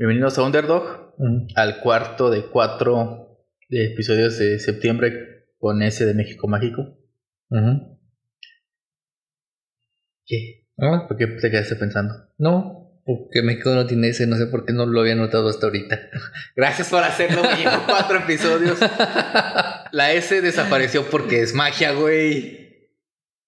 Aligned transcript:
Bienvenidos 0.00 0.38
a 0.38 0.44
Underdog, 0.44 1.14
al 1.56 1.80
cuarto 1.80 2.30
de 2.30 2.46
cuatro 2.46 3.44
de 3.68 3.92
episodios 3.92 4.38
de 4.38 4.58
septiembre 4.58 5.44
con 5.58 5.82
ese 5.82 6.06
de 6.06 6.14
México 6.14 6.48
Mágico. 6.48 6.96
¿Qué? 10.24 10.64
¿Por 10.74 11.18
qué 11.18 11.26
te 11.26 11.50
quedaste 11.50 11.76
pensando? 11.76 12.14
No, 12.38 13.02
porque 13.04 13.42
México 13.42 13.74
no 13.74 13.84
tiene 13.84 14.08
ese, 14.08 14.26
no 14.26 14.36
sé 14.36 14.46
por 14.46 14.64
qué 14.64 14.72
no 14.72 14.86
lo 14.86 15.02
había 15.02 15.16
notado 15.16 15.50
hasta 15.50 15.66
ahorita. 15.66 16.00
Gracias 16.56 16.88
por 16.88 17.02
hacerlo, 17.04 17.42
güey. 17.42 17.64
Cuatro 17.84 18.20
episodios. 18.20 18.78
La 19.92 20.12
S 20.14 20.40
desapareció 20.40 21.10
porque 21.10 21.42
es 21.42 21.54
magia, 21.54 21.92
güey. 21.92 22.88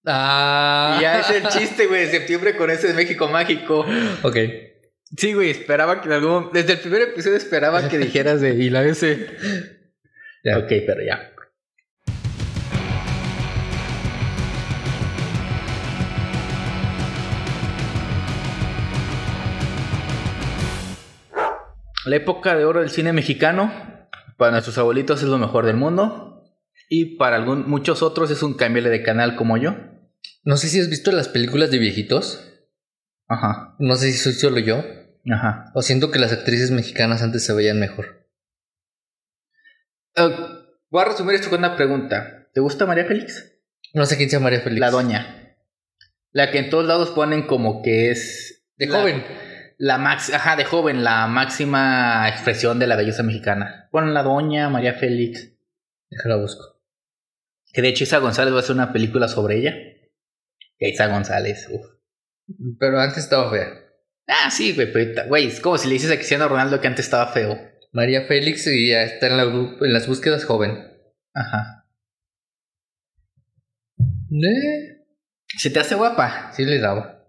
Ah. 0.05 0.97
Y 0.99 1.01
ya 1.01 1.19
es 1.19 1.31
el 1.31 1.47
chiste, 1.47 1.87
güey, 1.87 2.01
de 2.01 2.11
septiembre 2.11 2.55
con 2.55 2.69
ese 2.69 2.89
de 2.89 2.93
México 2.93 3.27
Mágico. 3.27 3.87
Ok. 4.21 4.37
Sí, 5.15 5.33
güey, 5.33 5.51
esperaba 5.51 6.01
que 6.01 6.07
en 6.07 6.13
algún... 6.13 6.49
Desde 6.51 6.73
el 6.73 6.79
primer 6.79 7.03
episodio 7.03 7.37
esperaba 7.37 7.87
que 7.87 7.97
dijeras 7.99 8.41
de... 8.41 8.55
Y 8.55 8.69
la 8.69 8.83
S... 8.83 9.27
Ya. 10.43 10.57
Ok, 10.57 10.67
pero 10.85 11.01
ya. 11.05 11.29
La 22.05 22.17
época 22.17 22.55
de 22.57 22.65
oro 22.65 22.81
del 22.81 22.89
cine 22.89 23.13
mexicano, 23.13 23.71
para 24.37 24.51
nuestros 24.51 24.77
abuelitos 24.77 25.21
es 25.21 25.29
lo 25.29 25.37
mejor 25.37 25.65
del 25.65 25.77
mundo. 25.77 26.43
Y 26.89 27.17
para 27.17 27.37
algún, 27.37 27.69
muchos 27.69 28.03
otros 28.03 28.29
es 28.31 28.43
un 28.43 28.55
cambio 28.55 28.83
de 28.83 29.03
canal 29.03 29.35
como 29.37 29.57
yo. 29.57 29.75
No 30.43 30.57
sé 30.57 30.67
si 30.67 30.79
has 30.81 30.89
visto 30.89 31.11
las 31.13 31.29
películas 31.29 31.71
de 31.71 31.77
viejitos. 31.77 32.49
Ajá, 33.29 33.75
No 33.79 33.95
sé 33.95 34.11
si 34.11 34.17
soy 34.17 34.33
solo 34.33 34.59
yo. 34.59 34.83
Ajá. 35.31 35.71
O 35.73 35.81
siento 35.81 36.11
que 36.11 36.19
las 36.19 36.31
actrices 36.33 36.71
mexicanas 36.71 37.21
antes 37.21 37.45
se 37.45 37.53
veían 37.53 37.79
mejor. 37.79 38.27
Eh, 40.15 40.35
voy 40.89 41.01
a 41.01 41.05
resumir 41.05 41.35
esto 41.35 41.49
con 41.49 41.59
una 41.59 41.75
pregunta. 41.75 42.47
¿Te 42.53 42.59
gusta 42.61 42.85
María 42.85 43.05
Félix? 43.05 43.51
No 43.93 44.05
sé 44.05 44.17
quién 44.17 44.29
sea 44.29 44.39
María 44.39 44.61
Félix. 44.61 44.79
La 44.79 44.91
doña. 44.91 45.57
La 46.31 46.51
que 46.51 46.59
en 46.59 46.69
todos 46.69 46.85
lados 46.85 47.09
ponen 47.11 47.45
como 47.47 47.81
que 47.83 48.11
es... 48.11 48.65
De 48.77 48.87
la- 48.87 48.99
joven. 48.99 49.23
La 49.77 49.97
max, 49.97 50.31
ajá, 50.33 50.55
de 50.55 50.65
joven, 50.65 51.03
la 51.03 51.27
máxima 51.27 52.29
expresión 52.29 52.79
de 52.79 52.87
la 52.87 52.95
belleza 52.95 53.23
mexicana. 53.23 53.89
Ponen 53.91 54.13
la 54.13 54.23
doña 54.23 54.69
María 54.69 54.93
Félix. 54.93 55.51
Déjala 56.09 56.37
busco. 56.37 56.79
Que 57.71 57.81
de 57.81 57.89
hecho 57.89 58.03
Isa 58.03 58.19
González 58.19 58.53
va 58.53 58.57
a 58.57 58.59
hacer 58.61 58.75
una 58.75 58.93
película 58.93 59.27
sobre 59.27 59.57
ella. 59.57 59.73
Que 60.77 60.89
Isa 60.89 61.07
González, 61.07 61.67
uf. 61.71 61.85
Pero 62.79 62.99
antes 62.99 63.17
estaba 63.23 63.49
fea. 63.49 63.82
Ah, 64.27 64.49
sí, 64.49 64.73
güey, 64.73 64.91
pero 64.91 65.27
güey, 65.27 65.47
es 65.47 65.59
como 65.59 65.77
si 65.77 65.87
le 65.87 65.93
dices 65.93 66.11
a 66.11 66.15
Cristiano 66.15 66.47
Ronaldo 66.47 66.79
que 66.79 66.87
antes 66.87 67.05
estaba 67.05 67.31
feo. 67.31 67.59
María 67.91 68.25
Félix 68.25 68.65
y 68.67 68.89
ya 68.89 69.03
está 69.03 69.27
en, 69.27 69.37
la 69.37 69.43
en 69.43 69.93
las 69.93 70.07
búsquedas 70.07 70.45
joven. 70.45 70.87
Ajá. 71.33 71.85
Eh, 73.97 75.05
¿Se 75.57 75.69
te 75.69 75.79
hace 75.79 75.95
guapa? 75.95 76.51
sí 76.53 76.65
le 76.65 76.79
daba. 76.79 77.23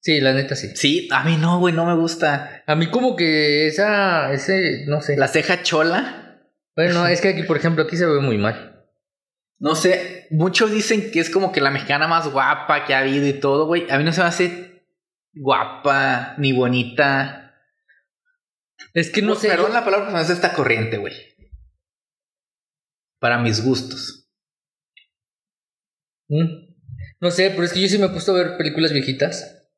Sí, 0.00 0.20
la 0.20 0.34
neta 0.34 0.54
sí. 0.54 0.68
Sí, 0.76 1.08
a 1.10 1.24
mí 1.24 1.36
no, 1.38 1.58
güey, 1.58 1.74
no 1.74 1.86
me 1.86 1.94
gusta. 1.94 2.62
A 2.66 2.74
mí 2.74 2.88
como 2.88 3.16
que 3.16 3.66
esa, 3.66 4.32
ese, 4.32 4.84
no 4.86 5.00
sé. 5.00 5.16
La 5.16 5.28
ceja 5.28 5.62
chola. 5.62 6.42
Bueno, 6.76 7.06
es 7.06 7.20
que 7.22 7.28
aquí, 7.28 7.42
por 7.44 7.56
ejemplo, 7.56 7.84
aquí 7.84 7.96
se 7.96 8.04
ve 8.04 8.20
muy 8.20 8.36
mal. 8.36 8.86
No 9.58 9.74
sé, 9.74 10.26
muchos 10.30 10.70
dicen 10.70 11.10
que 11.10 11.20
es 11.20 11.30
como 11.30 11.52
que 11.52 11.62
la 11.62 11.70
mexicana 11.70 12.06
más 12.06 12.28
guapa 12.30 12.84
que 12.84 12.94
ha 12.94 12.98
habido 12.98 13.26
y 13.26 13.32
todo, 13.32 13.66
güey. 13.66 13.90
A 13.90 13.96
mí 13.96 14.04
no 14.04 14.12
se 14.12 14.20
me 14.20 14.26
hace 14.26 14.73
guapa 15.34 16.34
ni 16.38 16.52
bonita. 16.52 17.40
Es 18.92 19.10
que 19.10 19.22
no 19.22 19.34
sé. 19.34 19.48
Perdón 19.48 19.68
yo- 19.68 19.74
la 19.74 19.84
palabra, 19.84 20.06
pero 20.06 20.16
no 20.18 20.22
es 20.22 20.30
esta 20.30 20.52
corriente, 20.54 20.98
güey. 20.98 21.14
Para 23.20 23.38
mis 23.38 23.62
gustos. 23.64 24.28
Mm. 26.28 26.74
No 27.20 27.30
sé, 27.30 27.50
pero 27.50 27.64
es 27.64 27.72
que 27.72 27.80
yo 27.80 27.88
sí 27.88 27.98
me 27.98 28.06
he 28.06 28.10
puesto 28.10 28.32
a 28.32 28.38
ver 28.42 28.56
películas 28.56 28.92
viejitas. 28.92 29.68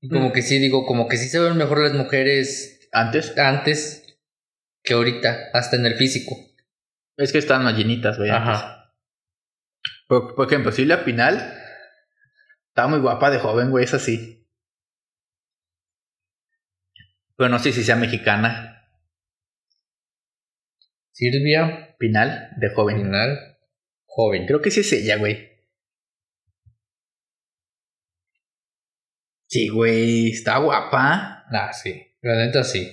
Y 0.00 0.08
como 0.08 0.28
Mm. 0.28 0.32
que 0.32 0.42
sí, 0.42 0.58
digo, 0.58 0.86
como 0.86 1.08
que 1.08 1.16
sí 1.16 1.28
se 1.28 1.38
ven 1.40 1.56
mejor 1.56 1.80
las 1.82 1.92
mujeres 1.92 2.88
Antes. 2.92 3.36
antes 3.36 4.18
que 4.82 4.94
ahorita, 4.94 5.50
hasta 5.52 5.76
en 5.76 5.86
el 5.86 5.94
físico. 5.96 6.36
Es 7.16 7.32
que 7.32 7.38
estaban 7.38 7.64
más 7.64 7.76
llenitas, 7.76 8.16
güey. 8.16 8.30
antes. 8.30 8.62
Por, 10.06 10.34
por 10.34 10.46
ejemplo, 10.46 10.72
Silvia 10.72 11.04
Pinal. 11.04 11.54
Estaba 12.68 12.88
muy 12.88 13.00
guapa 13.00 13.30
de 13.30 13.38
joven, 13.40 13.70
güey, 13.70 13.84
es 13.84 13.92
así. 13.94 14.37
Pero 17.38 17.50
no 17.50 17.60
sé 17.60 17.72
si 17.72 17.84
sea 17.84 17.94
mexicana. 17.94 18.84
Silvia, 21.12 21.94
Pinal, 21.96 22.50
de 22.56 22.68
joven. 22.74 22.96
final, 22.96 23.58
joven. 24.06 24.46
Creo 24.46 24.60
que 24.60 24.72
sí 24.72 24.80
es 24.80 24.92
ella, 24.92 25.16
güey. 25.18 25.48
Sí, 29.46 29.68
güey, 29.68 30.30
está 30.32 30.58
guapa. 30.58 31.44
Ah, 31.50 31.72
sí. 31.72 32.04
La 32.22 32.34
neta 32.44 32.64
sí. 32.64 32.92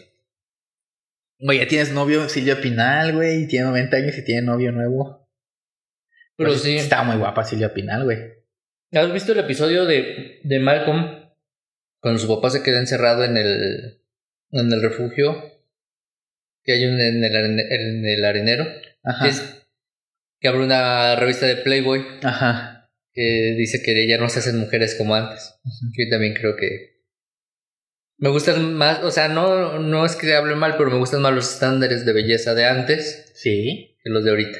Güey, 1.39 1.57
ya 1.59 1.67
tienes 1.67 1.91
novio 1.91 2.29
Silvia 2.29 2.61
Pinal, 2.61 3.13
güey. 3.13 3.47
Tiene 3.47 3.65
90 3.65 3.97
años 3.97 4.17
y 4.17 4.23
tiene 4.23 4.43
novio 4.43 4.71
nuevo. 4.71 5.27
Pero 6.37 6.51
Pues 6.51 6.61
sí. 6.61 6.77
Está 6.77 7.01
muy 7.03 7.17
guapa 7.17 7.43
Silvia 7.43 7.73
Pinal, 7.73 8.03
güey. 8.03 8.19
¿Has 8.91 9.11
visto 9.11 9.31
el 9.31 9.39
episodio 9.39 9.85
de, 9.85 10.39
de 10.43 10.59
Malcolm? 10.59 11.31
Cuando 11.99 12.19
su 12.19 12.27
papá 12.27 12.51
se 12.51 12.61
queda 12.61 12.79
encerrado 12.79 13.23
en 13.25 13.37
el, 13.37 14.04
en 14.51 14.71
el 14.71 14.81
refugio 14.81 15.51
que 16.63 16.73
hay 16.73 16.85
un- 16.85 16.99
en, 16.99 17.23
el, 17.23 17.59
en 17.59 18.05
el 18.05 18.25
arenero. 18.25 18.65
Ajá. 19.03 19.25
Que, 19.25 19.29
es- 19.31 19.67
que 20.39 20.47
abre 20.47 20.63
una 20.63 21.15
revista 21.15 21.45
de 21.45 21.57
Playboy 21.57 22.03
Ajá. 22.23 22.89
que 23.13 23.55
dice 23.57 23.81
que 23.83 24.07
ya 24.07 24.17
no 24.17 24.29
se 24.29 24.39
hacen 24.39 24.57
mujeres 24.59 24.95
como 24.95 25.15
antes. 25.15 25.53
Yo 25.97 26.09
también 26.09 26.33
creo 26.33 26.55
que 26.55 26.95
me 28.17 28.29
gustan 28.29 28.73
más, 28.75 29.03
o 29.03 29.11
sea, 29.11 29.27
no, 29.27 29.77
no 29.79 30.05
es 30.05 30.15
que 30.15 30.33
hable 30.33 30.55
mal, 30.55 30.75
pero 30.77 30.89
me 30.89 30.97
gustan 30.97 31.21
más 31.21 31.33
los 31.33 31.51
estándares 31.53 32.05
de 32.05 32.13
belleza 32.13 32.53
de 32.53 32.65
antes 32.65 33.31
Sí. 33.35 33.97
que 34.03 34.09
los 34.09 34.23
de 34.23 34.29
ahorita. 34.31 34.59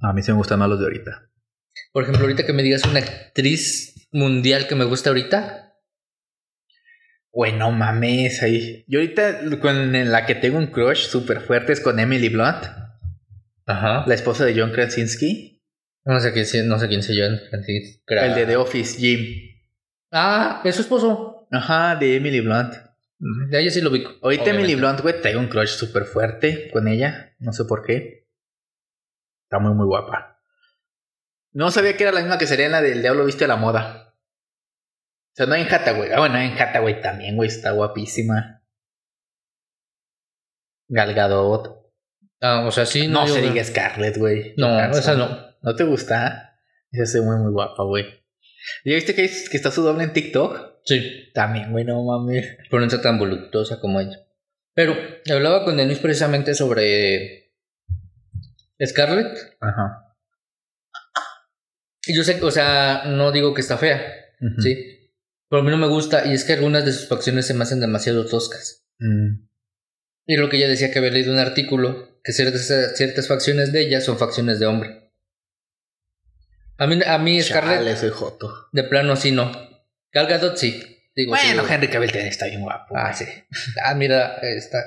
A 0.00 0.12
mí 0.12 0.22
sí 0.22 0.30
me 0.32 0.38
gustan 0.38 0.58
más 0.58 0.68
los 0.68 0.78
de 0.80 0.86
ahorita. 0.86 1.30
Por 1.92 2.02
ejemplo, 2.02 2.22
ahorita 2.24 2.44
que 2.44 2.52
me 2.52 2.62
digas 2.62 2.84
una 2.84 2.98
actriz 3.00 4.08
mundial 4.12 4.66
que 4.66 4.74
me 4.74 4.84
gusta 4.84 5.10
ahorita, 5.10 5.61
Güey, 7.32 7.54
no 7.54 7.70
mames, 7.70 8.42
ahí. 8.42 8.84
Yo 8.86 9.00
ahorita 9.00 9.40
con 9.60 10.10
la 10.10 10.26
que 10.26 10.34
tengo 10.34 10.58
un 10.58 10.66
crush 10.66 11.06
súper 11.06 11.40
fuerte 11.40 11.72
es 11.72 11.80
con 11.80 11.98
Emily 11.98 12.28
Blunt, 12.28 12.64
ajá, 13.64 14.04
la 14.06 14.14
esposa 14.14 14.44
de 14.44 14.54
John 14.58 14.70
Krasinski. 14.70 15.62
no 16.04 16.20
sé 16.20 16.32
quién, 16.32 16.68
no 16.68 16.78
sé 16.78 16.88
quién 16.88 17.02
soy 17.02 17.16
yo, 17.16 17.24
Francis. 17.48 18.02
El 18.06 18.34
de 18.34 18.46
The 18.46 18.56
Office, 18.56 18.98
Jim. 18.98 19.50
Ah, 20.10 20.60
es 20.62 20.76
su 20.76 20.82
esposo. 20.82 21.48
Ajá, 21.50 21.96
de 21.96 22.16
Emily 22.16 22.40
Blunt. 22.40 22.74
De 23.18 23.60
ella 23.60 23.70
sí 23.70 23.80
lo 23.80 23.90
vi. 23.90 24.04
Ahorita. 24.20 24.50
Emily 24.50 24.74
Blunt, 24.74 25.00
güey, 25.00 25.20
tengo 25.22 25.40
un 25.40 25.48
crush 25.48 25.70
súper 25.70 26.04
fuerte 26.04 26.70
con 26.70 26.86
ella. 26.86 27.34
No 27.38 27.52
sé 27.52 27.64
por 27.64 27.82
qué. 27.82 28.28
Está 29.44 29.58
muy, 29.58 29.74
muy 29.74 29.86
guapa. 29.86 30.40
No 31.52 31.70
sabía 31.70 31.96
que 31.96 32.02
era 32.02 32.12
la 32.12 32.20
misma 32.20 32.38
que 32.38 32.46
sería 32.46 32.68
la 32.68 32.82
del 32.82 33.00
Diablo 33.00 33.24
Viste 33.24 33.44
a 33.44 33.48
la 33.48 33.56
Moda. 33.56 34.11
O 35.32 35.34
sea, 35.34 35.46
no 35.46 35.54
en 35.54 35.66
Hathaway. 35.72 36.10
Ah, 36.12 36.18
bueno, 36.20 36.38
en 36.38 36.52
Hathaway 36.60 37.00
también, 37.00 37.36
güey, 37.36 37.48
está 37.48 37.70
guapísima. 37.72 38.62
Gal 40.88 41.14
Gadot. 41.14 41.90
Ah, 42.40 42.64
o 42.66 42.70
sea, 42.72 42.84
sí, 42.86 43.06
No, 43.08 43.22
no. 43.26 43.28
se 43.28 43.40
diga 43.40 43.64
Scarlett, 43.64 44.18
güey. 44.18 44.54
No, 44.56 44.78
esa 44.90 45.14
no. 45.14 45.52
¿No 45.62 45.76
te 45.76 45.84
gusta? 45.84 46.58
Esa 46.90 47.06
se 47.06 47.20
ve 47.20 47.26
muy, 47.26 47.36
muy 47.36 47.52
guapa, 47.52 47.82
güey. 47.84 48.04
¿Ya 48.84 48.94
viste 48.94 49.14
que, 49.14 49.22
que 49.22 49.56
está 49.56 49.70
su 49.70 49.82
doble 49.82 50.04
en 50.04 50.12
TikTok? 50.12 50.80
Sí, 50.84 51.30
También, 51.32 51.70
güey, 51.72 51.84
no 51.84 52.02
mames. 52.04 52.56
pero 52.68 52.80
no 52.80 52.86
está 52.86 53.00
tan 53.00 53.18
voluptuosa 53.18 53.78
como 53.80 54.00
ella. 54.00 54.18
Pero 54.74 54.94
hablaba 55.32 55.64
con 55.64 55.76
Denise 55.76 56.00
precisamente 56.00 56.54
sobre 56.54 57.52
Scarlett. 58.84 59.56
Ajá. 59.60 60.14
Y 62.06 62.16
yo 62.16 62.24
sé, 62.24 62.42
o 62.42 62.50
sea, 62.50 63.04
no 63.06 63.30
digo 63.30 63.54
que 63.54 63.60
está 63.60 63.78
fea, 63.78 64.02
sí. 64.58 65.01
Pero 65.52 65.60
a 65.60 65.64
mí 65.66 65.70
no 65.70 65.76
me 65.76 65.86
gusta 65.86 66.24
y 66.24 66.32
es 66.32 66.44
que 66.44 66.54
algunas 66.54 66.82
de 66.86 66.94
sus 66.94 67.08
facciones 67.08 67.46
se 67.46 67.52
me 67.52 67.64
hacen 67.64 67.78
demasiado 67.78 68.24
toscas. 68.24 68.86
Mm. 68.98 69.44
Y 70.24 70.36
lo 70.38 70.48
que 70.48 70.56
ella 70.56 70.66
decía 70.66 70.90
que 70.90 70.98
había 70.98 71.10
leído 71.10 71.30
un 71.30 71.38
artículo 71.40 72.18
que 72.24 72.32
ciertas, 72.32 72.96
ciertas 72.96 73.28
facciones 73.28 73.70
de 73.70 73.82
ella 73.82 74.00
son 74.00 74.16
facciones 74.16 74.58
de 74.60 74.64
hombre. 74.64 75.12
A 76.78 76.86
mí, 76.86 76.98
a 77.06 77.18
mí 77.18 77.42
Scarlett, 77.42 77.80
Chale, 77.80 77.96
soy 77.98 78.08
joto. 78.08 78.68
de 78.72 78.82
plano 78.84 79.14
sí 79.14 79.30
no. 79.30 79.52
Gal 80.10 80.26
Gadot 80.26 80.56
sí. 80.56 80.82
Digo, 81.14 81.36
sí, 81.36 81.48
Bueno, 81.48 81.64
digo. 81.64 81.74
Henry 81.74 81.88
Cavill 81.88 82.10
también 82.10 82.28
está 82.28 82.46
bien 82.46 82.62
guapo. 82.62 82.96
Ah, 82.96 83.12
sí. 83.12 83.26
Ah, 83.84 83.94
mira, 83.94 84.40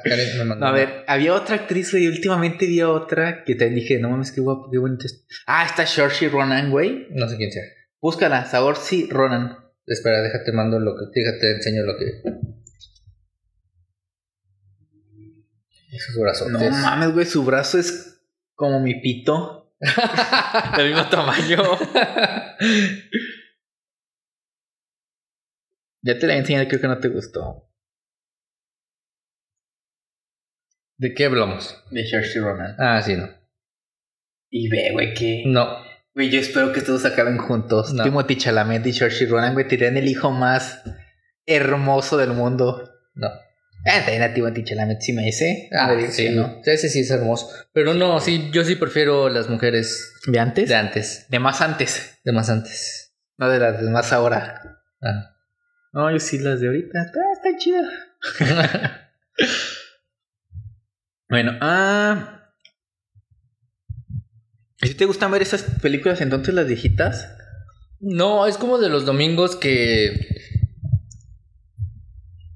Karen 0.03 0.37
me 0.39 0.45
mandó. 0.45 0.65
A 0.65 0.69
una. 0.69 0.77
ver, 0.79 1.03
había 1.05 1.35
otra 1.35 1.57
actriz, 1.57 1.91
güey. 1.91 2.07
Últimamente 2.07 2.65
vi 2.65 2.79
a 2.79 2.89
otra 2.89 3.43
que 3.43 3.53
te 3.53 3.69
dije, 3.69 3.99
no 3.99 4.09
mames, 4.09 4.31
qué 4.31 4.41
guapo, 4.41 4.71
qué 4.71 4.79
bonita 4.79 5.05
es. 5.05 5.27
Ah, 5.45 5.63
está 5.67 5.85
Saoirse 5.85 6.27
Ronan, 6.27 6.71
güey. 6.71 7.05
No 7.11 7.29
sé 7.29 7.37
quién 7.37 7.51
sea. 7.51 7.65
Búscala, 8.01 8.47
Saoirse 8.47 9.05
Ronan. 9.11 9.59
Espera, 9.87 10.21
déjate 10.21 10.51
mando 10.51 10.79
lo 10.79 10.95
que. 10.95 11.05
Déjate 11.13 11.51
enseño 11.51 11.83
lo 11.83 11.97
que. 11.97 12.21
Esos 15.91 16.15
brazotes. 16.19 16.53
No 16.53 16.69
mames, 16.71 17.13
güey, 17.13 17.25
su 17.25 17.45
brazo 17.45 17.79
es 17.79 18.21
como 18.55 18.79
mi 18.79 18.99
pito. 18.99 19.75
Del 20.77 20.89
mismo 20.89 21.07
tamaño. 21.09 21.57
ya 26.01 26.17
te 26.17 26.27
la 26.27 26.37
he 26.37 26.67
creo 26.67 26.81
que 26.81 26.87
no 26.87 26.97
te 26.99 27.09
gustó. 27.09 27.69
¿De 30.97 31.13
qué 31.13 31.25
hablamos? 31.25 31.83
De 31.91 32.07
Cersei 32.09 32.41
Ronan. 32.41 32.75
Ah, 32.79 33.01
sí, 33.01 33.15
no. 33.15 33.29
Y 34.49 34.69
ve, 34.69 34.91
güey, 34.93 35.13
que. 35.13 35.43
No. 35.45 35.84
Güey, 36.15 36.29
yo 36.29 36.39
espero 36.39 36.71
que 36.71 36.81
todos 36.81 37.03
acaben 37.05 37.37
juntos. 37.37 37.93
No. 37.93 38.03
Timothy 38.03 38.37
Chalamet 38.37 38.85
y 38.87 38.93
Saoirse 38.93 39.25
Ronan, 39.25 39.53
güey, 39.53 39.67
tienen 39.67 39.97
el 39.97 40.07
hijo 40.07 40.31
más 40.31 40.81
hermoso 41.45 42.15
del 42.17 42.29
mundo. 42.31 42.89
No. 43.15 43.27
Ah, 43.87 43.99
también 43.99 44.23
a 44.23 44.33
Timothy 44.33 44.63
Chalamet 44.63 45.01
sí 45.01 45.11
me 45.13 45.23
dice. 45.23 45.69
Ah, 45.77 45.93
digo 45.93 46.09
sí, 46.11 46.29
no. 46.29 46.61
Ese 46.65 46.89
sí 46.89 47.01
es 47.01 47.11
hermoso. 47.11 47.49
Pero 47.73 47.93
no, 47.93 48.19
sí, 48.21 48.49
yo 48.51 48.63
sí 48.63 48.75
prefiero 48.75 49.29
las 49.29 49.49
mujeres 49.49 50.13
¿De 50.25 50.39
antes? 50.39 50.69
de 50.69 50.75
antes, 50.75 51.25
De 51.29 51.37
más 51.39 51.61
antes. 51.61 52.17
de 52.23 52.31
más 52.31 52.49
antes. 52.49 53.13
No 53.37 53.49
de 53.49 53.59
las 53.59 53.81
de 53.81 53.89
más 53.91 54.13
ahora. 54.13 54.79
Ah. 55.01 55.35
No, 55.91 56.09
yo 56.11 56.19
sí 56.19 56.39
las 56.39 56.61
de 56.61 56.67
ahorita. 56.67 56.99
Ah, 56.99 57.33
está 57.33 57.57
chida. 57.57 57.81
Bueno, 61.27 61.57
ah. 61.59 62.34
¿Y 64.81 64.87
si 64.87 64.93
te 64.93 65.05
gustan 65.05 65.31
ver 65.31 65.41
esas 65.41 65.63
películas 65.81 66.21
entonces, 66.21 66.53
las 66.53 66.67
viejitas? 66.67 67.29
no, 67.99 68.45
es 68.45 68.57
como 68.57 68.77
de 68.77 68.89
los 68.89 69.05
domingos 69.05 69.55
que 69.55 70.27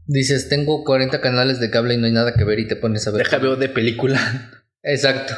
dices, 0.05 0.49
tengo 0.49 0.83
40 0.83 1.21
canales 1.21 1.59
de 1.59 1.69
cable 1.69 1.93
y 1.93 1.97
no 1.97 2.05
hay 2.05 2.11
nada 2.11 2.33
que 2.33 2.43
ver 2.43 2.59
y 2.59 2.67
te 2.67 2.75
pones 2.75 3.07
a 3.07 3.11
ver. 3.11 3.23
Deja 3.23 3.37
veo 3.37 3.55
de 3.55 3.69
película. 3.69 4.19
Exacto. 4.83 5.33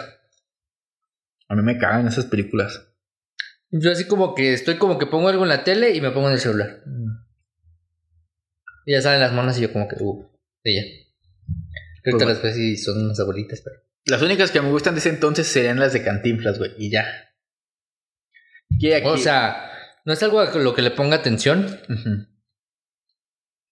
A 1.47 1.55
mí 1.55 1.61
me 1.61 1.77
cagan 1.77 2.07
esas 2.07 2.25
películas. 2.25 2.87
Yo 3.69 3.91
así 3.91 4.05
como 4.05 4.35
que 4.35 4.53
estoy 4.53 4.77
como 4.77 4.97
que 4.97 5.05
pongo 5.05 5.29
algo 5.29 5.43
en 5.43 5.49
la 5.49 5.63
tele 5.63 5.95
y 5.95 6.01
me 6.01 6.11
pongo 6.11 6.27
en 6.27 6.33
el 6.33 6.39
celular. 6.39 6.83
Y 8.85 8.93
ya 8.93 9.01
salen 9.01 9.21
las 9.21 9.33
manos 9.33 9.57
y 9.57 9.61
yo 9.61 9.71
como 9.71 9.87
que, 9.87 9.95
uh, 9.99 10.29
ya. 10.65 10.81
Creo 12.03 12.17
que 12.17 12.25
las 12.25 12.41
ves 12.41 12.57
y 12.57 12.77
son 12.77 13.05
unas 13.05 13.19
abuelitas, 13.19 13.61
pero... 13.61 13.77
Las 14.05 14.21
únicas 14.21 14.51
que 14.51 14.61
me 14.61 14.69
gustan 14.69 14.95
de 14.95 14.99
ese 14.99 15.09
entonces 15.09 15.47
serían 15.47 15.79
las 15.79 15.93
de 15.93 16.03
Cantinflas, 16.03 16.57
güey. 16.57 16.71
Y 16.77 16.91
ya. 16.91 17.05
Y 18.69 18.91
aquí- 18.93 19.07
O 19.07 19.17
sea, 19.17 19.71
no 20.05 20.13
es 20.13 20.23
algo 20.23 20.39
a 20.39 20.51
lo 20.57 20.73
que 20.73 20.81
le 20.81 20.91
ponga 20.91 21.17
atención. 21.17 21.79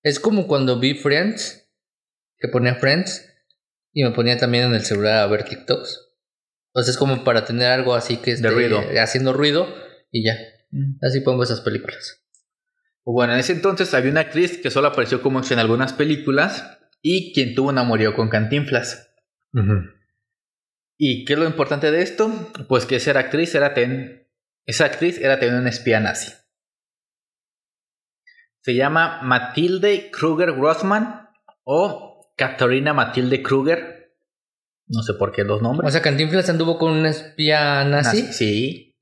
Es 0.04 0.20
como 0.20 0.48
cuando 0.48 0.80
vi 0.80 0.94
Friends, 0.96 1.70
que 2.38 2.48
ponía 2.48 2.76
Friends 2.76 3.26
y 3.92 4.04
me 4.04 4.12
ponía 4.12 4.38
también 4.38 4.66
en 4.66 4.74
el 4.76 4.82
celular 4.86 5.18
a 5.18 5.28
ver 5.28 5.44
TikToks. 5.44 6.08
Sea, 6.76 6.92
es 6.92 6.98
como 6.98 7.24
para 7.24 7.44
tener 7.46 7.72
algo 7.72 7.96
así 7.96 8.18
que 8.18 8.32
esté 8.32 8.50
ruido. 8.56 8.80
haciendo 9.02 9.34
ruido 9.34 9.68
y 10.12 10.24
ya. 10.26 10.38
Así 11.02 11.22
pongo 11.22 11.44
esas 11.44 11.62
películas. 11.62 12.24
Bueno, 13.04 13.34
en 13.34 13.40
ese 13.40 13.54
entonces 13.54 13.94
había 13.96 14.12
una 14.12 14.22
actriz 14.22 14.60
que 14.62 14.70
solo 14.70 14.88
apareció 14.90 15.22
como 15.22 15.42
en 15.42 15.60
algunas 15.60 15.94
películas 15.94 16.78
y 17.02 17.34
quien 17.34 17.56
tuvo 17.56 17.70
un 17.70 17.80
amorío 17.80 18.14
con 18.16 18.30
Cantinflas. 18.30 19.12
¿Y 21.02 21.24
qué 21.24 21.34
es 21.34 21.40
lo 21.40 21.46
importante 21.46 21.92
de 21.92 22.02
esto? 22.02 22.30
Pues 22.68 22.86
que 22.86 22.98
esa 22.98 23.18
actriz 23.18 23.56
era 23.56 23.74
ten... 23.74 24.28
esa 24.66 24.84
actriz 24.84 25.18
era 25.18 25.40
también 25.40 25.62
una 25.62 25.70
espía 25.70 26.02
nazi. 26.02 26.34
Se 28.62 28.76
llama 28.76 29.22
Matilde 29.24 30.12
Kruger 30.12 30.52
Grossman 30.52 31.30
o 31.64 32.34
Katharina 32.36 32.94
Matilde 32.94 33.42
Kruger. 33.42 34.14
No 34.88 35.02
sé 35.02 35.14
por 35.14 35.32
qué 35.32 35.46
los 35.46 35.62
nombres. 35.62 35.88
O 35.88 35.92
sea, 35.92 36.02
Cantinflas 36.02 36.50
anduvo 36.50 36.78
con 36.78 36.92
una 36.92 37.10
espía 37.10 37.86
nazi. 37.86 38.34
Sí. 38.34 38.98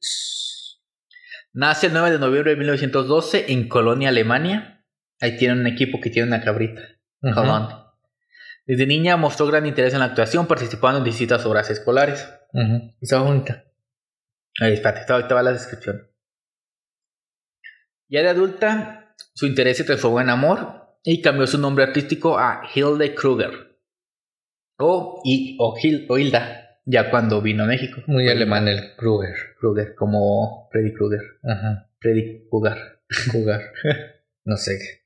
Nace 1.53 1.87
el 1.87 1.93
9 1.93 2.11
de 2.11 2.19
noviembre 2.19 2.51
de 2.51 2.57
1912 2.57 3.51
en 3.51 3.67
Colonia, 3.67 4.09
Alemania. 4.09 4.85
Ahí 5.19 5.35
tiene 5.37 5.55
un 5.55 5.65
equipo 5.65 5.99
que 5.99 6.11
tiene 6.11 6.27
una 6.27 6.43
cabrita. 6.43 6.81
Colón. 7.21 7.86
Desde 8.67 8.85
niña 8.85 9.15
mostró 9.17 9.47
gran 9.47 9.65
interés 9.65 9.93
en 9.93 9.99
la 9.99 10.05
actuación, 10.05 10.45
participando 10.45 10.99
en 10.99 11.05
distintas 11.05 11.45
obras 11.45 11.69
escolares. 11.69 12.27
Ujú. 12.53 12.93
Estaba 13.01 13.23
bonita. 13.23 13.63
Ahí, 14.59 14.73
espérate, 14.73 15.11
ahorita 15.11 15.33
va 15.35 15.43
la 15.43 15.53
descripción. 15.53 16.11
Ya 18.09 18.21
de 18.23 18.29
adulta, 18.29 19.15
su 19.33 19.45
interés 19.45 19.77
se 19.77 19.83
transformó 19.83 20.21
en 20.21 20.29
amor 20.29 20.97
y 21.03 21.21
cambió 21.21 21.47
su 21.47 21.57
nombre 21.57 21.83
artístico 21.85 22.37
a 22.37 22.63
Hilde 22.73 23.13
Kruger. 23.15 23.79
O, 24.79 25.21
y, 25.23 25.57
o, 25.59 25.75
Hil- 25.77 26.05
o 26.09 26.17
Hilda, 26.17 26.79
ya 26.85 27.09
cuando 27.09 27.41
vino 27.41 27.63
a 27.63 27.67
México. 27.67 28.01
Muy 28.07 28.25
Fue 28.25 28.31
alemán 28.33 28.67
el 28.67 28.95
Kruger. 28.95 29.33
Kruger, 29.59 29.95
como 29.95 30.69
Freddy 30.71 30.93
Krueger. 30.93 31.21
Ajá. 31.43 31.89
Freddy 31.99 32.47
Krueger. 32.49 32.77
Kruger. 33.31 33.61
no 34.45 34.57
sé. 34.57 35.05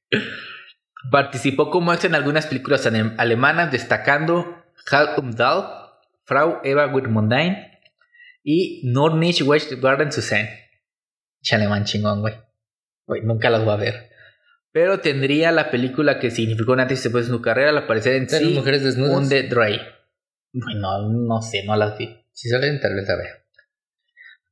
Participó 1.10 1.72
como 1.72 1.92
extra 1.92 2.10
en 2.10 2.16
algunas 2.16 2.46
películas 2.46 2.86
ale- 2.86 3.14
alemanas, 3.18 3.72
destacando 3.72 4.64
Hal 4.92 5.16
um 5.18 5.32
Dahl, 5.32 5.66
Frau 6.26 6.60
Eva 6.64 6.88
Wittmundain 6.88 7.58
y 8.44 8.82
Nur 8.92 9.16
nicht 9.16 9.42
Westgarten 9.42 10.12
zu 10.12 10.22
sein. 10.22 10.48
Che 11.42 11.56
alemán 11.56 11.86
chingón, 11.86 12.22
güey. 12.22 12.36
Güey, 13.08 13.22
nunca 13.24 13.50
las 13.50 13.64
voy 13.66 13.74
a 13.74 13.78
ver. 13.78 14.10
Pero 14.72 15.00
tendría 15.00 15.52
la 15.52 15.72
película 15.72 16.20
que 16.20 16.30
significó 16.32 16.74
un 16.74 16.80
antes 16.82 17.00
y 17.00 17.04
después 17.04 17.26
de 17.26 17.32
su 17.34 17.42
carrera 17.42 17.72
al 17.72 17.78
aparecer 17.80 18.14
en 18.16 18.24
¿Eran 18.30 18.40
sí 18.40 18.54
mujeres 18.54 18.84
desnudas? 18.84 19.18
un 19.18 19.28
de 19.30 19.44
Dre. 19.44 19.82
Bueno, 20.54 21.10
no 21.10 21.42
sé, 21.42 21.64
no 21.66 21.76
las 21.76 21.98
vi. 21.98 22.26
Si 22.32 22.48
salen, 22.50 22.80
tal 22.80 22.96
vez 22.96 23.08
la 23.08 23.16
vea. 23.16 23.44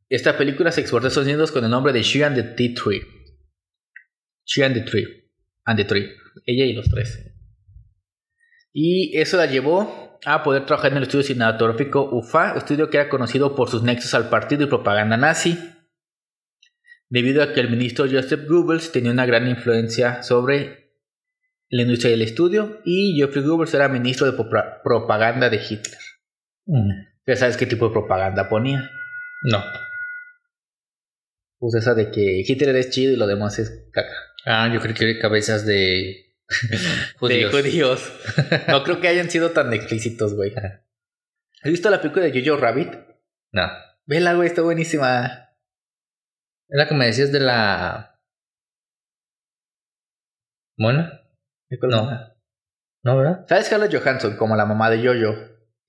Esta 0.09 0.35
película 0.37 0.71
se 0.71 0.81
exportó 0.81 1.05
a 1.05 1.09
Estados 1.09 1.27
Unidos 1.27 1.51
con 1.51 1.63
el 1.63 1.69
nombre 1.69 1.93
de 1.93 2.01
She 2.01 2.23
and 2.23 2.35
the 2.35 2.43
Tea 2.43 2.73
Tree. 2.73 3.01
She 4.45 4.63
and 4.65 4.73
the 4.75 4.81
Tree. 4.81 5.18
And 5.69 5.77
the 5.77 5.85
Tree. 5.85 6.09
Ella 6.45 6.65
y 6.65 6.73
los 6.73 6.89
tres. 6.89 7.31
Y 8.73 9.17
eso 9.17 9.37
la 9.37 9.45
llevó 9.45 10.19
a 10.25 10.43
poder 10.43 10.65
trabajar 10.65 10.91
en 10.91 10.97
el 10.97 11.03
estudio 11.03 11.23
cinematográfico 11.23 12.09
UFA, 12.11 12.55
estudio 12.57 12.89
que 12.89 12.97
era 12.97 13.09
conocido 13.09 13.55
por 13.55 13.69
sus 13.69 13.83
nexos 13.83 14.13
al 14.15 14.29
partido 14.29 14.63
y 14.63 14.67
propaganda 14.67 15.15
nazi, 15.15 15.57
debido 17.09 17.43
a 17.43 17.53
que 17.53 17.59
el 17.59 17.69
ministro 17.69 18.05
Joseph 18.09 18.47
Goebbels 18.47 18.91
tenía 18.91 19.11
una 19.11 19.25
gran 19.25 19.47
influencia 19.47 20.23
sobre 20.23 20.95
la 21.69 21.83
industria 21.83 22.11
del 22.11 22.23
estudio 22.23 22.81
y 22.83 23.15
Jeffrey 23.15 23.43
Goebbels 23.43 23.73
era 23.75 23.87
ministro 23.89 24.29
de 24.29 24.43
propaganda 24.83 25.49
de 25.49 25.57
Hitler. 25.57 25.99
Ya 27.27 27.35
sabes 27.35 27.57
qué 27.57 27.67
tipo 27.67 27.87
de 27.87 27.93
propaganda 27.93 28.49
ponía. 28.49 28.89
No. 29.43 29.63
Pues 31.59 31.75
esa 31.75 31.93
de 31.93 32.09
que 32.09 32.43
Hitler 32.45 32.75
es 32.75 32.89
chido 32.89 33.13
y 33.13 33.17
lo 33.17 33.27
demás 33.27 33.59
es 33.59 33.87
caca. 33.91 34.28
Ah, 34.45 34.69
yo 34.73 34.79
creo 34.79 34.95
que 34.95 35.05
hay 35.05 35.19
cabezas 35.19 35.65
de 35.65 36.33
judíos. 37.19 37.51
De 37.51 37.61
judíos. 37.61 38.11
No 38.67 38.83
creo 38.83 38.99
que 38.99 39.07
hayan 39.07 39.29
sido 39.29 39.51
tan 39.51 39.73
explícitos, 39.73 40.35
güey. 40.35 40.53
¿Has 40.55 41.71
visto 41.71 41.89
la 41.89 42.01
película 42.01 42.25
de 42.25 42.45
Jojo 42.45 42.59
Rabbit? 42.59 42.93
No. 43.51 43.67
Vela, 44.05 44.33
güey, 44.33 44.47
está 44.47 44.61
buenísima. 44.61 45.49
Es 46.67 46.77
la 46.77 46.87
que 46.87 46.95
me 46.95 47.05
decías 47.05 47.31
de 47.31 47.39
la. 47.39 48.19
¿Mona? 50.77 51.21
No. 51.81 52.09
¿No, 53.03 53.17
verdad? 53.17 53.45
¿Sabes 53.47 53.67
Scarlett 53.67 53.93
Johansson 53.93 54.35
como 54.37 54.55
la 54.55 54.65
mamá 54.65 54.89
de 54.89 55.05
Jojo? 55.05 55.35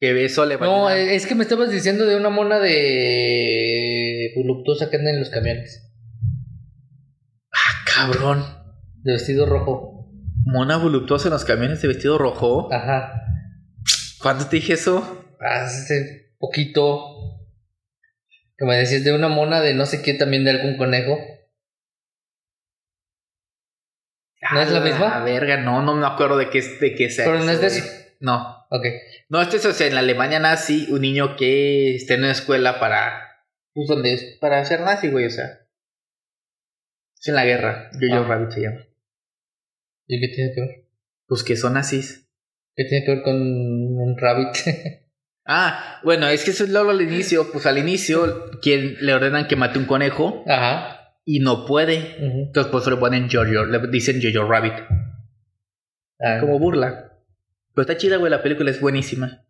Que 0.01 0.13
besó 0.13 0.47
le 0.47 0.57
No, 0.57 0.91
eh, 0.91 1.15
es 1.15 1.27
que 1.27 1.35
me 1.35 1.43
estabas 1.43 1.71
diciendo 1.71 2.07
de 2.07 2.17
una 2.17 2.31
mona 2.31 2.59
de. 2.59 4.33
voluptuosa 4.37 4.91
que 4.91 4.97
anda 4.97 5.11
en 5.11 5.21
los 5.21 5.31
camiones. 5.31 5.90
Cabrón. 8.07 8.45
De 9.03 9.13
vestido 9.13 9.47
rojo. 9.47 10.11
Mona 10.45 10.77
voluptuosa 10.77 11.29
en 11.29 11.35
los 11.35 11.45
camiones 11.45 11.83
de 11.83 11.89
vestido 11.89 12.19
rojo. 12.19 12.73
Ajá. 12.73 13.13
¿Cuándo 14.23 14.47
te 14.47 14.57
dije 14.57 14.75
eso? 14.75 15.25
Hace 15.41 16.35
poquito. 16.39 17.39
Que 18.57 18.67
me 18.67 18.77
decías 18.77 19.05
de 19.05 19.15
una 19.15 19.29
mona 19.29 19.61
de 19.61 19.75
no 19.75 19.87
sé 19.87 20.03
qué, 20.03 20.15
también 20.15 20.45
de 20.45 20.51
algún 20.51 20.77
conejo. 20.77 21.19
¿No 24.53 24.61
es 24.61 24.71
la 24.71 24.79
A 24.81 24.85
misma? 24.85 25.25
verga, 25.25 25.59
no, 25.59 25.83
no 25.83 25.95
me 25.95 26.07
acuerdo 26.07 26.37
de 26.37 26.51
qué, 26.51 26.61
de 26.63 26.95
qué 26.95 27.11
sea. 27.11 27.27
Pero 27.27 27.45
no 27.45 27.51
es 27.51 27.61
de 27.61 27.67
eso. 27.69 27.85
No. 28.21 28.67
Ok. 28.71 28.85
No, 29.29 29.41
esto 29.41 29.57
es, 29.57 29.65
o 29.67 29.73
sea, 29.73 29.87
en 29.87 29.95
la 29.95 30.01
Alemania 30.01 30.41
nazi, 30.41 30.89
un 30.91 31.03
niño 31.03 31.37
que 31.37 31.95
está 31.95 32.15
en 32.15 32.21
una 32.25 32.33
escuela 32.33 32.81
para. 32.81 33.45
Pues 33.73 33.89
donde 33.89 34.15
es 34.15 34.39
para 34.41 34.65
ser 34.65 34.81
nazi, 34.81 35.09
güey, 35.09 35.27
o 35.27 35.31
sea. 35.31 35.60
Es 37.21 37.29
en 37.29 37.35
la 37.35 37.45
guerra. 37.45 37.91
Jojo 37.93 38.25
Ah. 38.25 38.27
Rabbit 38.29 38.51
se 38.51 38.61
llama. 38.63 38.81
¿Y 40.07 40.21
qué 40.21 40.29
tiene 40.35 40.53
que 40.55 40.61
ver? 40.61 40.85
Pues 41.27 41.45
que 41.45 41.57
son 41.57 41.75
nazis. 41.75 42.29
¿Qué 42.75 42.85
tiene 42.85 43.05
que 43.05 43.15
ver 43.17 43.23
con 43.23 43.37
un 43.37 44.17
rabbit? 44.19 44.55
Ah, 45.53 45.99
bueno, 46.05 46.29
es 46.29 46.45
que 46.45 46.53
eso 46.53 46.63
es 46.63 46.71
luego 46.71 46.91
al 46.91 47.01
inicio. 47.03 47.51
Pues 47.51 47.67
al 47.67 47.77
inicio, 47.79 48.51
quien 48.63 48.99
le 49.01 49.15
ordenan 49.15 49.49
que 49.49 49.57
mate 49.57 49.81
un 49.81 49.85
conejo 49.87 50.45
Ajá. 50.47 51.15
y 51.25 51.41
no 51.41 51.67
puede. 51.67 52.15
Entonces, 52.21 52.71
por 52.71 52.83
eso 52.83 52.91
le 52.91 52.99
ponen 52.99 53.29
Jojo, 53.29 53.65
le 53.65 53.79
dicen 53.89 54.21
Jojo 54.23 54.49
Rabbit. 54.49 54.75
Ah, 56.21 56.39
Como 56.39 56.59
burla. 56.61 57.15
Pero 57.75 57.83
está 57.83 57.97
chida, 57.97 58.19
güey, 58.19 58.31
la 58.31 58.43
película 58.45 58.71
es 58.71 58.81
buenísima. 58.81 59.45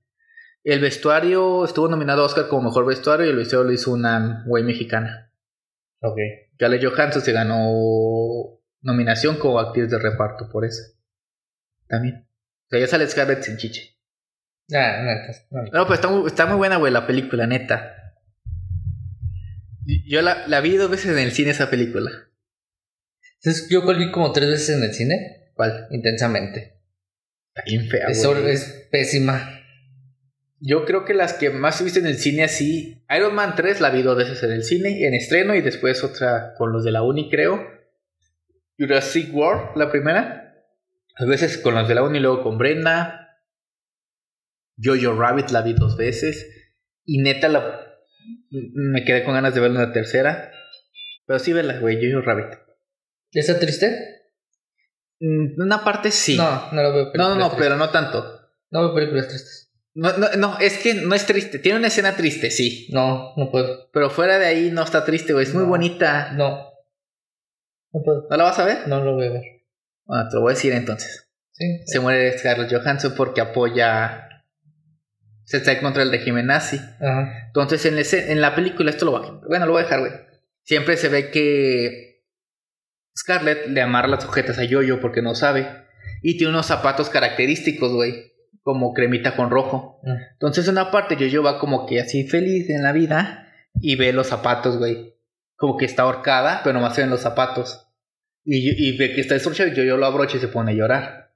El 0.64 0.80
vestuario 0.80 1.66
estuvo 1.66 1.86
nominado 1.88 2.22
a 2.22 2.26
Oscar 2.26 2.48
como 2.48 2.68
mejor 2.68 2.86
vestuario 2.86 3.26
y 3.26 3.30
el 3.30 3.36
vestuario 3.36 3.66
lo 3.66 3.72
hizo 3.74 3.92
una 3.92 4.42
güey 4.46 4.64
mexicana. 4.64 5.29
Ok. 6.02 6.16
Scarlett 6.54 6.84
Johansson 6.84 7.22
se 7.22 7.32
ganó 7.32 8.60
nominación 8.82 9.36
como 9.38 9.58
actriz 9.58 9.90
de 9.90 9.98
reparto 9.98 10.48
por 10.50 10.64
eso. 10.64 10.82
También. 11.86 12.26
O 12.66 12.68
sea, 12.70 12.80
ya 12.80 12.86
sale 12.86 13.06
Scarlett 13.08 13.42
sin 13.42 13.56
chiche. 13.56 13.96
Ah, 14.72 15.02
neta. 15.02 15.38
no. 15.50 15.62
No, 15.72 15.86
pues 15.86 15.98
está 15.98 16.08
muy, 16.08 16.26
está 16.26 16.46
muy 16.46 16.56
buena, 16.56 16.76
güey, 16.76 16.92
la 16.92 17.06
película, 17.06 17.46
neta. 17.46 17.96
Yo 20.06 20.22
la, 20.22 20.46
la 20.46 20.60
vi 20.60 20.76
dos 20.76 20.90
veces 20.90 21.10
en 21.12 21.18
el 21.18 21.32
cine 21.32 21.50
esa 21.50 21.70
película. 21.70 22.10
Entonces, 23.42 23.68
yo 23.70 23.82
cuál 23.84 23.98
vi 23.98 24.12
como 24.12 24.32
tres 24.32 24.48
veces 24.50 24.76
en 24.76 24.84
el 24.84 24.94
cine, 24.94 25.50
¿Cuál? 25.54 25.88
intensamente. 25.90 26.80
Está 27.48 27.62
bien 27.66 27.88
fea, 27.88 28.06
Es, 28.08 28.24
es 28.24 28.88
pésima. 28.92 29.59
Yo 30.62 30.84
creo 30.84 31.04
que 31.06 31.14
las 31.14 31.32
que 31.32 31.48
más 31.50 31.82
viste 31.82 32.00
en 32.00 32.06
el 32.06 32.18
cine 32.18 32.44
así. 32.44 33.02
Iron 33.16 33.34
Man 33.34 33.54
3 33.56 33.80
la 33.80 33.88
vi 33.90 34.02
dos 34.02 34.16
veces 34.16 34.42
en 34.42 34.52
el 34.52 34.62
cine, 34.62 35.06
en 35.06 35.14
estreno, 35.14 35.54
y 35.54 35.62
después 35.62 36.04
otra 36.04 36.54
con 36.58 36.70
los 36.72 36.84
de 36.84 36.92
la 36.92 37.02
Uni, 37.02 37.30
creo. 37.30 37.66
Jurassic 38.78 39.34
World, 39.34 39.76
la 39.76 39.90
primera. 39.90 40.54
A 41.16 41.24
veces 41.24 41.56
con 41.58 41.74
los 41.74 41.88
de 41.88 41.94
la 41.94 42.02
Uni, 42.02 42.20
luego 42.20 42.42
con 42.42 42.58
Brenda. 42.58 43.38
Jojo 44.82 45.18
Rabbit 45.18 45.50
la 45.50 45.62
vi 45.62 45.72
dos 45.72 45.96
veces. 45.96 46.46
Y 47.06 47.22
neta 47.22 47.48
la. 47.48 47.86
Me 48.50 49.04
quedé 49.04 49.24
con 49.24 49.34
ganas 49.34 49.54
de 49.54 49.60
verla 49.60 49.84
una 49.84 49.92
tercera. 49.92 50.52
Pero 51.26 51.38
sí, 51.38 51.52
verla, 51.52 51.78
güey, 51.78 51.98
Jojo 52.00 52.22
Rabbit. 52.24 52.58
¿Está 53.32 53.58
triste? 53.58 54.22
Mm, 55.20 55.60
Una 55.62 55.84
parte 55.84 56.10
sí. 56.10 56.36
No, 56.36 56.70
no 56.72 56.82
lo 56.82 56.92
veo. 56.92 57.12
no, 57.14 57.28
no, 57.30 57.36
no, 57.36 57.56
pero 57.56 57.76
no 57.76 57.90
tanto. 57.90 58.40
No 58.70 58.80
veo 58.82 58.94
películas 58.94 59.28
tristes. 59.28 59.69
No, 59.94 60.16
no, 60.16 60.28
no, 60.38 60.58
es 60.60 60.78
que 60.78 60.94
no 60.94 61.14
es 61.14 61.26
triste. 61.26 61.58
Tiene 61.58 61.78
una 61.78 61.88
escena 61.88 62.14
triste, 62.16 62.50
sí. 62.50 62.88
No, 62.92 63.34
no 63.36 63.50
puedo. 63.50 63.90
Pero 63.92 64.08
fuera 64.10 64.38
de 64.38 64.46
ahí 64.46 64.70
no 64.70 64.82
está 64.84 65.04
triste, 65.04 65.32
güey. 65.32 65.44
Es 65.46 65.54
muy 65.54 65.64
No. 65.64 65.68
bonita. 65.70 66.32
No. 66.32 66.70
No 67.92 68.02
puedo. 68.04 68.26
¿No 68.30 68.36
la 68.36 68.44
vas 68.44 68.58
a 68.58 68.64
ver? 68.64 68.86
No 68.86 69.02
lo 69.04 69.14
voy 69.14 69.26
a 69.26 69.30
ver. 69.30 69.42
Bueno, 70.04 70.28
te 70.28 70.34
lo 70.36 70.42
voy 70.42 70.52
a 70.52 70.54
decir 70.54 70.72
entonces. 70.72 71.28
Sí. 71.52 71.64
Se 71.86 71.98
muere 72.00 72.38
Scarlett 72.38 72.70
Johansson 72.72 73.14
porque 73.16 73.40
apoya. 73.40 74.26
Se 75.44 75.56
está 75.56 75.78
contra 75.80 76.04
del 76.04 76.12
régimen 76.12 76.46
nazi. 76.46 76.76
Ajá. 76.76 77.46
Entonces 77.48 77.84
en, 77.84 77.96
la 77.96 78.02
escena- 78.02 78.30
en 78.30 78.40
la 78.40 78.54
película, 78.54 78.90
esto 78.90 79.04
lo 79.06 79.10
voy 79.18 79.26
a. 79.26 79.32
Bueno, 79.48 79.66
lo 79.66 79.72
voy 79.72 79.80
a 79.80 79.84
dejar, 79.84 80.00
güey. 80.00 80.12
Siempre 80.62 80.96
se 80.96 81.08
ve 81.08 81.30
que. 81.30 82.22
Scarlett 83.18 83.66
le 83.66 83.82
amarra 83.82 84.06
las 84.08 84.22
sujetas 84.22 84.58
a 84.58 84.64
Yoyo 84.64 85.00
porque 85.00 85.20
no 85.20 85.34
sabe. 85.34 85.68
Y 86.22 86.36
tiene 86.38 86.52
unos 86.52 86.66
zapatos 86.66 87.08
característicos, 87.10 87.92
güey. 87.92 88.29
Como 88.62 88.92
cremita 88.92 89.36
con 89.36 89.50
rojo. 89.50 90.00
Mm. 90.02 90.16
Entonces, 90.32 90.66
en 90.66 90.72
una 90.72 90.90
parte, 90.90 91.16
Yoyo 91.16 91.42
va 91.42 91.58
como 91.58 91.86
que 91.86 92.00
así 92.00 92.26
feliz 92.26 92.68
en 92.70 92.82
la 92.82 92.92
vida 92.92 93.48
y 93.80 93.96
ve 93.96 94.12
los 94.12 94.28
zapatos, 94.28 94.78
güey. 94.78 95.16
Como 95.56 95.76
que 95.76 95.84
está 95.84 96.02
ahorcada, 96.02 96.60
pero 96.62 96.74
nomás 96.74 96.94
se 96.94 97.02
ven 97.02 97.10
los 97.10 97.20
zapatos. 97.20 97.88
Y, 98.44 98.88
y 98.88 98.96
ve 98.96 99.12
que 99.12 99.20
está 99.20 99.34
destrozado 99.34 99.68
y 99.68 99.74
Yoyo 99.74 99.96
lo 99.96 100.06
abrocha 100.06 100.36
y 100.36 100.40
se 100.40 100.48
pone 100.48 100.72
a 100.72 100.74
llorar. 100.74 101.34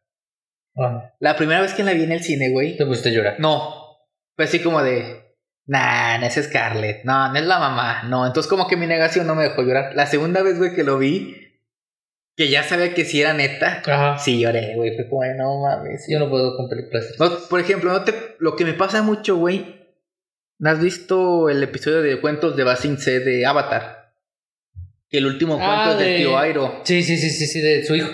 Ajá. 0.77 1.15
La 1.21 1.37
primera 1.37 1.61
vez 1.61 1.75
que 1.75 1.85
la 1.85 1.93
vi 1.93 2.05
en 2.05 2.13
el 2.13 2.23
cine, 2.23 2.51
güey. 2.51 2.77
Te 2.77 2.87
pusiste 2.87 3.11
a 3.11 3.13
llorar. 3.13 3.37
No. 3.39 3.75
Fue 4.37 4.45
así 4.45 4.61
como 4.61 4.83
de. 4.83 5.23
Nah, 5.67 6.19
no 6.19 6.27
es 6.27 6.35
Scarlett. 6.35 7.05
No, 7.05 7.33
no 7.33 7.39
es 7.39 7.47
la 7.47 7.59
mamá. 7.59 8.03
No. 8.05 8.27
Entonces, 8.27 8.51
como 8.51 8.67
que 8.67 8.77
mi 8.77 8.87
negación 8.87 9.27
no 9.27 9.35
me 9.35 9.45
dejó 9.45 9.63
llorar. 9.63 9.95
La 9.95 10.07
segunda 10.07 10.43
vez, 10.43 10.59
güey, 10.59 10.75
que 10.75 10.85
lo 10.85 10.99
vi, 10.99 11.44
que 12.37 12.49
ya 12.51 12.63
sabía 12.65 12.95
que 12.95 13.05
si 13.05 13.21
era 13.21 13.33
neta. 13.35 13.83
Ajá. 13.87 14.19
Sí 14.19 14.41
lloré, 14.41 14.75
güey. 14.77 14.95
Fue 14.97 15.09
como 15.09 15.23
de 15.23 15.35
no 15.35 15.61
mames. 15.61 16.07
Yo 16.09 16.19
no 16.19 16.29
puedo 16.29 16.57
con 16.57 16.69
películas. 16.69 17.15
No, 17.19 17.31
por 17.49 17.61
ejemplo, 17.61 17.93
no 17.93 18.03
te, 18.05 18.15
lo 18.39 18.57
que 18.57 18.65
me 18.65 18.75
pasa 18.75 19.03
mucho, 19.03 19.37
güey. 19.37 19.83
¿No 20.59 20.71
has 20.71 20.81
visto 20.81 21.49
el 21.49 21.63
episodio 21.63 22.01
de 22.03 22.21
cuentos 22.21 22.57
de 22.57 22.65
Basing 22.65 22.99
C 22.99 23.21
de 23.21 23.45
Avatar? 23.47 24.15
El 25.11 25.27
último 25.27 25.59
Ah, 25.61 25.85
cuento 25.85 25.93
es 25.93 25.99
del 25.99 26.09
de- 26.09 26.17
tío 26.25 26.39
Airo. 26.39 26.81
Sí, 26.85 27.03
sí, 27.03 27.17
sí, 27.17 27.31
sí, 27.31 27.47
sí, 27.47 27.61
de 27.61 27.85
su 27.85 27.95
hijo. 27.95 28.09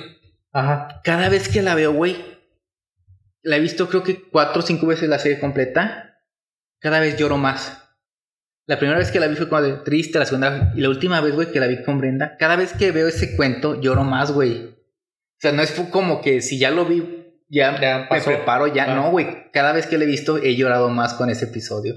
Ajá. 0.52 1.00
Cada 1.04 1.28
vez 1.28 1.48
que 1.48 1.62
la 1.62 1.74
veo, 1.74 1.92
güey, 1.92 2.16
la 3.42 3.56
he 3.56 3.60
visto 3.60 3.88
creo 3.88 4.02
que 4.02 4.22
cuatro 4.30 4.60
o 4.60 4.66
cinco 4.66 4.86
veces 4.86 5.08
la 5.08 5.18
serie 5.18 5.38
completa. 5.40 6.18
Cada 6.78 6.98
vez 7.00 7.16
lloro 7.16 7.36
más. 7.38 7.78
La 8.70 8.78
primera 8.78 9.00
vez 9.00 9.10
que 9.10 9.18
la 9.18 9.26
vi 9.26 9.34
fue 9.34 9.48
como 9.48 9.62
de 9.62 9.72
triste, 9.78 10.20
la 10.20 10.26
segunda 10.26 10.72
y 10.76 10.80
la 10.80 10.90
última 10.90 11.20
vez, 11.20 11.34
güey, 11.34 11.50
que 11.50 11.58
la 11.58 11.66
vi 11.66 11.82
con 11.82 11.98
Brenda. 11.98 12.36
Cada 12.38 12.54
vez 12.54 12.72
que 12.72 12.92
veo 12.92 13.08
ese 13.08 13.34
cuento, 13.34 13.80
lloro 13.80 14.04
más, 14.04 14.30
güey. 14.30 14.66
O 14.66 15.40
sea, 15.40 15.50
no 15.50 15.60
es 15.60 15.72
como 15.90 16.20
que 16.22 16.40
si 16.40 16.56
ya 16.56 16.70
lo 16.70 16.84
vi, 16.84 17.34
ya, 17.48 17.80
Ya 17.80 18.06
me 18.08 18.20
preparo, 18.20 18.68
ya 18.68 18.84
Ah. 18.84 18.94
no, 18.94 19.10
güey. 19.10 19.50
Cada 19.52 19.72
vez 19.72 19.88
que 19.88 19.98
lo 19.98 20.04
he 20.04 20.06
visto, 20.06 20.38
he 20.38 20.54
llorado 20.54 20.88
más 20.88 21.14
con 21.14 21.30
ese 21.30 21.46
episodio. 21.46 21.96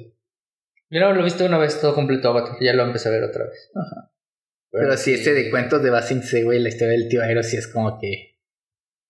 Yo 0.89 0.99
no 0.99 1.13
lo 1.13 1.19
he 1.21 1.23
visto 1.23 1.45
una 1.45 1.59
vez 1.59 1.79
todo 1.79 1.93
completo 1.93 2.29
Avatar. 2.29 2.57
Ya 2.59 2.73
lo 2.73 2.81
empecé 2.85 3.09
a 3.09 3.11
ver 3.11 3.23
otra 3.23 3.43
vez. 3.45 3.69
Pero 4.71 4.97
sí, 4.97 5.13
este 5.13 5.35
de 5.35 5.51
cuentos 5.51 5.83
de 5.83 5.91
Basing 5.91 6.23
C, 6.23 6.41
güey, 6.43 6.57
la 6.57 6.69
historia 6.69 6.93
del 6.93 7.07
tío 7.07 7.21
Aero, 7.21 7.43
sí 7.43 7.55
es 7.55 7.67
como 7.67 7.99
que. 7.99 8.39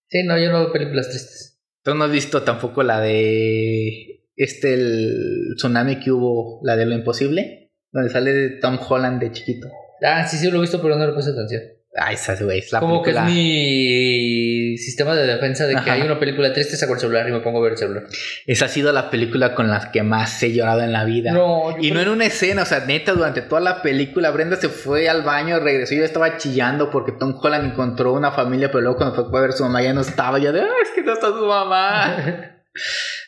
Sí, 0.10 0.24
no, 0.24 0.38
yo 0.38 0.52
no 0.52 0.60
veo 0.60 0.74
películas 0.74 1.08
tristes. 1.08 1.62
Tú 1.82 1.96
no 1.96 2.04
has 2.04 2.12
visto 2.12 2.44
tampoco 2.44 2.84
la 2.84 3.00
de. 3.00 4.23
Este, 4.36 4.74
el 4.74 5.54
tsunami 5.58 6.00
que 6.00 6.12
hubo, 6.12 6.60
la 6.64 6.76
de 6.76 6.86
lo 6.86 6.96
imposible, 6.96 7.72
donde 7.92 8.10
sale 8.10 8.34
de 8.34 8.50
Tom 8.60 8.80
Holland 8.88 9.22
de 9.22 9.32
chiquito. 9.32 9.68
Ah, 10.04 10.28
sí, 10.28 10.38
sí 10.38 10.50
lo 10.50 10.58
he 10.58 10.62
visto, 10.62 10.82
pero 10.82 10.96
no 10.98 11.06
le 11.06 11.14
puse 11.14 11.30
atención. 11.32 11.62
Ah, 11.96 12.12
esa, 12.12 12.36
güey, 12.44 12.58
es 12.58 12.72
la 12.72 12.80
Como 12.80 13.04
película. 13.04 13.26
que 13.28 13.32
es 13.32 13.36
mi 13.36 14.78
sistema 14.80 15.16
de 15.16 15.28
defensa 15.28 15.68
de 15.68 15.74
que 15.76 15.80
Ajá. 15.80 15.94
hay 15.94 16.02
una 16.02 16.20
película 16.20 16.52
triste, 16.52 16.76
saco 16.76 16.94
el 16.96 17.00
celular 17.00 17.30
y 17.30 17.32
me 17.32 17.40
pongo 17.42 17.60
a 17.60 17.62
ver 17.62 17.74
el 17.74 17.78
celular. 17.78 18.04
Esa 18.48 18.66
ha 18.66 18.68
sido 18.68 18.92
la 18.92 19.12
película 19.12 19.54
con 19.54 19.68
la 19.70 19.92
que 19.92 20.02
más 20.02 20.42
he 20.42 20.52
llorado 20.52 20.82
en 20.82 20.92
la 20.92 21.06
vida. 21.06 21.32
No, 21.34 21.76
Y 21.80 21.92
no 21.92 22.02
en 22.02 22.10
una 22.10 22.26
escena, 22.26 22.64
o 22.64 22.66
sea, 22.66 22.84
neta, 22.88 23.14
durante 23.14 23.44
toda 23.44 23.62
la 23.62 23.84
película, 23.84 24.32
Brenda 24.32 24.56
se 24.56 24.70
fue 24.70 25.08
al 25.08 25.22
baño, 25.22 25.60
regresó 25.60 25.94
y 25.94 25.98
yo 25.98 26.04
estaba 26.04 26.38
chillando 26.38 26.90
porque 26.90 27.12
Tom 27.12 27.38
Holland 27.40 27.74
encontró 27.74 28.14
una 28.14 28.32
familia, 28.32 28.70
pero 28.72 28.82
luego 28.82 28.98
cuando 28.98 29.30
fue 29.30 29.38
a 29.38 29.42
ver 29.42 29.52
a 29.52 29.54
su 29.54 29.64
mamá 29.64 29.84
ya 29.84 29.94
no 29.94 30.02
estaba. 30.02 30.40
Yo 30.40 30.52
de, 30.52 30.62
"Ah, 30.62 30.68
es 30.82 30.90
que 30.96 31.04
no 31.04 31.14
está 31.14 31.28
su 31.28 31.46
mamá. 31.46 32.18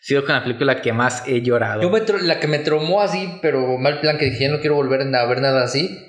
sido 0.01 0.25
con 0.25 0.35
la 0.35 0.43
película 0.43 0.81
que 0.81 0.93
más 0.93 1.23
he 1.27 1.41
llorado. 1.41 1.81
Yo 1.81 1.89
me 1.89 2.01
la 2.21 2.39
que 2.39 2.47
me 2.47 2.59
tromó 2.59 3.01
así, 3.01 3.39
pero 3.41 3.77
mal 3.77 3.99
plan 4.01 4.17
que 4.17 4.25
dije, 4.25 4.45
ya 4.45 4.49
no 4.51 4.59
quiero 4.59 4.75
volver 4.75 5.01
a 5.01 5.25
ver 5.25 5.41
nada 5.41 5.63
así. 5.63 5.99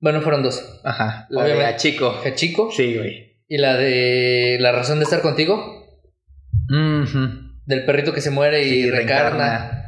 Bueno, 0.00 0.20
fueron 0.20 0.42
dos. 0.42 0.80
Ajá, 0.84 1.26
la 1.30 1.44
de 1.44 1.52
Obviamente. 1.52 1.74
a 1.74 1.76
chico. 1.76 2.20
La 2.24 2.34
chico 2.34 2.70
Sí, 2.70 2.96
güey. 2.96 3.38
y 3.48 3.58
la 3.58 3.76
de 3.76 4.58
La 4.60 4.72
razón 4.72 4.98
de 4.98 5.04
estar 5.04 5.20
contigo, 5.22 6.02
del 7.66 7.84
perrito 7.86 8.12
que 8.12 8.20
se 8.20 8.30
muere 8.30 8.62
y 8.64 8.82
Sí, 8.84 8.90
reencarna. 8.90 9.80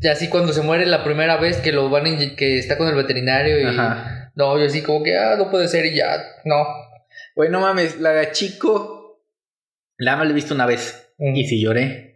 Y 0.00 0.08
así 0.08 0.28
cuando 0.28 0.52
se 0.52 0.62
muere 0.62 0.86
la 0.86 1.02
primera 1.04 1.36
vez 1.38 1.58
que 1.58 1.72
lo 1.72 1.90
van 1.90 2.06
a 2.06 2.36
que 2.36 2.58
está 2.58 2.78
con 2.78 2.88
el 2.88 2.94
veterinario 2.94 3.60
y 3.60 3.64
Ajá. 3.64 4.30
no, 4.36 4.56
yo 4.58 4.64
así 4.66 4.82
como 4.82 5.02
que 5.02 5.16
ah, 5.18 5.34
no 5.36 5.50
puede 5.50 5.66
ser 5.68 5.86
y 5.86 5.94
ya, 5.96 6.16
no. 6.44 6.64
Güey, 7.34 7.50
no 7.50 7.60
mames, 7.60 8.00
la 8.00 8.10
de 8.12 8.20
a 8.20 8.32
chico. 8.32 9.20
La 9.96 10.22
he 10.22 10.32
visto 10.32 10.54
una 10.54 10.66
vez. 10.66 11.12
Y 11.18 11.44
sí 11.46 11.60
lloré. 11.60 12.07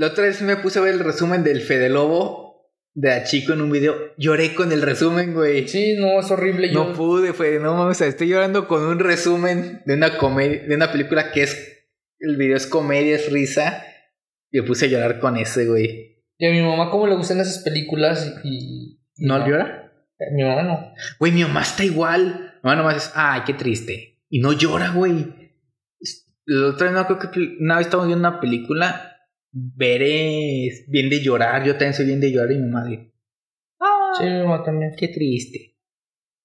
La 0.00 0.06
otra 0.06 0.24
vez 0.24 0.40
me 0.40 0.56
puse 0.56 0.78
a 0.78 0.82
ver 0.82 0.94
el 0.94 1.00
resumen 1.00 1.44
del 1.44 1.60
Fede 1.60 1.90
Lobo 1.90 2.72
de 2.94 3.12
a 3.12 3.24
chico 3.24 3.52
en 3.52 3.60
un 3.60 3.70
video. 3.70 3.94
Lloré 4.16 4.54
con 4.54 4.72
el 4.72 4.80
resumen, 4.80 5.34
güey. 5.34 5.68
Sí, 5.68 5.94
no, 5.98 6.18
es 6.20 6.30
horrible. 6.30 6.72
No 6.72 6.86
yo, 6.86 6.92
pude, 6.94 7.34
fue, 7.34 7.58
no 7.58 7.74
mames, 7.74 8.00
estoy 8.00 8.28
llorando 8.28 8.66
con 8.66 8.82
un 8.82 8.98
resumen 8.98 9.82
de 9.84 9.92
una 9.92 10.16
comedia, 10.16 10.62
de 10.66 10.74
una 10.74 10.90
película 10.90 11.30
que 11.32 11.42
es, 11.42 11.84
el 12.18 12.38
video 12.38 12.56
es 12.56 12.66
comedia, 12.66 13.14
es 13.14 13.30
risa. 13.30 13.84
Y 14.50 14.62
me 14.62 14.66
puse 14.66 14.86
a 14.86 14.88
llorar 14.88 15.20
con 15.20 15.36
ese, 15.36 15.66
güey. 15.66 16.24
y 16.38 16.46
a 16.46 16.50
mi 16.50 16.62
mamá 16.62 16.90
cómo 16.90 17.06
le 17.06 17.16
gustan 17.16 17.38
esas 17.40 17.62
películas 17.62 18.40
y... 18.42 18.96
y 19.18 19.26
¿No 19.26 19.46
llora? 19.46 19.92
Mi 20.32 20.44
mamá 20.44 20.62
no. 20.62 20.94
Güey, 21.18 21.32
mi 21.32 21.42
mamá 21.42 21.60
está 21.60 21.84
igual. 21.84 22.54
Mi 22.62 22.70
mamá 22.70 22.76
nomás 22.76 22.96
es, 22.96 23.12
ay, 23.14 23.42
qué 23.44 23.52
triste. 23.52 24.18
Y 24.30 24.40
no 24.40 24.54
llora, 24.54 24.92
güey. 24.92 25.26
La 26.46 26.68
otra 26.68 26.86
vez 26.86 26.94
no 26.96 27.06
creo 27.06 27.18
que 27.18 27.56
una 27.60 27.76
vez 27.76 27.86
estábamos 27.86 28.06
viendo 28.06 28.26
una 28.26 28.40
película. 28.40 29.09
Veré 29.52 30.66
es 30.66 30.84
bien 30.88 31.08
de 31.10 31.20
llorar. 31.22 31.64
Yo 31.64 31.72
también 31.72 31.94
soy 31.94 32.06
bien 32.06 32.20
de 32.20 32.30
llorar 32.32 32.52
y 32.52 32.58
mi 32.58 32.68
madre. 32.70 33.12
Ah, 33.80 34.12
Sí, 34.18 34.24
mi 34.24 34.38
mamá 34.42 34.62
también. 34.62 34.94
qué 34.96 35.08
triste. 35.08 35.76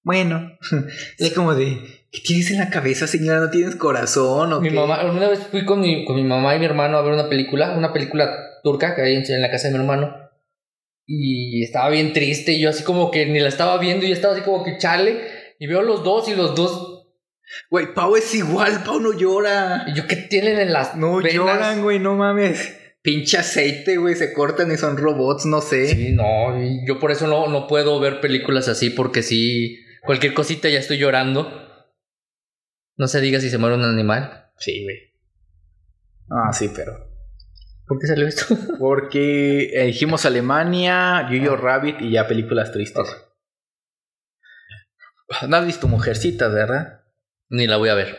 Bueno, 0.02 0.56
es 1.18 1.32
como 1.32 1.54
de, 1.54 1.78
¿qué 2.12 2.20
tienes 2.24 2.50
en 2.52 2.58
la 2.58 2.70
cabeza, 2.70 3.06
señora? 3.06 3.40
¿No 3.40 3.50
tienes 3.50 3.74
corazón 3.76 4.52
o 4.52 4.60
Mi 4.60 4.68
qué? 4.70 4.74
mamá, 4.74 5.04
una 5.10 5.28
vez 5.28 5.40
fui 5.48 5.64
con 5.64 5.80
mi, 5.80 6.04
con 6.04 6.14
mi 6.16 6.22
mamá 6.22 6.54
y 6.54 6.60
mi 6.60 6.64
hermano 6.64 6.96
a 6.96 7.02
ver 7.02 7.12
una 7.12 7.28
película, 7.28 7.76
una 7.76 7.92
película 7.92 8.30
turca 8.62 8.94
que 8.94 9.02
hay 9.02 9.16
en, 9.16 9.42
la 9.42 9.50
casa 9.50 9.66
de 9.68 9.74
mi 9.74 9.80
hermano. 9.80 10.14
Y 11.08 11.62
estaba 11.62 11.88
bien 11.90 12.12
triste 12.12 12.52
y 12.52 12.60
yo 12.60 12.70
así 12.70 12.82
como 12.84 13.10
que 13.10 13.26
ni 13.26 13.38
la 13.40 13.48
estaba 13.48 13.78
viendo 13.78 14.04
y 14.04 14.08
yo 14.08 14.14
estaba 14.14 14.34
así 14.34 14.42
como 14.44 14.64
que 14.64 14.78
chale. 14.78 15.20
Y 15.58 15.66
veo 15.66 15.82
los 15.82 16.02
dos 16.04 16.28
y 16.28 16.34
los 16.34 16.54
dos... 16.54 16.92
Güey, 17.70 17.94
Pau 17.94 18.16
es 18.16 18.34
igual, 18.34 18.82
Pau 18.84 19.00
no 19.00 19.12
llora. 19.12 19.84
Y 19.88 19.94
yo, 19.94 20.06
¿qué 20.08 20.16
tienen 20.16 20.58
en 20.58 20.72
las 20.72 20.96
No 20.96 21.16
venas? 21.16 21.32
lloran, 21.34 21.82
güey, 21.82 21.98
no 22.00 22.14
mames. 22.16 22.76
Pinche 23.06 23.38
aceite, 23.38 23.98
güey, 23.98 24.16
se 24.16 24.32
cortan 24.32 24.72
y 24.72 24.76
son 24.76 24.96
robots, 24.96 25.46
no 25.46 25.60
sé. 25.60 25.86
Sí, 25.86 26.10
no, 26.10 26.60
y 26.60 26.84
yo 26.88 26.98
por 26.98 27.12
eso 27.12 27.28
no, 27.28 27.46
no 27.46 27.68
puedo 27.68 28.00
ver 28.00 28.20
películas 28.20 28.66
así 28.66 28.90
porque 28.90 29.22
si 29.22 29.78
cualquier 30.02 30.34
cosita 30.34 30.68
ya 30.68 30.80
estoy 30.80 30.98
llorando. 30.98 31.48
No 32.96 33.06
se 33.06 33.20
diga 33.20 33.38
si 33.38 33.48
se 33.48 33.58
muere 33.58 33.76
un 33.76 33.84
animal. 33.84 34.50
Sí, 34.58 34.82
güey. 34.82 35.14
Ah, 36.30 36.52
sí, 36.52 36.68
pero. 36.74 36.94
¿Por 37.86 38.00
qué 38.00 38.08
salió 38.08 38.26
esto? 38.26 38.56
Porque 38.80 39.84
dijimos 39.86 40.26
Alemania, 40.26 41.28
Yo-Yo 41.30 41.54
Rabbit 41.54 42.00
y 42.00 42.10
ya 42.10 42.26
películas 42.26 42.72
tristes. 42.72 43.06
No 45.48 45.56
has 45.56 45.64
visto 45.64 45.86
Mujercitas, 45.86 46.52
¿verdad? 46.52 47.04
Ni 47.50 47.68
la 47.68 47.76
voy 47.76 47.88
a 47.88 47.94
ver. 47.94 48.16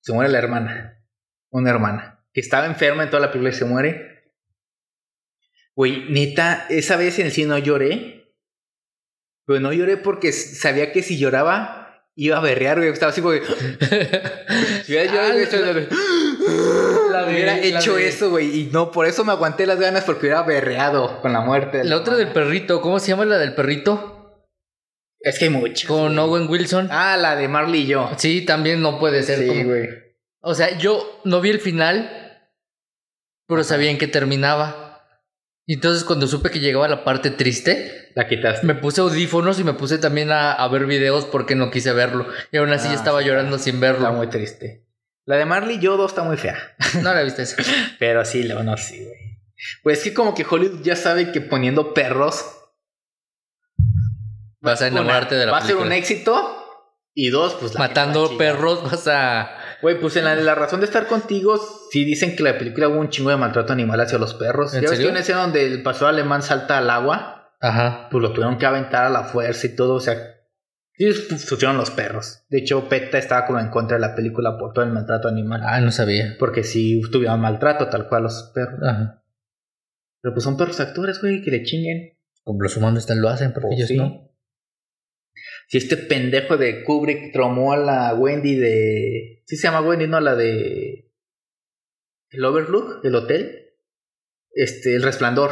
Se 0.00 0.14
muere 0.14 0.32
la 0.32 0.38
hermana. 0.38 1.04
Una 1.50 1.68
hermana. 1.68 2.13
Que 2.34 2.40
estaba 2.40 2.66
enferma 2.66 3.04
en 3.04 3.10
toda 3.10 3.20
la 3.20 3.32
película 3.32 3.50
y 3.50 3.58
se 3.58 3.64
muere. 3.64 4.32
Güey, 5.74 6.10
neta, 6.10 6.66
esa 6.68 6.96
vez 6.96 7.18
en 7.18 7.26
el 7.26 7.32
cine 7.32 7.48
no 7.48 7.58
lloré. 7.58 8.34
Pero 9.46 9.60
no 9.60 9.72
lloré 9.72 9.96
porque 9.96 10.32
sabía 10.32 10.92
que 10.92 11.02
si 11.02 11.18
lloraba 11.18 11.84
iba 12.16 12.36
a 12.36 12.40
berrear, 12.40 12.78
güey. 12.78 12.90
Estaba 12.90 13.10
así 13.10 13.20
como. 13.20 13.34
si 13.34 14.92
hubiera 14.92 15.12
llorado, 15.12 15.38
la 17.10 17.26
hubiera 17.26 17.58
hecho 17.58 17.98
eso, 17.98 18.30
güey. 18.30 18.60
Y 18.60 18.64
no, 18.72 18.90
por 18.90 19.06
eso 19.06 19.24
me 19.24 19.32
aguanté 19.32 19.66
las 19.66 19.78
ganas 19.78 20.04
porque 20.04 20.26
hubiera 20.26 20.42
berreado 20.42 21.20
con 21.20 21.32
la 21.32 21.40
muerte. 21.40 21.84
La 21.84 21.96
otra 21.96 22.16
del 22.16 22.32
perrito, 22.32 22.80
¿cómo 22.80 22.98
se 22.98 23.08
llama 23.08 23.24
la 23.24 23.38
del 23.38 23.54
perrito? 23.54 24.10
Es 25.20 25.38
que 25.38 25.46
hay 25.46 25.50
muchas. 25.50 25.88
Con 25.88 26.18
Owen 26.18 26.48
Wilson. 26.48 26.88
Ah, 26.90 27.16
la 27.16 27.34
de 27.36 27.48
Marley 27.48 27.82
y 27.82 27.86
yo. 27.86 28.10
Sí, 28.18 28.44
también 28.44 28.80
no 28.80 28.98
puede 28.98 29.22
ser. 29.22 29.38
Sí, 29.38 29.64
güey. 29.64 29.88
O 30.40 30.54
sea, 30.54 30.76
yo 30.76 31.20
no 31.24 31.40
vi 31.40 31.48
el 31.48 31.60
final, 31.60 32.23
pero 33.46 33.64
sabía 33.64 33.90
en 33.90 33.98
qué 33.98 34.06
terminaba. 34.06 35.02
Y 35.66 35.74
entonces 35.74 36.04
cuando 36.04 36.26
supe 36.26 36.50
que 36.50 36.60
llegaba 36.60 36.88
la 36.88 37.04
parte 37.04 37.30
triste, 37.30 38.10
la 38.14 38.28
quitaste. 38.28 38.66
Me 38.66 38.74
puse 38.74 39.00
audífonos 39.00 39.58
y 39.58 39.64
me 39.64 39.72
puse 39.72 39.98
también 39.98 40.30
a, 40.30 40.66
ver 40.68 40.86
videos 40.86 41.24
porque 41.24 41.54
no 41.54 41.70
quise 41.70 41.92
verlo. 41.92 42.26
Y 42.52 42.58
aún 42.58 42.72
así 42.72 42.88
ah, 42.88 42.94
estaba 42.94 43.22
llorando 43.22 43.58
sin 43.58 43.80
verlo. 43.80 44.06
Está 44.06 44.12
muy 44.12 44.26
triste. 44.28 44.86
La 45.24 45.36
de 45.36 45.46
Marley 45.46 45.76
y 45.76 45.80
yo 45.80 45.96
dos 45.96 46.12
está 46.12 46.22
muy 46.22 46.36
fea. 46.36 46.76
No 47.02 47.14
la 47.14 47.22
viste 47.22 47.42
esa. 47.42 47.56
pero 47.98 48.24
sí, 48.24 48.44
no, 48.44 48.76
sí, 48.76 49.04
güey. 49.04 49.40
Pues 49.82 49.98
es 49.98 50.04
que 50.04 50.14
como 50.14 50.34
que 50.34 50.44
Hollywood 50.48 50.82
ya 50.82 50.96
sabe 50.96 51.32
que 51.32 51.40
poniendo 51.40 51.94
perros 51.94 52.44
Vas 54.64 54.80
a 54.80 54.86
enamorarte 54.86 55.34
de 55.34 55.44
la 55.44 55.52
Va 55.52 55.58
a 55.58 55.66
ser 55.66 55.76
un 55.76 55.92
éxito. 55.92 56.60
Y 57.12 57.28
dos, 57.28 57.54
pues 57.60 57.78
Matando 57.78 58.36
perros 58.38 58.82
vas 58.82 59.06
a. 59.06 59.58
Güey, 59.84 60.00
pues 60.00 60.16
en 60.16 60.24
la, 60.24 60.54
razón 60.54 60.80
de 60.80 60.86
estar 60.86 61.06
contigo, 61.06 61.60
sí 61.90 62.06
dicen 62.06 62.34
que 62.34 62.42
la 62.42 62.56
película 62.56 62.88
hubo 62.88 63.00
un 63.00 63.10
chingo 63.10 63.28
de 63.28 63.36
maltrato 63.36 63.74
animal 63.74 64.00
hacia 64.00 64.16
los 64.16 64.32
perros. 64.32 64.72
¿En 64.72 64.80
¿Ya 64.80 64.88
serio? 64.88 65.08
ves 65.08 65.12
que 65.12 65.20
escena 65.20 65.42
donde 65.42 65.66
el 65.66 65.82
pastor 65.82 66.08
alemán 66.08 66.40
salta 66.40 66.78
al 66.78 66.88
agua? 66.88 67.54
Ajá. 67.60 68.08
Pues 68.10 68.22
lo 68.22 68.32
tuvieron 68.32 68.56
que 68.56 68.64
aventar 68.64 69.04
a 69.04 69.10
la 69.10 69.24
fuerza 69.24 69.66
y 69.66 69.76
todo. 69.76 69.96
O 69.96 70.00
sea, 70.00 70.16
sí 70.94 71.12
sufrieron 71.12 71.76
los 71.76 71.90
perros. 71.90 72.44
De 72.48 72.60
hecho, 72.60 72.88
PETA 72.88 73.18
estaba 73.18 73.44
como 73.44 73.60
en 73.60 73.68
contra 73.68 73.98
de 73.98 74.00
la 74.00 74.14
película 74.14 74.56
por 74.56 74.72
todo 74.72 74.86
el 74.86 74.90
maltrato 74.90 75.28
animal. 75.28 75.60
Ah, 75.62 75.78
no 75.82 75.92
sabía. 75.92 76.34
Porque 76.38 76.64
sí 76.64 77.02
tuvieron 77.12 77.42
maltrato 77.42 77.88
tal 77.88 78.08
cual 78.08 78.22
los 78.22 78.52
perros. 78.54 78.80
Ajá. 78.82 79.22
Pero 80.22 80.32
pues 80.32 80.44
son 80.44 80.56
perros 80.56 80.80
actores, 80.80 81.20
güey, 81.20 81.42
que 81.42 81.50
le 81.50 81.62
chinguen. 81.62 82.16
Como 82.42 82.62
los 82.62 82.74
humanos 82.78 83.06
lo 83.10 83.28
hacen, 83.28 83.52
porque 83.52 83.68
pues 83.76 83.90
ellos 83.90 83.98
no. 83.98 84.30
Si 85.74 85.78
este 85.78 85.96
pendejo 85.96 86.56
de 86.56 86.84
Kubrick 86.84 87.32
tromó 87.32 87.72
a 87.72 87.76
la 87.76 88.14
Wendy 88.14 88.54
de. 88.54 89.42
Sí 89.44 89.56
se 89.56 89.66
llama 89.66 89.80
Wendy, 89.80 90.06
¿no? 90.06 90.20
La 90.20 90.36
de. 90.36 91.10
El 92.30 92.44
Overlook, 92.44 93.04
el 93.04 93.12
hotel. 93.16 93.72
Este, 94.52 94.94
el 94.94 95.02
resplandor. 95.02 95.50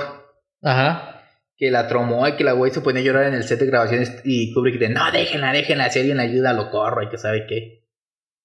Ajá. 0.62 1.26
Que 1.56 1.72
la 1.72 1.88
tromó 1.88 2.28
y 2.28 2.36
que 2.36 2.44
la 2.44 2.52
güey 2.52 2.70
se 2.70 2.82
ponía 2.82 3.02
a 3.02 3.04
llorar 3.04 3.24
en 3.24 3.34
el 3.34 3.42
set 3.42 3.58
de 3.58 3.66
grabaciones 3.66 4.20
y 4.22 4.54
Kubrick 4.54 4.78
de 4.78 4.90
no, 4.90 5.10
déjenla, 5.10 5.52
déjenla, 5.52 5.90
si 5.90 5.98
alguien 5.98 6.20
ayuda 6.20 6.52
lo 6.52 6.70
corro 6.70 7.02
y 7.02 7.08
que 7.08 7.18
sabe 7.18 7.48
qué. 7.48 7.88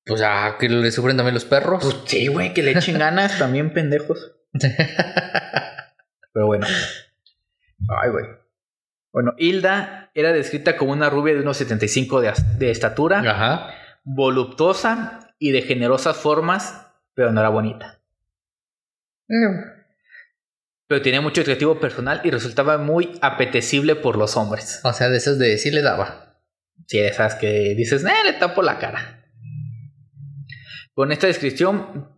Pues 0.04 0.24
ah, 0.26 0.58
que 0.60 0.70
le 0.70 0.92
sufren 0.92 1.16
también 1.16 1.36
los 1.36 1.46
perros. 1.46 1.84
Pues 1.84 1.96
sí, 2.06 2.26
güey, 2.26 2.56
que 2.56 2.64
le 2.64 2.72
echen 2.72 2.98
ganas 2.98 3.38
también 3.38 3.72
pendejos. 3.72 4.32
Pero 6.34 6.48
bueno. 6.48 6.66
Ay, 8.02 8.10
güey. 8.10 8.26
Bueno, 9.12 9.34
Hilda 9.38 10.12
era 10.14 10.32
descrita 10.32 10.78
como 10.78 10.92
una 10.92 11.10
rubia 11.10 11.34
de 11.34 11.42
unos 11.42 11.58
75 11.58 12.22
de, 12.22 12.34
de 12.58 12.72
estatura, 12.72 13.20
Ajá. 13.20 13.74
voluptuosa 14.04 15.34
y 15.40 15.52
de 15.52 15.62
generosas 15.62 16.18
formas, 16.18 16.88
pero 17.14 17.32
no 17.32 17.40
era 17.40 17.50
bonita. 17.50 18.00
Mm. 19.28 19.78
Pero 20.88 21.02
tenía 21.02 21.22
mucho 21.22 21.42
atractivo 21.42 21.80
personal 21.80 22.22
y 22.24 22.32
resultaba 22.32 22.78
muy 22.78 23.18
apetecible 23.22 23.96
por 23.96 24.18
los 24.18 24.38
hombres. 24.38 24.80
O 24.84 24.94
sea, 24.94 25.10
de 25.10 25.18
esas 25.18 25.38
de 25.38 25.58
sí 25.58 25.70
le 25.70 25.82
daba. 25.82 26.38
Sí, 26.86 26.98
de 27.00 27.08
esas 27.10 27.36
que 27.36 27.76
dices, 27.76 28.04
eh, 28.06 28.12
le 28.26 28.34
tapo 28.34 28.62
la 28.62 28.80
cara. 28.80 29.26
Con 30.94 31.12
esta 31.12 31.28
descripción, 31.28 32.10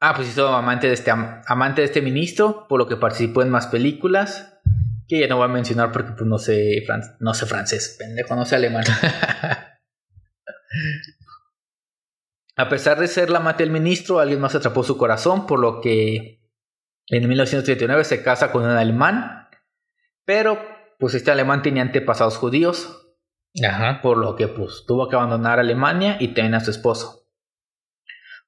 ah, 0.00 0.14
pues 0.16 0.28
hizo 0.28 0.48
amante 0.48 0.86
de 0.86 0.94
este, 0.94 1.10
amante 1.10 1.82
de 1.82 1.86
este 1.86 2.00
ministro, 2.00 2.66
por 2.68 2.78
lo 2.78 2.88
que 2.88 2.96
participó 2.96 3.42
en 3.42 3.50
más 3.50 3.66
películas 3.66 4.58
que 5.14 5.20
ya 5.20 5.28
no 5.28 5.36
voy 5.36 5.46
a 5.46 5.48
mencionar 5.48 5.92
porque 5.92 6.12
pues 6.12 6.26
no 6.26 6.38
sé, 6.38 6.84
no 7.20 7.34
sé 7.34 7.46
francés, 7.46 7.96
pendejo, 7.98 8.34
no 8.34 8.44
sé 8.44 8.56
alemán. 8.56 8.84
a 12.56 12.68
pesar 12.68 12.98
de 12.98 13.08
ser 13.08 13.30
la 13.30 13.38
amante 13.38 13.62
del 13.62 13.72
ministro, 13.72 14.20
alguien 14.20 14.40
más 14.40 14.54
atrapó 14.54 14.82
su 14.82 14.96
corazón, 14.96 15.46
por 15.46 15.58
lo 15.60 15.80
que 15.80 16.40
en 17.06 17.28
1939 17.28 18.04
se 18.04 18.22
casa 18.22 18.50
con 18.50 18.64
un 18.64 18.70
alemán, 18.70 19.48
pero 20.24 20.58
pues 20.98 21.14
este 21.14 21.30
alemán 21.30 21.62
tenía 21.62 21.82
antepasados 21.82 22.36
judíos, 22.36 23.16
Ajá. 23.66 24.00
por 24.02 24.18
lo 24.18 24.36
que 24.36 24.48
pues 24.48 24.84
tuvo 24.86 25.08
que 25.08 25.16
abandonar 25.16 25.58
Alemania 25.58 26.16
y 26.18 26.34
tener 26.34 26.54
a 26.54 26.60
su 26.60 26.70
esposo. 26.70 27.23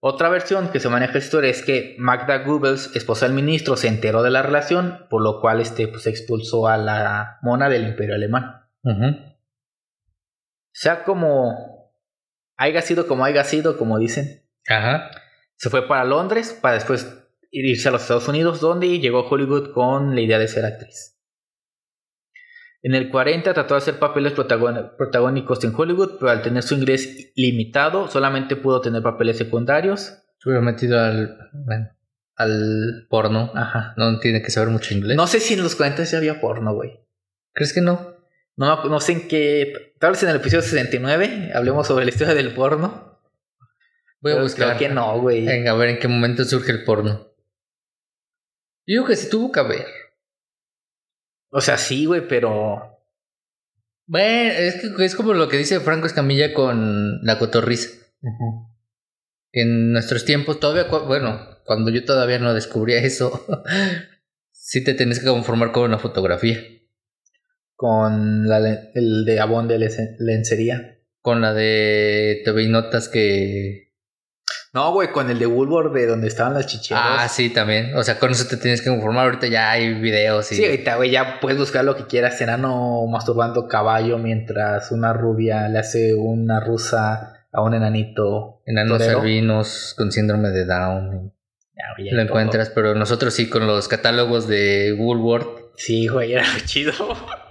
Otra 0.01 0.29
versión 0.29 0.69
que 0.69 0.81
se 0.81 0.89
maneja 0.89 1.19
historia 1.19 1.51
es 1.51 1.63
que 1.63 1.97
Magda 1.99 2.45
Goebbels, 2.45 2.95
esposa 2.95 3.27
del 3.27 3.35
ministro, 3.35 3.77
se 3.77 3.89
enteró 3.89 4.23
de 4.23 4.31
la 4.31 4.43
relación, 4.43 5.07
por 5.09 5.23
lo 5.23 5.41
cual 5.41 5.61
este, 5.61 5.89
pues, 5.89 6.07
expulsó 6.07 6.69
a 6.69 6.77
la 6.77 7.39
mona 7.43 7.69
del 7.69 7.89
imperio 7.89 8.15
alemán. 8.15 8.63
Sea 10.73 11.03
como 11.05 11.77
haya 12.57 12.83
sido 12.83 13.07
como 13.07 13.25
haya 13.25 13.45
sido, 13.45 13.79
como 13.79 13.99
dicen. 13.99 14.43
Ajá. 14.69 15.11
Se 15.57 15.71
fue 15.71 15.87
para 15.87 16.05
Londres 16.05 16.59
para 16.61 16.75
después 16.75 17.23
irse 17.51 17.89
a 17.89 17.93
los 17.93 18.03
Estados 18.03 18.29
Unidos, 18.29 18.61
donde 18.61 18.99
llegó 18.99 19.21
a 19.21 19.29
Hollywood 19.29 19.73
con 19.73 20.15
la 20.15 20.21
idea 20.21 20.39
de 20.39 20.49
ser 20.49 20.65
actriz. 20.65 21.16
En 22.87 22.95
el 22.95 23.11
40 23.11 23.53
trató 23.53 23.75
de 23.75 23.79
hacer 23.79 23.99
papeles 23.99 24.33
protagónicos 24.33 25.65
en 25.65 25.75
Hollywood, 25.77 26.19
pero 26.21 26.31
al 26.31 26.41
tener 26.41 26.63
su 26.63 26.77
inglés 26.77 27.33
limitado, 27.35 28.09
solamente 28.09 28.55
pudo 28.55 28.81
tener 28.81 29.03
papeles 29.03 29.39
secundarios. 29.39 30.23
Se 30.39 30.49
hubiera 30.49 30.65
metido 30.65 31.01
al, 31.01 31.37
al 32.37 33.09
porno. 33.11 33.51
Ajá. 33.57 33.93
No 33.97 34.21
tiene 34.21 34.41
que 34.41 34.53
saber 34.53 34.69
mucho 34.69 34.95
inglés. 34.95 35.17
No 35.17 35.27
sé 35.27 35.41
si 35.41 35.55
en 35.55 35.65
los 35.65 35.75
40 35.75 36.05
ya 36.05 36.19
había 36.19 36.41
porno, 36.41 36.75
güey. 36.75 37.01
¿Crees 37.55 37.73
que 37.73 37.81
no? 37.81 38.19
No, 38.55 38.85
no 38.85 39.01
sé 39.01 39.15
en 39.15 39.27
qué. 39.27 39.97
Tal 39.99 40.13
vez 40.13 40.23
en 40.23 40.29
el 40.29 40.37
episodio 40.37 40.63
69 40.63 41.51
hablemos 41.57 41.89
sobre 41.89 42.05
la 42.05 42.13
historia 42.13 42.35
del 42.35 42.55
porno. 42.55 43.19
Voy 44.21 44.31
a 44.31 44.41
buscar. 44.41 44.77
Creo 44.77 44.89
que 44.91 44.95
no, 44.95 45.21
güey. 45.21 45.45
Venga, 45.45 45.73
a 45.73 45.75
ver 45.75 45.89
en 45.89 45.99
qué 45.99 46.07
momento 46.07 46.45
surge 46.45 46.71
el 46.71 46.85
porno. 46.85 47.33
Yo 48.87 48.93
digo 48.93 49.07
que 49.07 49.17
sí 49.17 49.29
tuvo 49.29 49.51
que 49.51 49.59
haber. 49.59 49.87
O 51.51 51.61
sea, 51.61 51.77
sí, 51.79 52.07
güey, 52.07 52.27
pero. 52.29 53.01
Bueno, 54.07 54.53
es 54.53 54.77
que 54.77 55.05
es 55.05 55.15
como 55.17 55.35
lo 55.35 55.49
que 55.49 55.57
dice 55.57 55.81
Franco 55.81 56.07
Escamilla 56.07 56.55
con 56.55 57.25
la 57.25 57.39
cotorriza. 57.39 57.91
En 59.53 59.93
nuestros 59.93 60.25
tiempos, 60.25 60.61
todavía, 60.61 60.85
bueno, 60.85 61.41
cuando 61.65 61.91
yo 61.91 62.05
todavía 62.05 62.39
no 62.39 62.55
descubría 62.55 62.99
eso, 62.99 63.47
sí 64.53 64.85
te 64.85 64.95
tenés 64.95 65.21
que 65.21 65.27
conformar 65.27 65.73
con 65.73 65.85
una 65.85 65.99
fotografía. 65.99 66.61
Con 67.75 68.49
la, 68.49 68.59
el 68.95 69.25
de 69.25 69.41
Abón 69.41 69.69
de 69.69 69.79
lencería. 70.19 71.01
Con 71.21 71.41
la 71.41 71.53
de 71.53 72.43
TV 72.45 72.69
Notas 72.69 73.09
que 73.09 73.86
no, 74.77 74.93
güey, 74.93 75.11
con 75.11 75.31
el 75.31 75.39
de 75.39 75.47
Woolworth 75.47 75.95
de 75.95 76.07
donde 76.07 76.29
estaban 76.29 76.53
las 76.53 76.67
chicheras. 76.67 77.03
Ah, 77.03 77.29
sí, 77.31 77.49
también. 77.49 77.97
O 77.97 78.05
sea, 78.05 78.19
con 78.19 78.31
eso 78.31 78.47
te 78.47 78.59
tienes 78.59 78.83
que 78.83 78.91
conformar. 78.91 79.25
Ahorita 79.25 79.47
ya 79.47 79.71
hay 79.71 79.95
videos 79.95 80.53
y. 80.53 80.57
Sí, 80.57 80.67
ahorita, 80.67 80.97
güey, 80.97 81.11
ya 81.11 81.41
puedes 81.41 81.59
buscar 81.59 81.83
lo 81.83 81.97
que 81.97 82.05
quieras. 82.05 82.39
Enano 82.43 83.07
masturbando 83.07 83.69
caballo 83.69 84.19
mientras 84.19 84.93
una 84.93 85.15
rubia 85.15 85.67
le 85.71 85.79
hace 85.79 86.13
una 86.13 86.61
rusa 86.61 87.47
a 87.51 87.63
un 87.63 87.73
enanito. 87.73 88.61
Enanos 88.67 89.01
albinos 89.01 89.95
con 89.97 90.13
síndrome 90.13 90.51
de 90.51 90.67
Down. 90.67 91.33
Ya, 91.99 92.13
lo 92.13 92.21
encuentras, 92.21 92.69
pero 92.69 92.95
nosotros 92.95 93.33
sí, 93.33 93.49
con 93.49 93.67
los 93.67 93.89
catálogos 93.89 94.47
de 94.47 94.95
Woolworth. 94.99 95.73
Sí, 95.77 96.07
güey, 96.07 96.35
era 96.35 96.45
chido. 96.67 96.93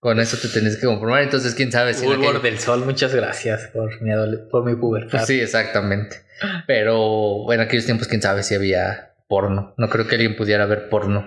Con 0.00 0.18
eso 0.18 0.36
te 0.36 0.48
tenés 0.48 0.78
que 0.78 0.86
conformar, 0.86 1.22
entonces 1.22 1.54
quién 1.54 1.70
sabe 1.70 1.94
si... 1.94 2.04
Woolworth 2.04 2.42
del 2.42 2.58
Sol, 2.58 2.84
muchas 2.84 3.14
gracias 3.14 3.68
por 3.68 4.02
mi, 4.02 4.10
por 4.50 4.64
mi 4.64 4.74
pubertad. 4.74 5.24
Sí, 5.24 5.38
exactamente. 5.38 6.16
Pero 6.66 7.44
bueno, 7.44 7.62
aquellos 7.64 7.84
tiempos 7.86 8.08
quién 8.08 8.22
sabe 8.22 8.42
si 8.42 8.54
había 8.54 9.14
porno. 9.28 9.74
No 9.78 9.88
creo 9.88 10.06
que 10.06 10.14
alguien 10.16 10.36
pudiera 10.36 10.66
ver 10.66 10.88
porno. 10.88 11.26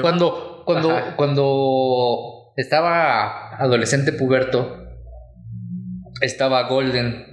cuando, 0.00 0.62
cuando, 0.66 0.96
cuando 1.16 2.52
estaba 2.56 3.56
adolescente 3.56 4.12
puberto, 4.12 4.84
estaba 6.20 6.62
Golden. 6.68 7.26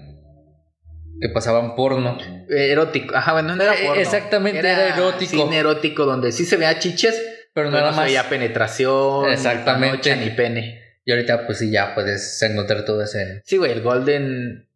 que 1.21 1.29
pasaban 1.29 1.75
porno. 1.75 2.17
Erótico. 2.49 3.15
Ajá, 3.15 3.33
bueno, 3.33 3.55
no 3.55 3.63
era 3.63 3.73
Eh, 3.73 3.85
porno. 3.87 4.01
exactamente, 4.01 4.59
era 4.59 4.95
erótico. 4.95 5.31
Cine 5.31 5.57
erótico 5.59 6.05
donde 6.05 6.31
sí 6.33 6.43
se 6.45 6.57
veía 6.57 6.77
chiches, 6.79 7.15
Pero 7.53 7.69
pero 7.69 7.71
nada 7.71 7.91
no 7.91 7.97
más. 7.97 8.05
veía 8.05 8.27
penetración, 8.27 9.29
Exactamente. 9.29 9.97
ni 10.09 10.15
panocha, 10.15 10.15
ni 10.17 10.29
pene. 10.35 10.81
Y 11.05 11.11
ahorita, 11.11 11.45
pues 11.45 11.59
sí, 11.59 11.71
ya 11.71 11.93
puedes 11.95 12.41
encontrar 12.43 12.83
todo 12.83 13.01
eso 13.01 13.17
en. 13.19 13.41
Sí, 13.45 13.55
güey, 13.57 13.71
el 13.71 13.81
Golden. 13.81 14.67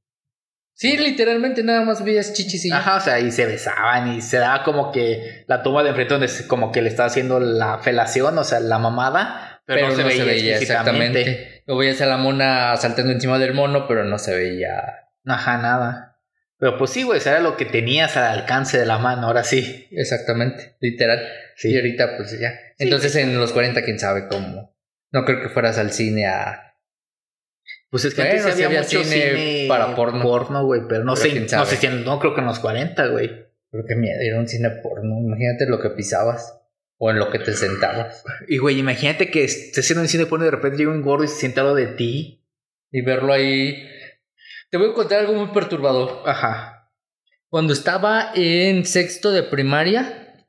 Sí, 0.79 0.95
literalmente 0.95 1.61
nada 1.61 1.81
más 1.81 2.01
veías 2.05 2.31
chichis 2.31 2.63
y. 2.63 2.71
Ajá, 2.71 2.95
o 2.95 2.99
sea, 3.01 3.19
y 3.19 3.31
se 3.31 3.45
besaban 3.45 4.13
y 4.13 4.21
se 4.21 4.37
daba 4.37 4.63
como 4.63 4.93
que 4.93 5.43
la 5.45 5.61
toma 5.61 5.83
de 5.83 5.89
enfrente 5.89 6.13
donde 6.13 6.31
como 6.47 6.71
que 6.71 6.81
le 6.81 6.87
estaba 6.87 7.07
haciendo 7.07 7.41
la 7.41 7.79
felación, 7.79 8.37
o 8.37 8.45
sea, 8.45 8.61
la 8.61 8.79
mamada, 8.79 9.61
pero, 9.65 9.89
no, 9.89 9.95
se, 9.95 10.23
veía, 10.23 10.57
exactamente. 10.57 11.63
O 11.67 11.75
veías 11.75 11.99
a 11.99 12.05
la 12.05 12.15
mona 12.15 12.77
saltando 12.77 13.11
encima 13.11 13.37
del 13.39 13.53
mono, 13.53 13.89
pero 13.89 14.05
no 14.05 14.17
se 14.19 14.33
veía. 14.33 15.09
Ajá, 15.25 15.57
nada. 15.57 16.21
Pero 16.57 16.77
pues 16.77 16.91
sí, 16.91 17.03
güey, 17.03 17.17
eso 17.17 17.29
era 17.29 17.41
lo 17.41 17.57
que 17.57 17.65
tenías 17.65 18.15
al 18.15 18.39
alcance 18.39 18.79
de 18.79 18.85
la 18.85 18.99
mano, 18.99 19.27
ahora 19.27 19.43
sí. 19.43 19.85
Exactamente, 19.91 20.77
literal. 20.79 21.19
Sí. 21.57 21.71
Y 21.71 21.75
ahorita, 21.75 22.15
pues 22.15 22.39
ya. 22.39 22.53
Entonces, 22.77 23.17
en 23.17 23.37
los 23.37 23.51
40, 23.51 23.83
quién 23.83 23.99
sabe 23.99 24.29
cómo. 24.29 24.73
No 25.11 25.25
creo 25.25 25.41
que 25.41 25.49
fueras 25.49 25.77
al 25.77 25.91
cine 25.91 26.25
a. 26.27 26.68
Pues 27.89 28.05
es 28.05 28.13
que 28.13 28.21
Bueno, 28.21 28.37
antes 28.39 28.55
sí 28.55 28.63
había 28.63 28.81
mucho 28.81 29.03
cine 29.03 29.31
cine, 29.31 29.65
para 29.67 29.95
porno. 29.95 30.21
Porno, 30.21 30.65
güey, 30.65 30.81
pero 30.87 31.03
no 31.03 31.15
Pero 31.15 31.47
sé, 31.47 31.55
no 31.55 31.65
sé 31.65 31.75
si 31.77 31.87
en- 31.87 32.03
no 32.03 32.19
creo 32.19 32.35
que 32.35 32.41
en 32.41 32.47
los 32.47 32.59
40, 32.59 33.07
güey. 33.07 33.47
Pero 33.71 33.83
qué 33.87 33.95
miedo 33.95 34.21
ir 34.23 34.33
a 34.35 34.39
un 34.39 34.47
cine 34.47 34.69
porno. 34.83 35.17
Imagínate 35.19 35.65
lo 35.67 35.79
que 35.79 35.89
pisabas. 35.91 36.55
O 37.01 37.09
en 37.11 37.17
lo 37.17 37.29
que 37.31 37.39
te 37.39 37.53
sentabas. 37.53 38.23
Y 38.47 38.57
güey, 38.57 38.77
imagínate 38.77 39.31
que 39.31 39.45
estés 39.45 39.85
haciendo 39.85 40.01
un 40.01 40.09
cine 40.09 40.25
porno 40.25 40.43
y 40.45 40.49
de 40.49 40.51
repente 40.51 40.77
llega 40.77 40.91
un 40.91 41.01
gordo 41.01 41.23
y 41.23 41.27
se 41.29 41.35
sienta 41.35 41.63
lado 41.63 41.75
de 41.75 41.87
ti. 41.87 42.45
Y 42.91 43.01
verlo 43.03 43.31
ahí. 43.31 43.87
Te 44.69 44.77
voy 44.77 44.89
a 44.91 44.93
contar 44.93 45.19
algo 45.19 45.33
muy 45.33 45.53
perturbador. 45.53 46.23
Ajá. 46.25 46.91
Cuando 47.47 47.71
estaba 47.73 48.31
en 48.35 48.85
sexto 48.85 49.31
de 49.31 49.43
primaria. 49.43 50.45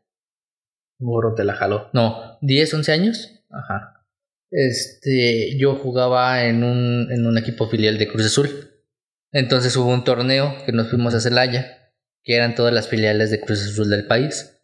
Gordo 0.98 1.34
te 1.34 1.44
la 1.44 1.54
jaló. 1.54 1.88
No, 1.92 2.36
10, 2.42 2.74
11 2.74 2.92
años. 2.92 3.44
Ajá. 3.50 3.99
Este, 4.50 5.56
yo 5.58 5.76
jugaba 5.76 6.44
en 6.44 6.64
un, 6.64 7.10
en 7.12 7.26
un 7.26 7.38
equipo 7.38 7.68
filial 7.68 7.98
de 7.98 8.08
Cruz 8.08 8.26
Azul. 8.26 8.70
Entonces 9.32 9.76
hubo 9.76 9.90
un 9.90 10.04
torneo 10.04 10.56
que 10.66 10.72
nos 10.72 10.88
fuimos 10.90 11.14
a 11.14 11.20
Celaya, 11.20 11.92
que 12.24 12.34
eran 12.34 12.54
todas 12.54 12.74
las 12.74 12.88
filiales 12.88 13.30
de 13.30 13.40
Cruz 13.40 13.62
Azul 13.62 13.88
del 13.88 14.06
país. 14.06 14.60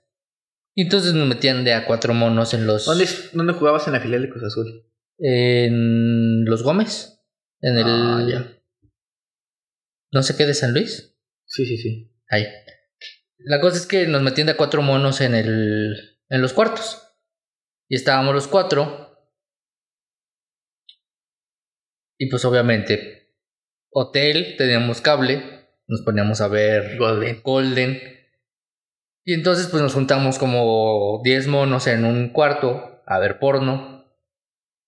Y 0.75 0.83
entonces 0.83 1.15
nos 1.15 1.27
metían 1.27 1.65
de 1.65 1.73
a 1.73 1.87
cuatro 1.87 2.13
monos 2.13 2.53
en 2.53 2.67
los. 2.67 2.85
¿Dónde, 2.85 3.09
¿Dónde 3.33 3.55
jugabas 3.55 3.87
en 3.87 3.95
la 3.95 4.01
filial 4.01 4.23
de 4.23 4.31
Cruz 4.31 4.45
Azul? 4.45 4.85
En 5.19 6.45
los 6.45 6.63
Gómez. 6.63 7.23
En 7.61 7.79
el. 7.79 7.85
Ah, 7.87 8.27
ya. 8.29 8.63
No 10.13 10.23
sé 10.23 10.37
qué 10.37 10.45
de 10.45 10.55
San 10.55 10.75
Luis. 10.75 11.17
Sí, 11.47 11.65
sí, 11.65 11.79
sí. 11.79 12.13
Ahí. 12.29 12.47
La 13.39 13.61
cosa 13.61 13.79
es 13.79 13.87
que 13.87 14.07
nos 14.07 14.23
metían 14.23 14.47
de 14.47 14.53
a 14.53 14.57
cuatro 14.57 14.83
monos 14.83 15.21
en 15.21 15.35
el. 15.35 16.19
en 16.29 16.43
los 16.43 16.53
cuartos. 16.53 17.03
Y 17.89 17.95
estábamos 17.95 18.35
los 18.35 18.49
cuatro. 18.49 19.06
Y 22.19 22.29
pues 22.29 22.45
obviamente. 22.45 23.35
Hotel, 23.91 24.57
teníamos 24.59 25.01
cable. 25.01 25.43
Nos 25.87 26.03
poníamos 26.03 26.41
a 26.41 26.49
ver 26.49 26.99
Golden. 26.99 27.41
Golden. 27.43 28.01
Y 29.25 29.35
entonces 29.35 29.67
pues 29.67 29.83
nos 29.83 29.95
juntamos 29.95 30.39
como 30.39 31.21
10 31.25 31.49
monos 31.49 31.87
en 31.87 32.05
un 32.05 32.29
cuarto 32.31 33.03
a 33.07 33.19
ver 33.19 33.39
porno. 33.39 34.05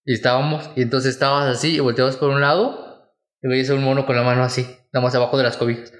Y 0.05 0.15
estábamos, 0.15 0.71
y 0.75 0.83
entonces 0.83 1.13
estabas 1.13 1.55
así 1.55 1.75
y 1.75 1.81
volteabas 1.81 2.17
por 2.17 2.31
un 2.31 2.41
lado 2.41 3.13
y 3.43 3.49
veías 3.49 3.69
a 3.69 3.75
un 3.75 3.85
mono 3.85 4.07
con 4.07 4.17
la 4.17 4.23
mano 4.23 4.43
así, 4.43 4.63
nada 4.91 5.05
más 5.05 5.15
abajo 5.15 5.37
de 5.37 5.43
las 5.43 5.57
cobijas. 5.57 5.93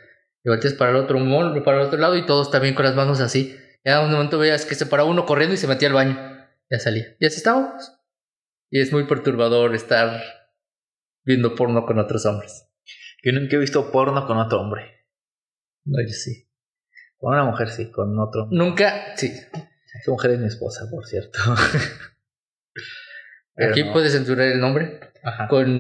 Y 0.45 0.49
volteas 0.49 0.73
para 0.75 0.93
el 0.93 0.97
otro 0.97 1.19
mono, 1.19 1.63
para 1.63 1.81
el 1.81 1.87
otro 1.87 1.99
lado 1.99 2.17
y 2.17 2.25
todos 2.25 2.51
también 2.51 2.75
con 2.75 2.85
las 2.85 2.95
manos 2.95 3.21
así. 3.21 3.57
Y 3.85 3.91
a 3.91 4.01
un 4.01 4.11
momento 4.11 4.39
veías 4.39 4.65
que 4.65 4.75
se 4.75 4.87
paraba 4.87 5.11
uno 5.11 5.27
corriendo 5.27 5.55
y 5.55 5.59
se 5.59 5.67
metía 5.67 5.89
al 5.89 5.95
baño. 5.95 6.17
Ya 6.71 6.79
salía. 6.79 7.17
Y 7.19 7.27
así 7.27 7.37
estábamos. 7.37 7.93
Y 8.71 8.81
es 8.81 8.93
muy 8.93 9.05
perturbador 9.05 9.75
estar 9.75 10.23
viendo 11.29 11.55
porno 11.55 11.85
con 11.85 11.99
otros 11.99 12.25
hombres. 12.25 12.67
Yo 13.23 13.33
nunca 13.33 13.57
he 13.57 13.59
visto 13.59 13.93
porno 13.93 14.27
con 14.27 14.39
otro 14.39 14.63
hombre. 14.63 15.05
No, 15.85 16.01
yo 16.01 16.09
sí. 16.09 16.49
Con 17.19 17.35
una 17.35 17.45
mujer 17.45 17.69
sí, 17.69 17.91
con 17.91 18.19
otro. 18.19 18.49
Nunca, 18.51 19.15
sí. 19.15 19.27
Esa 19.27 20.11
mujer 20.11 20.31
es 20.33 20.39
mi 20.39 20.47
esposa, 20.47 20.89
por 20.91 21.07
cierto. 21.07 21.39
Aquí 23.57 23.85
no. 23.85 23.93
puedes 23.93 24.13
censurar 24.13 24.49
el 24.49 24.61
nombre. 24.61 25.01
Ajá. 25.23 25.49
Con 25.49 25.79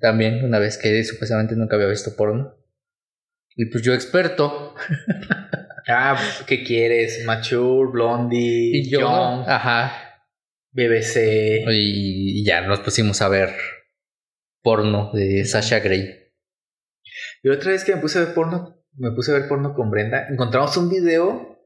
también 0.00 0.44
una 0.44 0.58
vez 0.58 0.78
que 0.78 1.04
supuestamente 1.04 1.54
nunca 1.54 1.76
había 1.76 1.86
visto 1.86 2.16
porno. 2.16 2.56
Y 3.54 3.66
pues 3.66 3.84
yo 3.84 3.94
experto. 3.94 4.74
Ah, 5.88 6.16
¿qué 6.46 6.62
quieres? 6.62 7.24
Mature, 7.24 7.90
Blondie, 7.90 8.70
Y 8.72 8.88
yo. 8.88 9.00
Young, 9.00 9.42
Ajá. 9.48 9.92
BBC. 10.70 11.64
Y 11.68 12.44
ya 12.44 12.60
nos 12.60 12.78
pusimos 12.78 13.20
a 13.20 13.28
ver 13.28 13.50
porno 14.62 15.10
de 15.12 15.44
Sasha 15.44 15.80
Grey. 15.80 16.30
Y 17.42 17.48
otra 17.50 17.72
vez 17.72 17.84
que 17.84 17.94
me 17.94 18.00
puse 18.00 18.18
a 18.18 18.24
ver 18.24 18.34
porno, 18.34 18.82
me 18.94 19.10
puse 19.12 19.32
a 19.32 19.38
ver 19.38 19.48
porno 19.48 19.74
con 19.74 19.90
Brenda, 19.90 20.28
encontramos 20.28 20.76
un 20.76 20.88
video. 20.88 21.58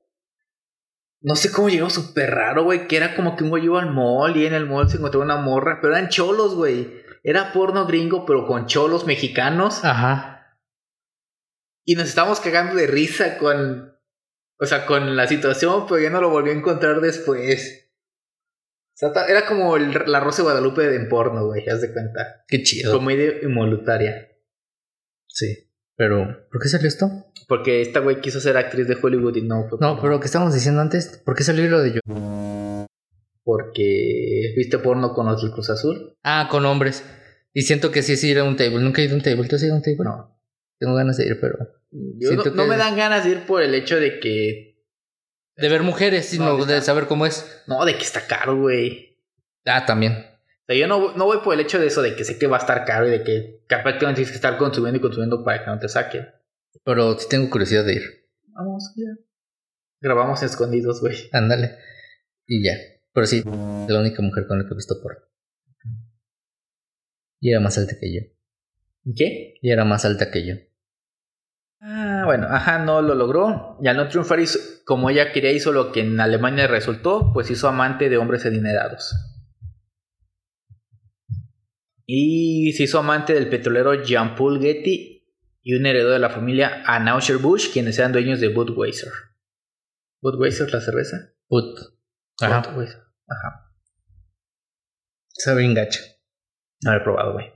No 1.20 1.34
sé 1.34 1.50
cómo 1.50 1.68
llegó 1.68 1.90
súper 1.90 2.30
raro, 2.30 2.64
güey, 2.64 2.86
que 2.88 2.96
era 2.96 3.14
como 3.14 3.36
que 3.36 3.44
un 3.44 3.50
güey 3.50 3.64
iba 3.64 3.80
al 3.80 3.92
mall 3.92 4.36
y 4.36 4.46
en 4.46 4.54
el 4.54 4.66
mall 4.66 4.88
se 4.88 4.98
encontró 4.98 5.20
una 5.20 5.36
morra, 5.36 5.78
pero 5.80 5.94
eran 5.94 6.08
cholos, 6.08 6.54
güey. 6.54 7.04
Era 7.22 7.52
porno 7.52 7.86
gringo, 7.86 8.24
pero 8.24 8.46
con 8.46 8.66
cholos 8.66 9.06
mexicanos. 9.06 9.84
Ajá. 9.84 10.60
Y 11.84 11.94
nos 11.94 12.08
estábamos 12.08 12.40
cagando 12.40 12.74
de 12.76 12.86
risa 12.86 13.38
con. 13.38 13.96
O 14.58 14.64
sea, 14.64 14.86
con 14.86 15.16
la 15.16 15.26
situación, 15.26 15.86
pero 15.86 16.00
ya 16.00 16.10
no 16.10 16.20
lo 16.20 16.30
volví 16.30 16.50
a 16.50 16.54
encontrar 16.54 17.00
después. 17.00 17.85
O 18.96 18.98
sea, 18.98 19.12
ta- 19.12 19.26
era 19.28 19.44
como 19.46 19.76
el, 19.76 19.92
la 20.06 20.20
Rosa 20.20 20.38
de 20.38 20.44
Guadalupe 20.44 20.94
en 20.94 21.08
porno, 21.08 21.46
güey, 21.46 21.68
haz 21.68 21.82
de 21.82 21.92
cuenta. 21.92 22.44
Qué 22.48 22.62
chido. 22.62 22.92
Comedia 22.92 23.34
involuntaria. 23.42 24.28
Sí. 25.28 25.70
Pero, 25.96 26.48
¿por 26.50 26.60
qué 26.62 26.68
salió 26.68 26.88
esto? 26.88 27.10
Porque 27.48 27.82
esta 27.82 28.00
güey 28.00 28.20
quiso 28.20 28.40
ser 28.40 28.56
actriz 28.56 28.88
de 28.88 28.96
Hollywood 29.00 29.36
y 29.36 29.42
no. 29.42 29.66
fue 29.68 29.78
No, 29.80 30.00
pero 30.00 30.18
¿qué 30.20 30.26
estábamos 30.26 30.54
diciendo 30.54 30.80
antes? 30.80 31.22
¿Por 31.24 31.34
qué 31.36 31.42
salió 31.44 31.66
lo 31.68 31.82
de 31.82 31.92
yo? 31.94 32.00
Porque 33.44 34.52
viste 34.56 34.78
porno 34.78 35.12
con 35.14 35.26
los 35.26 35.40
del 35.42 35.52
Cruz 35.52 35.70
Azul. 35.70 36.16
Ah, 36.22 36.48
con 36.50 36.64
hombres. 36.66 37.04
Y 37.52 37.62
siento 37.62 37.90
que 37.90 38.02
sí 38.02 38.14
es 38.14 38.24
ir 38.24 38.38
a 38.38 38.44
un 38.44 38.56
table. 38.56 38.80
Nunca 38.80 39.00
he 39.00 39.04
ido 39.04 39.14
a 39.14 39.18
un 39.18 39.22
table. 39.22 39.46
¿Tú 39.48 39.56
has 39.56 39.62
ido 39.62 39.74
a 39.74 39.76
un 39.76 39.82
table? 39.82 40.04
No. 40.04 40.40
Tengo 40.78 40.94
ganas 40.94 41.16
de 41.16 41.26
ir, 41.26 41.38
pero. 41.40 41.56
Yo 41.90 42.32
no, 42.32 42.42
Siento 42.42 42.50
no 42.56 42.64
que- 42.64 42.68
me 42.70 42.76
dan 42.76 42.96
ganas 42.96 43.24
de 43.24 43.30
ir 43.30 43.46
por 43.46 43.62
el 43.62 43.74
hecho 43.74 44.00
de 44.00 44.18
que. 44.20 44.65
De 45.56 45.68
ver 45.68 45.82
mujeres, 45.82 46.26
sino 46.26 46.58
No, 46.58 46.64
de 46.66 46.80
saber 46.82 47.06
cómo 47.06 47.26
es. 47.26 47.62
No, 47.66 47.84
de 47.84 47.94
que 47.96 48.02
está 48.04 48.26
caro, 48.26 48.56
güey. 48.56 49.18
Ah, 49.64 49.86
también. 49.86 50.12
O 50.12 50.66
sea, 50.66 50.76
yo 50.76 50.86
no, 50.86 51.16
no 51.16 51.24
voy 51.24 51.38
por 51.38 51.54
el 51.54 51.60
hecho 51.60 51.78
de 51.78 51.86
eso, 51.86 52.02
de 52.02 52.14
que 52.14 52.24
sé 52.24 52.38
que 52.38 52.46
va 52.46 52.56
a 52.58 52.60
estar 52.60 52.84
caro 52.84 53.06
y 53.06 53.10
de 53.10 53.22
que 53.22 53.62
prácticamente 53.66 54.16
tienes 54.16 54.30
que 54.30 54.36
estar 54.36 54.58
consumiendo 54.58 54.98
y 54.98 55.00
consumiendo 55.00 55.44
para 55.44 55.64
que 55.64 55.70
no 55.70 55.78
te 55.78 55.88
saquen. 55.88 56.28
Pero 56.84 57.18
sí 57.18 57.26
tengo 57.28 57.48
curiosidad 57.48 57.84
de 57.84 57.94
ir. 57.94 58.28
Vamos, 58.48 58.92
ya. 58.96 59.16
Grabamos 60.00 60.42
escondidos, 60.42 61.00
güey. 61.00 61.28
Ándale. 61.32 61.78
Y 62.46 62.64
ya. 62.64 62.74
Pero 63.12 63.26
sí, 63.26 63.38
es 63.38 63.90
la 63.90 64.00
única 64.00 64.22
mujer 64.22 64.46
con 64.46 64.58
la 64.58 64.66
que 64.66 64.74
he 64.74 64.76
visto 64.76 65.00
porno. 65.02 65.20
Y 67.40 67.50
era 67.50 67.60
más 67.60 67.78
alta 67.78 67.96
que 67.98 68.12
yo. 68.12 68.20
¿Qué? 69.16 69.54
Y 69.62 69.70
era 69.70 69.84
más 69.84 70.04
alta 70.04 70.30
que 70.30 70.46
yo. 70.46 70.54
Ah, 71.88 72.22
bueno, 72.24 72.48
ajá, 72.50 72.80
no 72.80 73.00
lo 73.00 73.14
logró. 73.14 73.78
Y 73.80 73.86
al 73.86 73.96
no 73.96 74.08
triunfar, 74.08 74.40
hizo- 74.40 74.58
como 74.84 75.08
ella 75.08 75.30
quería, 75.32 75.52
hizo 75.52 75.70
lo 75.72 75.92
que 75.92 76.00
en 76.00 76.18
Alemania 76.18 76.66
resultó, 76.66 77.30
pues 77.32 77.48
hizo 77.50 77.68
amante 77.68 78.08
de 78.08 78.16
hombres 78.16 78.44
adinerados. 78.44 79.14
Y 82.06 82.72
se 82.72 82.84
hizo 82.84 82.98
amante 82.98 83.34
del 83.34 83.48
petrolero 83.48 83.94
Jean-Paul 84.02 84.60
Getty 84.60 85.24
y 85.62 85.74
un 85.74 85.86
heredero 85.86 86.10
de 86.10 86.18
la 86.20 86.30
familia 86.30 86.82
Anheuser-Busch, 86.86 87.72
quienes 87.72 87.98
eran 87.98 88.12
dueños 88.12 88.40
de 88.40 88.48
Budweiser. 88.48 89.12
¿Budweiser 90.22 90.72
la 90.72 90.80
cerveza? 90.80 91.32
Put. 91.48 91.78
Ajá. 92.40 92.60
Budweiser. 92.68 92.98
Ajá. 93.28 93.72
Sabe 95.28 95.60
bien 95.62 95.74
gacho. 95.74 96.00
No 96.82 96.92
lo 96.92 96.98
he 96.98 97.02
probado, 97.04 97.32
güey. 97.32 97.46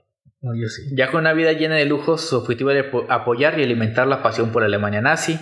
No, 0.43 0.55
yo 0.55 0.69
sí. 0.69 0.83
Ya 0.97 1.11
con 1.11 1.21
una 1.21 1.33
vida 1.35 1.53
llena 1.53 1.75
de 1.77 1.85
lujos, 1.85 2.23
su 2.23 2.37
objetivo 2.39 2.71
era 2.71 2.91
apo- 2.91 3.07
apoyar 3.09 3.59
y 3.59 3.63
alimentar 3.63 4.07
la 4.07 4.23
pasión 4.23 4.53
por 4.53 4.63
Alemania 4.63 5.01
nazi. 5.01 5.39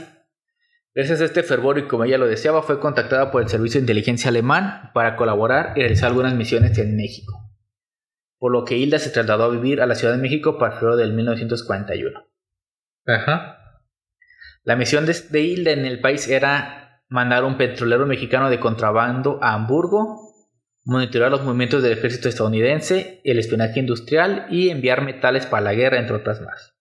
Gracias 0.94 1.20
a 1.20 1.24
este 1.26 1.44
fervor 1.44 1.78
y 1.78 1.86
como 1.86 2.04
ella 2.04 2.18
lo 2.18 2.26
deseaba, 2.26 2.62
fue 2.62 2.80
contactada 2.80 3.30
por 3.30 3.42
el 3.42 3.48
Servicio 3.48 3.78
de 3.78 3.82
Inteligencia 3.84 4.30
Alemán 4.30 4.90
para 4.94 5.14
colaborar 5.16 5.72
y 5.76 5.80
realizar 5.80 6.08
algunas 6.08 6.34
misiones 6.34 6.76
en 6.78 6.96
México. 6.96 7.32
Por 8.38 8.52
lo 8.52 8.64
que 8.64 8.76
Hilda 8.76 8.98
se 8.98 9.10
trasladó 9.10 9.44
a 9.44 9.50
vivir 9.50 9.80
a 9.80 9.86
la 9.86 9.94
Ciudad 9.94 10.14
de 10.14 10.20
México 10.22 10.58
para 10.58 10.72
febrero 10.72 10.96
del 10.96 11.12
1941. 11.12 12.26
Ajá. 13.06 13.58
La 14.64 14.74
misión 14.76 15.06
de, 15.06 15.14
de 15.30 15.40
Hilda 15.40 15.70
en 15.70 15.84
el 15.86 16.00
país 16.00 16.28
era 16.28 17.02
mandar 17.08 17.44
un 17.44 17.56
petrolero 17.56 18.04
mexicano 18.06 18.50
de 18.50 18.58
contrabando 18.58 19.38
a 19.42 19.54
Hamburgo, 19.54 20.27
monitorear 20.88 21.30
los 21.30 21.44
movimientos 21.44 21.82
del 21.82 21.92
ejército 21.92 22.30
estadounidense, 22.30 23.20
el 23.22 23.38
espionaje 23.38 23.78
industrial 23.78 24.46
y 24.50 24.70
enviar 24.70 25.02
metales 25.04 25.44
para 25.44 25.62
la 25.62 25.74
guerra, 25.74 25.98
entre 25.98 26.16
otras 26.16 26.40
más. 26.40 26.78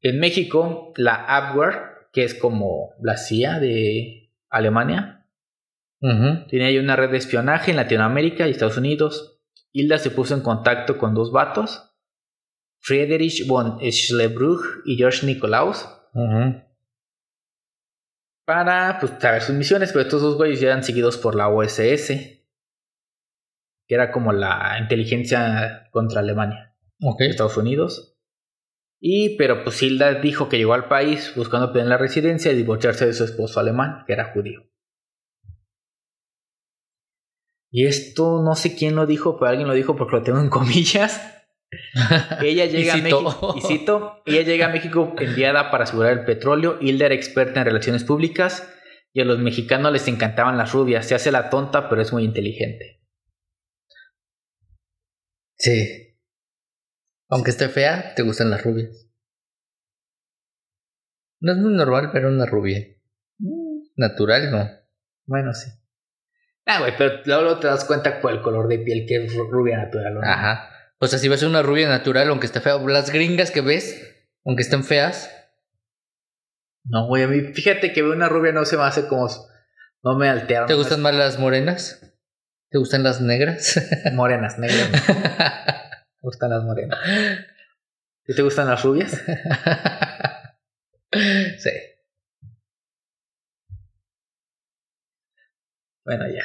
En 0.00 0.18
México, 0.18 0.94
la 0.96 1.14
Abwehr, 1.14 2.08
que 2.10 2.24
es 2.24 2.34
como 2.34 2.94
la 3.02 3.18
CIA 3.18 3.60
de 3.60 4.32
Alemania, 4.48 5.26
Ujú. 6.00 6.46
tiene 6.48 6.68
ahí 6.68 6.78
una 6.78 6.96
red 6.96 7.10
de 7.10 7.18
espionaje 7.18 7.70
en 7.70 7.76
Latinoamérica 7.76 8.48
y 8.48 8.52
Estados 8.52 8.78
Unidos. 8.78 9.42
Hilda 9.70 9.98
se 9.98 10.10
puso 10.10 10.32
en 10.34 10.40
contacto 10.40 10.96
con 10.96 11.14
dos 11.14 11.30
vatos, 11.32 11.94
Friedrich 12.78 13.46
von 13.46 13.78
Schlebruch 13.78 14.62
y 14.86 14.96
George 14.96 15.26
Nikolaus. 15.26 15.86
Para 18.50 18.98
pues, 18.98 19.12
saber 19.20 19.42
sus 19.42 19.54
misiones, 19.54 19.92
pero 19.92 20.02
estos 20.02 20.22
dos 20.22 20.36
güeyes 20.36 20.58
ya 20.58 20.66
eran 20.66 20.82
seguidos 20.82 21.16
por 21.18 21.36
la 21.36 21.48
OSS, 21.48 22.08
que 23.86 23.94
era 23.94 24.10
como 24.10 24.32
la 24.32 24.76
inteligencia 24.80 25.88
contra 25.92 26.18
Alemania, 26.18 26.76
Ok. 27.00 27.20
Estados 27.20 27.56
Unidos. 27.56 28.18
Y, 29.00 29.36
pero 29.36 29.62
pues 29.62 29.80
Hilda 29.80 30.14
dijo 30.14 30.48
que 30.48 30.58
llegó 30.58 30.74
al 30.74 30.88
país 30.88 31.32
buscando 31.36 31.68
obtener 31.68 31.86
la 31.86 31.96
residencia 31.96 32.50
y 32.50 32.56
divorciarse 32.56 33.06
de 33.06 33.12
su 33.12 33.22
esposo 33.22 33.60
alemán, 33.60 34.02
que 34.04 34.14
era 34.14 34.32
judío. 34.32 34.68
Y 37.70 37.86
esto 37.86 38.42
no 38.42 38.56
sé 38.56 38.74
quién 38.74 38.96
lo 38.96 39.06
dijo, 39.06 39.38
pero 39.38 39.50
alguien 39.50 39.68
lo 39.68 39.74
dijo 39.74 39.94
porque 39.94 40.16
lo 40.16 40.22
tengo 40.24 40.40
en 40.40 40.50
comillas. 40.50 41.39
Ella 42.42 42.66
llega 42.66 42.96
Y 42.96 43.00
a. 43.00 43.02
México. 43.02 43.54
Y 43.56 43.60
cito, 43.62 44.22
ella 44.26 44.42
llega 44.42 44.66
a 44.66 44.70
México 44.70 45.14
enviada 45.18 45.70
para 45.70 45.84
asegurar 45.84 46.12
el 46.12 46.24
petróleo. 46.24 46.78
Hilda 46.80 47.06
era 47.06 47.14
experta 47.14 47.60
en 47.60 47.66
relaciones 47.66 48.04
públicas 48.04 48.68
y 49.12 49.20
a 49.20 49.24
los 49.24 49.38
mexicanos 49.38 49.92
les 49.92 50.06
encantaban 50.08 50.56
las 50.58 50.72
rubias. 50.72 51.06
Se 51.06 51.14
hace 51.14 51.30
la 51.32 51.50
tonta, 51.50 51.88
pero 51.88 52.02
es 52.02 52.12
muy 52.12 52.24
inteligente. 52.24 53.02
Sí. 55.56 56.16
Aunque 57.28 57.50
esté 57.50 57.68
fea, 57.68 58.14
te 58.14 58.22
gustan 58.22 58.50
las 58.50 58.64
rubias. 58.64 59.08
No 61.40 61.52
es 61.52 61.58
muy 61.58 61.72
normal 61.74 62.10
ver 62.12 62.26
una 62.26 62.46
rubia. 62.46 62.84
Natural, 63.96 64.50
no. 64.50 64.68
Bueno, 65.26 65.52
sí. 65.54 65.70
Ah, 66.66 66.80
güey, 66.80 66.92
pero 66.96 67.20
luego 67.24 67.58
te 67.58 67.66
das 67.66 67.84
cuenta 67.84 68.20
por 68.20 68.32
el 68.32 68.42
color 68.42 68.68
de 68.68 68.78
piel 68.80 69.04
que 69.06 69.24
es 69.24 69.34
ru- 69.34 69.48
rubia 69.50 69.78
natural. 69.78 70.16
¿o 70.18 70.20
no? 70.20 70.26
Ajá. 70.28 70.68
O 71.02 71.06
sea, 71.06 71.18
si 71.18 71.28
ves 71.28 71.42
una 71.42 71.62
rubia 71.62 71.88
natural, 71.88 72.28
aunque 72.28 72.44
esté 72.46 72.60
fea, 72.60 72.76
las 72.78 73.10
gringas 73.10 73.50
que 73.50 73.62
ves, 73.62 74.00
aunque 74.44 74.62
estén 74.62 74.84
feas, 74.84 75.30
No, 76.84 77.06
güey, 77.06 77.22
a 77.22 77.28
mí, 77.28 77.40
fíjate 77.54 77.92
que 77.92 78.02
ver 78.02 78.12
una 78.12 78.28
rubia 78.28 78.52
no 78.52 78.64
se 78.64 78.76
me 78.76 78.82
hace 78.84 79.06
como. 79.08 79.26
No 80.02 80.16
me 80.18 80.28
altera. 80.28 80.66
¿te 80.66 80.72
no 80.72 80.78
gustan 80.78 81.00
más 81.02 81.14
las 81.14 81.38
morenas? 81.38 82.00
¿Te 82.70 82.78
gustan 82.78 83.02
las 83.02 83.20
negras? 83.20 83.80
Morenas, 84.12 84.58
negras. 84.58 84.90
Me 86.22 86.26
gustan 86.26 86.50
las 86.50 86.62
morenas. 86.64 86.98
¿Y 88.26 88.34
te 88.34 88.42
gustan 88.42 88.68
las 88.68 88.82
rubias? 88.82 89.10
sí. 91.12 91.70
Bueno, 96.04 96.24
ya. 96.28 96.42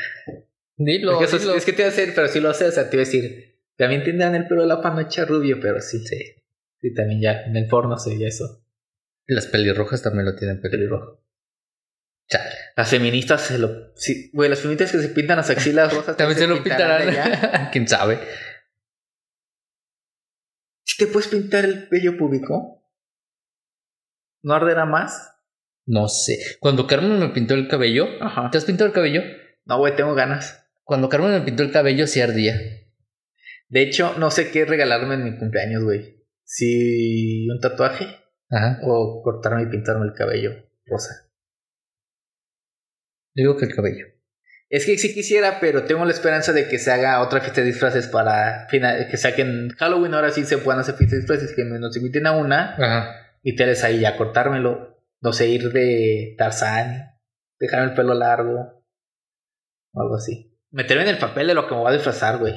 Dilo, 0.77 1.13
es, 1.13 1.17
que 1.19 1.25
eso- 1.25 1.39
dilo. 1.39 1.55
es 1.55 1.65
que 1.65 1.73
te 1.73 1.81
iba 1.83 1.89
a 1.89 1.91
decir, 1.95 2.13
pero 2.15 2.27
si 2.29 2.39
lo 2.39 2.53
sé, 2.53 2.65
o 2.67 2.71
sea, 2.71 2.89
te 2.89 2.95
iba 2.95 3.03
a 3.03 3.05
decir. 3.05 3.54
También 3.77 4.03
tendrán 4.03 4.35
el 4.35 4.47
pelo 4.47 4.61
de 4.61 4.67
la 4.67 4.81
panocha 4.81 5.25
rubio, 5.25 5.59
pero 5.61 5.81
sí, 5.81 5.99
sí. 5.99 6.17
Sí, 6.79 6.93
también 6.93 7.21
ya. 7.21 7.43
En 7.43 7.55
el 7.57 7.67
porno 7.67 7.97
se 7.97 8.11
veía 8.11 8.27
eso. 8.27 8.65
Las 9.27 9.47
pelirrojas 9.47 10.01
también 10.01 10.25
lo 10.25 10.35
tienen 10.35 10.61
pelirrojo. 10.61 11.23
Chale. 12.27 12.49
Las 12.75 12.89
feministas 12.89 13.41
se 13.41 13.57
lo. 13.57 13.95
Sí, 13.95 14.31
güey, 14.33 14.49
las 14.49 14.59
feministas 14.59 14.91
que 14.91 14.99
se 14.99 15.09
pintan 15.09 15.37
las 15.37 15.49
axilas 15.49 15.93
rosas. 15.93 16.17
También 16.17 16.39
se 16.39 16.47
lo 16.47 16.63
pintarán 16.63 17.07
pintarán. 17.07 17.69
¿Quién 17.71 17.87
sabe? 17.87 18.19
¿Te 20.97 21.07
puedes 21.07 21.27
pintar 21.27 21.65
el 21.65 21.87
vello 21.89 22.17
público? 22.17 22.83
¿No 24.41 24.53
arderá 24.53 24.85
más? 24.85 25.35
No 25.85 26.07
sé. 26.07 26.37
Cuando 26.59 26.87
Carmen 26.87 27.19
me 27.19 27.29
pintó 27.29 27.53
el 27.53 27.67
cabello. 27.67 28.07
Ajá. 28.21 28.49
¿Te 28.49 28.57
has 28.57 28.65
pintado 28.65 28.87
el 28.87 28.93
cabello? 28.93 29.21
No, 29.65 29.77
güey, 29.77 29.95
tengo 29.95 30.15
ganas. 30.15 30.65
Cuando 30.83 31.09
Carmen 31.09 31.31
me 31.31 31.41
pintó 31.41 31.63
el 31.63 31.71
cabello, 31.71 32.07
sí 32.07 32.21
ardía. 32.21 32.84
De 33.67 33.81
hecho, 33.81 34.13
no 34.17 34.31
sé 34.31 34.51
qué 34.51 34.65
regalarme 34.65 35.15
en 35.15 35.23
mi 35.23 35.37
cumpleaños, 35.37 35.83
güey. 35.83 36.23
Si 36.43 37.47
un 37.49 37.59
tatuaje 37.59 38.05
Ajá. 38.49 38.79
o 38.83 39.21
cortarme 39.23 39.63
y 39.63 39.67
pintarme 39.67 40.05
el 40.05 40.13
cabello 40.13 40.51
rosa. 40.85 41.29
Digo 43.33 43.57
que 43.57 43.65
el 43.65 43.75
cabello. 43.75 44.05
Es 44.69 44.85
que 44.85 44.97
sí 44.97 45.13
quisiera, 45.13 45.59
pero 45.59 45.83
tengo 45.85 46.05
la 46.05 46.11
esperanza 46.11 46.51
de 46.53 46.67
que 46.67 46.79
se 46.79 46.91
haga 46.91 47.21
otra 47.21 47.39
fiesta 47.41 47.61
de 47.61 47.67
disfraces 47.67 48.07
para 48.07 48.67
fina- 48.69 49.07
que 49.07 49.17
saquen 49.17 49.69
Halloween. 49.77 50.13
Ahora 50.13 50.31
sí 50.31 50.43
se 50.45 50.57
puedan 50.57 50.81
hacer 50.81 50.95
fiestas 50.95 51.17
de 51.17 51.21
disfraces, 51.21 51.55
que 51.55 51.63
nos 51.65 51.95
inviten 51.97 52.25
a 52.27 52.31
una 52.33 52.75
Ajá. 52.75 53.37
y 53.43 53.55
te 53.55 53.65
les 53.65 53.83
ahí 53.83 53.99
ya 54.01 54.17
cortármelo. 54.17 55.01
No 55.21 55.33
sé, 55.33 55.47
ir 55.47 55.71
de 55.71 56.35
Tarzán, 56.37 57.17
dejarme 57.59 57.89
el 57.91 57.93
pelo 57.95 58.13
largo 58.13 58.83
o 59.93 60.01
algo 60.01 60.15
así. 60.15 60.55
Meterme 60.71 61.03
en 61.03 61.09
el 61.09 61.17
papel 61.19 61.47
de 61.47 61.53
lo 61.53 61.67
que 61.67 61.73
me 61.75 61.81
voy 61.81 61.89
a 61.91 61.93
disfrazar, 61.95 62.37
güey. 62.37 62.53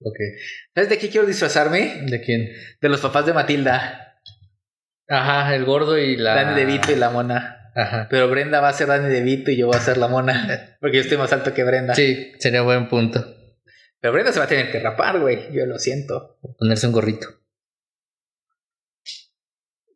Ok. 0.00 0.16
¿Sabes 0.74 0.90
de 0.90 0.98
qué 0.98 1.08
quiero 1.08 1.26
disfrazarme? 1.26 2.02
¿De 2.06 2.20
quién? 2.20 2.50
De 2.80 2.88
los 2.88 3.00
papás 3.00 3.26
de 3.26 3.32
Matilda. 3.32 4.20
Ajá, 5.08 5.54
el 5.54 5.64
gordo 5.64 5.98
y 5.98 6.16
la. 6.16 6.34
Dani 6.34 6.60
DeVito 6.60 6.92
y 6.92 6.96
la 6.96 7.10
mona. 7.10 7.72
Ajá. 7.74 8.08
Pero 8.10 8.28
Brenda 8.28 8.60
va 8.60 8.68
a 8.68 8.72
ser 8.72 8.88
Dani 8.88 9.08
DeVito 9.08 9.50
y 9.50 9.56
yo 9.56 9.66
voy 9.66 9.76
a 9.76 9.80
ser 9.80 9.96
la 9.96 10.08
mona. 10.08 10.76
Porque 10.80 10.98
yo 10.98 11.02
estoy 11.02 11.18
más 11.18 11.32
alto 11.32 11.54
que 11.54 11.64
Brenda. 11.64 11.94
Sí, 11.94 12.32
sería 12.38 12.62
buen 12.62 12.88
punto. 12.88 13.34
Pero 14.00 14.12
Brenda 14.12 14.32
se 14.32 14.38
va 14.38 14.44
a 14.44 14.48
tener 14.48 14.70
que 14.70 14.80
rapar, 14.80 15.18
güey. 15.20 15.52
Yo 15.52 15.66
lo 15.66 15.78
siento. 15.78 16.38
Ponerse 16.58 16.86
un 16.86 16.92
gorrito. 16.92 17.28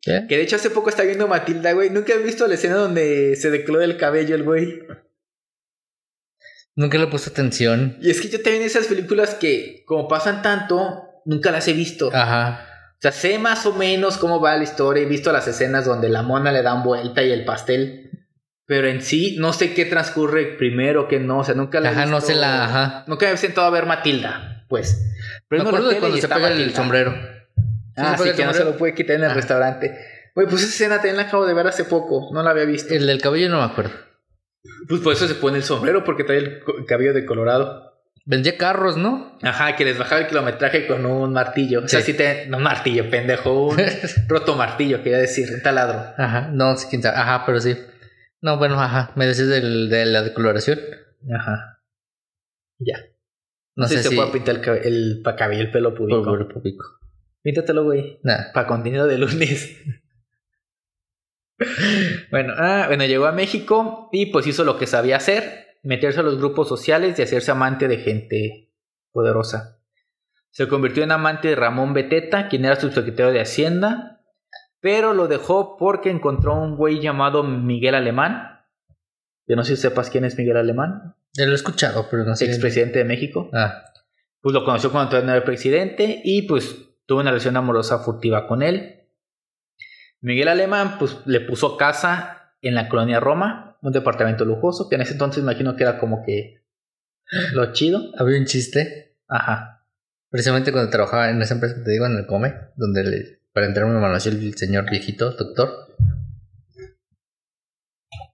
Que 0.03 0.25
de 0.27 0.41
hecho 0.41 0.57
hace 0.57 0.69
poco 0.69 0.89
está 0.89 1.03
viendo 1.03 1.29
Matilda, 1.29 1.71
güey. 1.71 1.89
Nunca 1.89 2.13
he 2.13 2.17
visto 2.17 2.45
la 2.47 2.55
escena 2.55 2.75
donde 2.75 3.37
se 3.37 3.49
declora 3.49 3.85
el 3.85 3.95
cabello 3.95 4.35
el 4.35 4.43
güey. 4.43 4.79
Nunca 6.75 6.97
le 6.97 7.03
he 7.05 7.07
puesto 7.07 7.29
atención. 7.29 7.97
Y 8.01 8.09
es 8.09 8.19
que 8.21 8.29
yo 8.29 8.41
también 8.41 8.63
esas 8.63 8.87
películas 8.87 9.35
que, 9.35 9.83
como 9.85 10.07
pasan 10.07 10.41
tanto, 10.41 11.03
nunca 11.25 11.51
las 11.51 11.67
he 11.67 11.73
visto. 11.73 12.09
Ajá. 12.13 12.67
O 12.93 13.01
sea, 13.03 13.11
sé 13.11 13.37
más 13.37 13.65
o 13.65 13.73
menos 13.73 14.17
cómo 14.17 14.39
va 14.39 14.55
la 14.57 14.63
historia. 14.63 15.03
He 15.03 15.05
visto 15.05 15.31
las 15.31 15.47
escenas 15.47 15.85
donde 15.85 16.09
la 16.09 16.23
mona 16.23 16.51
le 16.51 16.61
dan 16.63 16.83
vuelta 16.83 17.21
y 17.21 17.31
el 17.31 17.45
pastel. 17.45 18.09
Pero 18.65 18.87
en 18.87 19.01
sí, 19.01 19.35
no 19.39 19.51
sé 19.53 19.73
qué 19.73 19.85
transcurre 19.85 20.55
primero, 20.57 21.07
qué 21.07 21.19
no. 21.19 21.39
O 21.39 21.43
sea, 21.43 21.53
nunca 21.53 21.79
la 21.81 21.89
he 21.89 21.91
Ajá, 21.91 22.05
no 22.05 22.15
visto- 22.17 22.31
sé 22.31 22.35
la. 22.35 22.63
Ajá. 22.65 23.03
Nunca 23.07 23.25
me 23.27 23.33
he 23.33 23.37
sentado 23.37 23.67
a 23.67 23.71
ver 23.71 23.85
Matilda, 23.85 24.65
pues. 24.69 24.97
Me 24.97 25.41
Prendo 25.49 25.65
la 25.65 25.77
acuerdo 25.77 25.89
de 25.89 25.99
cuando 25.99 26.17
se 26.17 26.27
pega 26.27 26.47
el 26.49 26.73
sombrero. 26.73 27.13
Ah, 27.95 28.17
¿Sí 28.17 28.31
que 28.35 28.45
no 28.45 28.53
se 28.53 28.63
lo 28.63 28.77
puede 28.77 28.95
quitar 28.95 29.17
en 29.17 29.23
el 29.25 29.31
Ah. 29.31 29.33
restaurante. 29.35 29.95
Güey, 30.33 30.47
pues 30.47 30.63
esa 30.63 30.71
escena 30.71 30.95
también 30.95 31.17
la 31.17 31.23
acabo 31.23 31.45
de 31.45 31.53
ver 31.53 31.67
hace 31.67 31.83
poco. 31.83 32.29
No 32.33 32.41
la 32.41 32.49
había 32.51 32.65
visto. 32.65 32.91
El 32.93 33.05
del 33.05 33.21
cabello 33.21 33.49
no 33.49 33.59
me 33.59 33.65
acuerdo. 33.65 33.91
Pues 34.87 35.01
por 35.01 35.13
eso 35.13 35.27
se 35.27 35.35
pone 35.35 35.57
el 35.57 35.63
sombrero, 35.63 36.03
porque 36.03 36.23
trae 36.23 36.37
el 36.39 36.61
cabello 36.87 37.13
de 37.13 37.25
colorado. 37.25 37.91
Vendía 38.25 38.57
carros, 38.57 38.95
¿no? 38.95 39.37
Ajá, 39.41 39.75
que 39.75 39.83
les 39.83 39.97
bajaba 39.97 40.21
el 40.21 40.27
kilometraje 40.27 40.87
con 40.87 41.05
un 41.05 41.33
martillo. 41.33 41.81
O 41.83 41.87
sea, 41.89 41.99
Sí. 42.01 42.13
te... 42.13 42.45
No, 42.47 42.57
un 42.57 42.63
martillo, 42.63 43.09
pendejo. 43.09 43.67
Un 43.67 43.77
roto 44.29 44.55
martillo, 44.55 45.03
quería 45.03 45.17
decir. 45.17 45.49
Un 45.53 45.61
taladro. 45.61 46.13
Ajá. 46.17 46.49
No, 46.53 46.77
sí, 46.77 46.87
quién 46.89 47.01
sabe. 47.01 47.17
Ajá, 47.17 47.43
pero 47.45 47.59
sí. 47.59 47.77
No, 48.41 48.57
bueno, 48.57 48.79
ajá. 48.81 49.11
Me 49.15 49.25
decís 49.25 49.47
del, 49.49 49.89
de 49.89 50.05
la 50.05 50.21
decoloración. 50.21 50.79
Ajá. 51.37 51.81
Ya. 52.79 52.97
No 53.75 53.87
Sí 53.87 53.95
sé 53.97 54.03
se 54.03 54.09
si. 54.09 54.15
puede 54.15 54.31
pintar 54.31 54.55
el, 54.55 54.85
el 54.85 55.21
pa- 55.21 55.35
cabello, 55.35 55.61
el 55.63 55.71
pelo 55.71 55.93
público. 55.93 56.23
Público. 56.23 56.83
Píntatelo, 57.41 57.83
güey. 57.83 58.19
Para 58.53 58.67
contenido 58.67 59.05
de 59.07 59.17
lunes. 59.17 59.77
Bueno, 62.31 62.53
ah, 62.57 62.85
bueno, 62.87 63.05
llegó 63.05 63.25
a 63.25 63.31
México 63.31 64.09
y 64.11 64.27
pues 64.27 64.47
hizo 64.47 64.63
lo 64.63 64.77
que 64.77 64.87
sabía 64.87 65.17
hacer, 65.17 65.77
meterse 65.83 66.19
a 66.19 66.23
los 66.23 66.37
grupos 66.37 66.67
sociales 66.67 67.17
y 67.17 67.21
hacerse 67.21 67.51
amante 67.51 67.87
de 67.87 67.97
gente 67.97 68.73
poderosa. 69.11 69.79
Se 70.51 70.67
convirtió 70.67 71.03
en 71.03 71.11
amante 71.11 71.47
de 71.47 71.55
Ramón 71.55 71.93
Beteta, 71.93 72.47
quien 72.47 72.65
era 72.65 72.79
subsecretario 72.79 73.31
de 73.31 73.41
Hacienda, 73.41 74.21
pero 74.79 75.13
lo 75.13 75.27
dejó 75.27 75.77
porque 75.77 76.09
encontró 76.09 76.55
un 76.55 76.75
güey 76.75 76.99
llamado 76.99 77.43
Miguel 77.43 77.95
Alemán. 77.95 78.65
Yo 79.47 79.55
no 79.55 79.63
sé 79.63 79.75
si 79.75 79.81
sepas 79.81 80.09
quién 80.09 80.25
es 80.25 80.37
Miguel 80.37 80.57
Alemán, 80.57 81.15
Ya 81.33 81.45
lo 81.45 81.53
he 81.53 81.55
escuchado, 81.55 82.07
pero 82.11 82.23
no 82.23 82.35
sé. 82.35 82.45
expresidente 82.45 82.99
de 82.99 83.05
México. 83.05 83.49
Ah. 83.53 83.85
Pues 84.41 84.53
lo 84.53 84.63
conoció 84.65 84.91
cuando 84.91 85.09
todavía 85.09 85.31
no 85.31 85.37
era 85.37 85.45
presidente 85.45 86.21
y 86.23 86.43
pues 86.43 86.75
tuvo 87.05 87.21
una 87.21 87.31
relación 87.31 87.57
amorosa 87.57 87.99
furtiva 87.99 88.45
con 88.45 88.61
él. 88.61 89.02
Miguel 90.23 90.47
Alemán 90.47 90.95
pues 90.99 91.17
le 91.25 91.41
puso 91.41 91.75
casa 91.75 92.53
en 92.61 92.75
la 92.75 92.87
colonia 92.87 93.19
Roma, 93.19 93.77
un 93.81 93.91
departamento 93.91 94.45
lujoso, 94.45 94.87
que 94.87 94.95
en 94.95 95.01
ese 95.01 95.11
entonces 95.11 95.43
imagino 95.43 95.75
que 95.75 95.83
era 95.83 95.99
como 95.99 96.23
que 96.23 96.63
lo 97.51 97.73
chido. 97.73 97.99
Había 98.17 98.39
un 98.39 98.45
chiste. 98.45 99.17
Ajá. 99.27 99.85
Precisamente 100.29 100.71
cuando 100.71 100.89
trabajaba 100.89 101.29
en 101.29 101.41
esa 101.41 101.55
empresa 101.55 101.75
que 101.75 101.81
te 101.81 101.91
digo, 101.91 102.05
en 102.05 102.15
el 102.15 102.25
Come, 102.25 102.55
donde 102.77 103.03
le, 103.03 103.41
para 103.51 103.65
entrarme 103.65 103.95
me 103.95 103.99
conoció 103.99 104.31
el 104.31 104.55
señor 104.55 104.89
viejito, 104.89 105.31
doctor. 105.31 105.93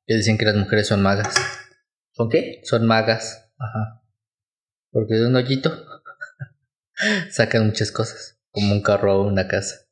Que 0.05 0.13
decían 0.13 0.37
que 0.37 0.45
las 0.45 0.55
mujeres 0.55 0.85
son 0.85 1.01
magas. 1.01 1.33
¿Con 2.13 2.29
qué? 2.29 2.61
Son 2.65 2.85
magas. 2.85 3.51
Ajá. 3.57 4.03
Porque 4.91 5.15
de 5.15 5.25
un 5.25 5.35
hoyito 5.35 5.71
sacan 7.31 7.65
muchas 7.65 7.91
cosas. 7.91 8.39
Como 8.51 8.73
un 8.73 8.83
carro 8.83 9.21
o 9.21 9.27
una 9.27 9.47
casa. 9.47 9.88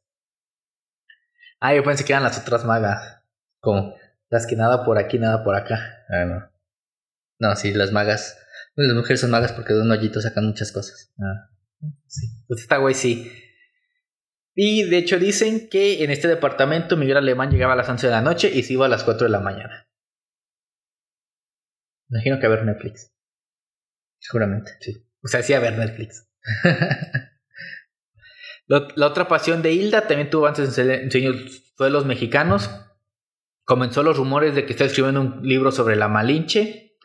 Ah, 1.60 1.74
yo 1.74 1.84
pensé 1.84 2.06
que 2.06 2.14
eran 2.14 2.24
las 2.24 2.40
otras 2.40 2.66
magas. 2.66 3.22
¿Cómo? 3.60 3.96
Las 4.30 4.46
que 4.46 4.56
nada 4.56 4.86
por 4.86 4.98
aquí, 4.98 5.18
nada 5.18 5.44
por 5.44 5.56
acá. 5.56 6.06
Ah, 6.10 6.26
no. 6.26 6.52
No, 7.40 7.56
sí, 7.56 7.74
las 7.74 7.92
magas. 7.92 8.38
Las 8.76 8.96
mujeres 8.96 9.22
son 9.22 9.32
magas 9.32 9.54
porque 9.54 9.74
de 9.74 9.82
un 9.82 9.92
hoyito 9.92 10.22
sacan 10.22 10.46
muchas 10.46 10.72
cosas. 10.72 11.12
Ah, 11.20 11.50
sí. 12.08 12.28
Pues 12.48 12.62
esta 12.62 12.78
güey 12.78 12.94
sí. 12.94 13.32
Y 14.54 14.84
de 14.90 14.98
hecho 14.98 15.20
dicen 15.20 15.70
que 15.70 16.04
en 16.04 16.12
este 16.12 16.28
departamento 16.28 16.98
Miguel 16.98 17.18
Alemán 17.18 17.52
llegaba 17.52 17.74
a 17.74 17.76
las 17.76 17.90
11 17.90 18.08
de 18.08 18.12
la 18.12 18.22
noche 18.22 18.52
y 18.54 18.64
se 18.64 18.74
iba 18.74 18.86
a 18.86 18.90
las 18.90 19.04
4 19.04 19.26
de 19.26 19.32
la 19.32 19.40
mañana. 19.40 19.88
Imagino 22.10 22.40
que 22.40 22.46
a 22.46 22.50
ver 22.50 22.64
Netflix. 22.66 23.12
Seguramente. 24.20 24.72
Sí. 24.80 25.06
O 25.24 25.28
sea, 25.28 25.44
sí 25.44 25.54
a 25.54 25.60
ver 25.60 25.78
Netflix. 25.78 26.28
La 28.68 29.08
otra 29.08 29.28
pasión 29.28 29.62
de 29.62 29.74
Hilda 29.74 30.08
también 30.08 30.30
tuvo 30.30 30.46
antes 30.46 30.78
en 30.78 30.92
enseños 30.92 31.64
fue 31.76 31.88
de 31.88 31.94
los 31.94 32.06
mexicanos. 32.06 32.70
Comenzó 33.64 34.04
los 34.04 34.18
rumores 34.18 34.56
de 34.56 34.66
que 34.66 34.74
está 34.74 34.86
escribiendo 34.86 35.22
un 35.22 35.48
libro 35.48 35.72
sobre 35.72 35.96
la 35.96 36.08
Malinche, 36.08 36.98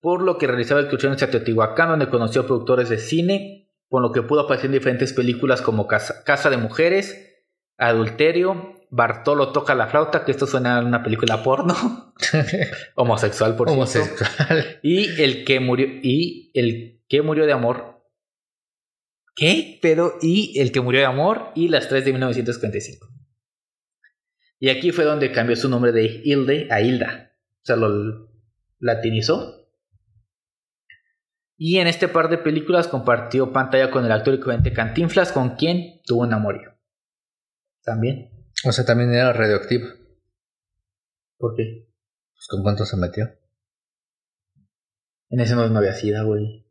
por 0.00 0.22
lo 0.22 0.38
que 0.38 0.46
realizaba 0.46 0.80
excursiones 0.80 1.22
a 1.22 1.30
Teotihuacán, 1.30 1.88
donde 1.88 2.08
conoció 2.08 2.46
productores 2.46 2.88
de 2.88 2.98
cine, 2.98 3.70
con 3.88 4.02
lo 4.02 4.12
que 4.12 4.22
pudo 4.22 4.40
aparecer 4.40 4.66
en 4.66 4.72
diferentes 4.72 5.12
películas 5.12 5.62
como 5.62 5.86
Casa, 5.86 6.24
Casa 6.24 6.50
de 6.50 6.56
Mujeres, 6.56 7.34
Adulterio, 7.76 8.74
Bartolo 8.90 9.50
toca 9.50 9.74
la 9.74 9.88
flauta, 9.88 10.24
que 10.24 10.30
esto 10.30 10.46
suena 10.46 10.78
a 10.78 10.84
una 10.84 11.02
película 11.02 11.42
porno, 11.42 11.74
homosexual 12.94 13.56
por 13.56 13.68
cierto. 13.68 13.80
Homosexual. 13.80 14.78
Y 14.82 15.20
el 15.20 15.44
que 15.44 15.58
murió. 15.58 15.88
Y 16.02 16.52
el 16.54 17.02
que 17.08 17.22
murió 17.22 17.44
de 17.46 17.52
amor. 17.52 17.93
¿Qué? 19.34 19.78
Pero. 19.82 20.18
Y 20.20 20.58
el 20.60 20.72
que 20.72 20.80
murió 20.80 21.00
de 21.00 21.06
amor. 21.06 21.52
Y 21.54 21.68
las 21.68 21.88
tres 21.88 22.04
de 22.04 22.12
1945. 22.12 23.08
Y 24.58 24.70
aquí 24.70 24.92
fue 24.92 25.04
donde 25.04 25.32
cambió 25.32 25.56
su 25.56 25.68
nombre 25.68 25.92
de 25.92 26.22
Hilde 26.24 26.68
a 26.70 26.80
Hilda. 26.80 27.32
O 27.62 27.66
sea, 27.66 27.76
lo 27.76 28.30
latinizó. 28.78 29.68
Y 31.56 31.78
en 31.78 31.86
este 31.86 32.08
par 32.08 32.28
de 32.28 32.38
películas 32.38 32.88
compartió 32.88 33.52
pantalla 33.52 33.90
con 33.90 34.04
el 34.04 34.12
actor 34.12 34.34
y 34.34 34.40
comediante 34.40 34.72
Cantinflas, 34.72 35.32
con 35.32 35.56
quien 35.56 36.00
tuvo 36.04 36.22
un 36.22 36.32
amorío. 36.32 36.74
También. 37.82 38.30
O 38.64 38.72
sea, 38.72 38.84
también 38.84 39.12
era 39.12 39.32
radioactiva. 39.32 39.88
¿Por 41.36 41.54
qué? 41.54 41.88
Pues, 42.32 42.46
¿Con 42.48 42.62
cuánto 42.62 42.84
se 42.84 42.96
metió? 42.96 43.30
En 45.28 45.40
ese 45.40 45.54
no, 45.54 45.68
no 45.68 45.78
había 45.78 45.94
sida, 45.94 46.22
güey. 46.22 46.63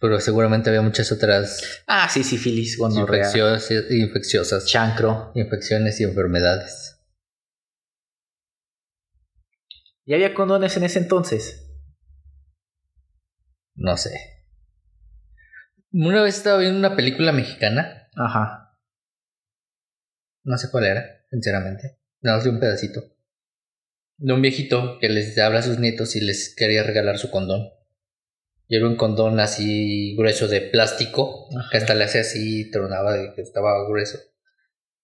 Pero 0.00 0.18
seguramente 0.18 0.70
había 0.70 0.80
muchas 0.82 1.12
otras 1.12 1.82
Ah, 1.86 2.08
sí, 2.08 2.24
sífilis, 2.24 2.78
gonorrea, 2.78 3.18
infecciosas, 3.26 3.90
infecciosas, 3.90 4.66
chancro. 4.66 5.30
infecciones 5.34 6.00
y 6.00 6.04
enfermedades. 6.04 6.96
¿Y 10.06 10.14
había 10.14 10.34
condones 10.34 10.76
en 10.76 10.84
ese 10.84 10.98
entonces? 10.98 11.66
No 13.74 13.96
sé. 13.96 14.10
Una 15.92 16.22
vez 16.22 16.36
estaba 16.38 16.58
viendo 16.58 16.78
una 16.78 16.96
película 16.96 17.32
mexicana, 17.32 18.08
Ajá. 18.16 18.78
no 20.44 20.56
sé 20.56 20.70
cuál 20.70 20.86
era, 20.86 21.24
sinceramente. 21.30 21.98
Nada 22.22 22.38
más 22.38 22.44
de 22.44 22.50
un 22.50 22.60
pedacito. 22.60 23.02
De 24.18 24.32
un 24.32 24.42
viejito 24.42 24.98
que 25.00 25.08
les 25.08 25.36
habla 25.38 25.60
a 25.60 25.62
sus 25.62 25.78
nietos 25.78 26.14
y 26.16 26.20
les 26.20 26.54
quería 26.54 26.82
regalar 26.82 27.18
su 27.18 27.30
condón. 27.30 27.70
Y 28.72 28.76
era 28.76 28.86
un 28.86 28.94
condón 28.94 29.40
así 29.40 30.14
grueso 30.16 30.46
de 30.46 30.60
plástico, 30.60 31.48
Ajá. 31.58 31.68
que 31.72 31.78
hasta 31.78 31.94
le 31.96 32.04
hacía 32.04 32.20
así 32.20 32.60
y 32.60 32.70
tronaba 32.70 33.14
de 33.14 33.32
que 33.34 33.42
estaba 33.42 33.72
grueso. 33.88 34.18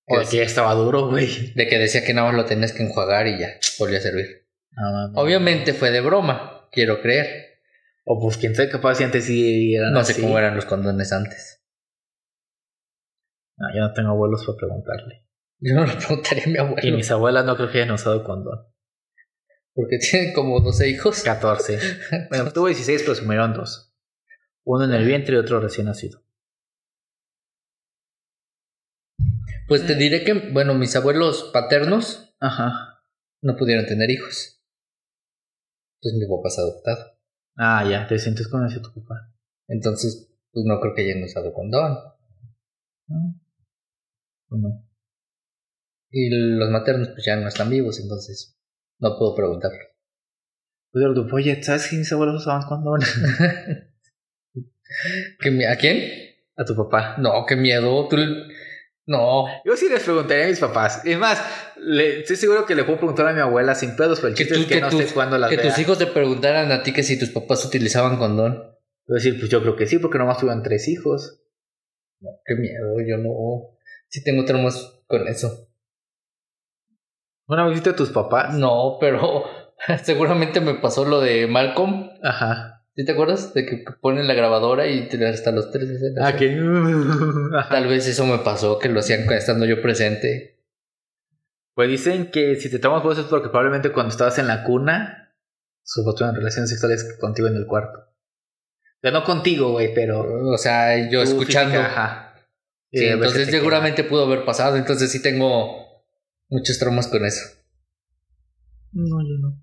O 0.06 0.20
que 0.20 0.36
ya 0.36 0.44
estaba 0.44 0.72
duro, 0.74 1.08
güey. 1.08 1.52
De 1.54 1.66
que 1.66 1.76
decía 1.76 2.04
que 2.04 2.14
nada 2.14 2.28
más 2.28 2.36
lo 2.36 2.44
tenías 2.44 2.72
que 2.72 2.84
enjuagar 2.84 3.26
y 3.26 3.40
ya, 3.40 3.48
volvía 3.80 3.98
a 3.98 4.02
servir. 4.02 4.46
Obviamente 5.14 5.72
fue 5.74 5.90
de 5.90 6.00
broma, 6.00 6.68
quiero 6.70 7.00
creer. 7.02 7.58
O 8.04 8.20
pues 8.20 8.36
quién 8.36 8.54
sabe 8.54 8.68
capaz 8.68 8.94
si 8.94 9.02
antes 9.04 9.24
sí 9.24 9.74
eran 9.74 9.92
No 9.92 10.04
sé 10.04 10.20
cómo 10.20 10.38
eran 10.38 10.54
los 10.54 10.64
condones 10.64 11.12
antes. 11.12 11.60
No, 13.56 13.66
yo 13.74 13.80
no 13.80 13.92
tengo 13.94 14.10
abuelos 14.10 14.44
para 14.46 14.58
preguntarle. 14.58 15.26
Yo 15.58 15.74
no 15.74 15.86
le 15.86 15.94
preguntaría 15.94 16.44
a 16.44 16.46
mi 16.46 16.54
Y 16.54 16.58
abuelo. 16.58 16.96
mis 16.98 17.10
abuelas 17.10 17.44
no 17.44 17.56
creo 17.56 17.72
que 17.72 17.78
hayan 17.82 17.90
usado 17.94 18.22
condón. 18.22 18.60
Porque 19.76 19.98
tienen 20.10 20.32
como 20.32 20.58
12 20.60 20.88
hijos. 20.88 21.22
14. 21.22 21.78
bueno, 22.30 22.50
tuvo 22.52 22.66
16, 22.66 23.02
pero 23.02 23.14
se 23.14 23.22
murieron 23.22 23.52
dos. 23.52 23.94
Uno 24.64 24.84
en 24.86 24.92
el 24.92 25.06
vientre 25.06 25.36
y 25.36 25.38
otro 25.38 25.60
recién 25.60 25.86
nacido. 25.86 26.24
Pues 29.68 29.86
te 29.86 29.94
diré 29.94 30.24
que, 30.24 30.50
bueno, 30.52 30.74
mis 30.74 30.96
abuelos 30.96 31.50
paternos 31.52 32.34
Ajá. 32.40 33.02
no 33.42 33.56
pudieron 33.56 33.84
tener 33.86 34.10
hijos. 34.10 34.62
Entonces 36.00 36.20
mi 36.20 36.36
papá 36.36 36.48
es 36.48 36.58
adoptado. 36.58 37.18
Ah, 37.56 37.88
ya, 37.88 38.06
te 38.06 38.18
sientes 38.18 38.48
con 38.48 38.64
ese 38.64 38.80
tu 38.80 38.92
papá. 38.94 39.32
Entonces, 39.68 40.32
pues 40.52 40.64
no 40.66 40.80
creo 40.80 40.94
que 40.94 41.02
hayan 41.02 41.22
usado 41.22 41.52
condón. 41.52 41.96
¿O 44.48 44.56
no? 44.56 44.88
Y 46.10 46.30
los 46.30 46.70
maternos 46.70 47.08
pues 47.08 47.24
ya 47.24 47.36
no 47.36 47.48
están 47.48 47.70
vivos, 47.70 48.00
entonces 48.00 48.55
no 48.98 49.16
puedo 49.18 49.34
preguntarle. 49.34 49.78
Pues 50.92 51.04
yo 51.14 51.26
oye, 51.34 51.62
¿sabes 51.62 51.88
que 51.88 51.96
mis 51.96 52.10
abuelos 52.12 52.42
usaban 52.42 52.62
condón? 52.66 53.00
¿Qué 55.40 55.50
mi- 55.50 55.64
¿A 55.64 55.76
quién? 55.76 56.10
A 56.56 56.64
tu 56.64 56.74
papá. 56.74 57.16
No, 57.18 57.44
qué 57.46 57.56
miedo. 57.56 58.08
Tú 58.08 58.16
No. 59.08 59.44
Yo 59.64 59.76
sí 59.76 59.88
les 59.88 60.02
preguntaría 60.02 60.46
a 60.46 60.48
mis 60.48 60.58
papás. 60.58 61.02
Es 61.04 61.18
más, 61.18 61.40
le, 61.76 62.20
estoy 62.20 62.36
seguro 62.36 62.66
que 62.66 62.74
le 62.74 62.84
puedo 62.84 62.98
preguntar 62.98 63.28
a 63.28 63.32
mi 63.32 63.40
abuela 63.40 63.74
sin 63.74 63.94
pedos, 63.94 64.18
pero 64.20 64.28
el 64.30 64.34
Que, 64.34 64.44
chiste 64.44 64.54
tú- 64.54 64.60
es 64.62 64.66
que, 64.66 64.74
que 64.74 64.80
no 64.80 64.90
sé 64.90 65.06
cuándo 65.14 65.38
las 65.38 65.50
que 65.50 65.56
vea. 65.56 65.68
tus 65.68 65.78
hijos 65.78 65.98
te 65.98 66.06
preguntaran 66.06 66.72
a 66.72 66.82
ti 66.82 66.92
que 66.92 67.02
si 67.04 67.18
tus 67.18 67.30
papás 67.30 67.64
utilizaban 67.64 68.16
condón. 68.16 68.54
A 69.08 69.14
decir, 69.14 69.38
pues 69.38 69.48
yo 69.50 69.60
creo 69.62 69.76
que 69.76 69.86
sí, 69.86 69.98
porque 69.98 70.18
nomás 70.18 70.38
tuvieron 70.38 70.62
tres 70.64 70.88
hijos. 70.88 71.40
No, 72.20 72.30
qué 72.44 72.54
miedo, 72.56 72.96
yo 73.06 73.18
no. 73.18 73.76
Sí 74.08 74.24
tengo 74.24 74.44
traumas 74.44 75.00
con 75.06 75.28
eso. 75.28 75.65
¿Una 77.48 77.66
viste 77.68 77.90
a 77.90 77.96
tus 77.96 78.10
papás? 78.10 78.54
No, 78.54 78.96
pero 79.00 79.44
seguramente 80.02 80.60
me 80.60 80.74
pasó 80.74 81.04
lo 81.04 81.20
de 81.20 81.46
Malcolm. 81.46 82.10
Ajá. 82.22 82.84
¿Sí 82.94 83.04
te 83.04 83.12
acuerdas? 83.12 83.52
De 83.52 83.66
que 83.66 83.84
ponen 84.00 84.26
la 84.26 84.34
grabadora 84.34 84.86
y 84.88 85.06
te- 85.08 85.24
hasta 85.26 85.52
los 85.52 85.70
tres 85.70 85.90
escenas. 85.90 86.24
Ah, 86.26 86.36
que... 86.36 86.48
Tal 87.70 87.86
vez 87.86 88.08
eso 88.08 88.24
me 88.26 88.38
pasó, 88.38 88.78
que 88.78 88.88
lo 88.88 89.00
hacían 89.00 89.30
estando 89.32 89.66
yo 89.66 89.82
presente. 89.82 90.64
Pues 91.74 91.90
dicen 91.90 92.30
que 92.30 92.56
si 92.56 92.70
te 92.70 92.78
tomas 92.78 93.02
fotos 93.02 93.18
es 93.18 93.24
porque 93.26 93.50
probablemente 93.50 93.92
cuando 93.92 94.10
estabas 94.10 94.38
en 94.38 94.46
la 94.46 94.64
cuna, 94.64 95.34
tuvieron 95.94 96.34
relaciones 96.34 96.70
sexuales 96.70 97.16
contigo 97.20 97.48
en 97.48 97.56
el 97.56 97.66
cuarto. 97.66 97.98
O 97.98 98.98
sea, 99.02 99.10
no 99.10 99.22
contigo, 99.24 99.72
güey, 99.72 99.92
pero... 99.94 100.24
O 100.48 100.56
sea, 100.56 101.10
yo 101.10 101.20
escuchando. 101.20 101.72
física, 101.74 101.86
ajá. 101.86 102.22
Sí, 102.90 103.04
entonces 103.04 103.48
seguramente 103.48 104.04
pudo 104.04 104.24
haber 104.24 104.46
pasado. 104.46 104.76
Entonces 104.76 105.12
sí 105.12 105.20
tengo 105.20 105.85
muchos 106.48 106.78
traumas 106.78 107.08
con 107.08 107.24
eso. 107.24 107.44
No, 108.92 109.20
yo 109.22 109.38
no. 109.40 109.62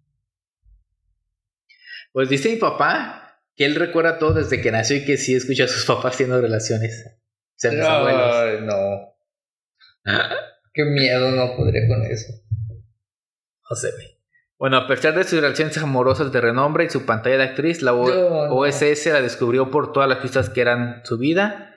Pues 2.11 2.29
dice 2.29 2.49
mi 2.49 2.57
papá 2.57 3.39
que 3.55 3.65
él 3.65 3.75
recuerda 3.75 4.17
todo 4.19 4.33
desde 4.33 4.61
que 4.61 4.71
nació 4.71 4.97
y 4.97 5.05
que 5.05 5.17
sí 5.17 5.35
escucha 5.35 5.65
a 5.65 5.67
sus 5.67 5.85
papás 5.87 6.17
teniendo 6.17 6.41
relaciones. 6.41 7.03
O 7.07 7.55
sea, 7.55 7.71
mis 7.71 7.81
abuelos. 7.81 8.35
Ay, 8.35 8.57
no. 8.61 9.13
Qué 10.73 10.83
miedo, 10.85 11.31
no 11.31 11.55
podría 11.55 11.87
con 11.87 12.03
eso. 12.03 12.33
No 13.69 13.75
sé. 13.75 13.89
Bueno, 14.57 14.77
a 14.77 14.87
pesar 14.87 15.15
de 15.15 15.23
sus 15.23 15.41
relaciones 15.41 15.77
amorosas 15.77 16.31
de 16.31 16.39
renombre 16.41 16.85
y 16.85 16.89
su 16.89 17.05
pantalla 17.05 17.37
de 17.37 17.43
actriz, 17.43 17.81
la 17.81 17.93
O- 17.93 18.07
No, 18.07 18.47
no. 18.47 18.53
OSS 18.55 19.07
la 19.07 19.21
descubrió 19.21 19.69
por 19.71 19.91
todas 19.91 20.07
las 20.09 20.19
pistas 20.19 20.49
que 20.49 20.61
eran 20.61 21.01
su 21.05 21.17
vida, 21.17 21.72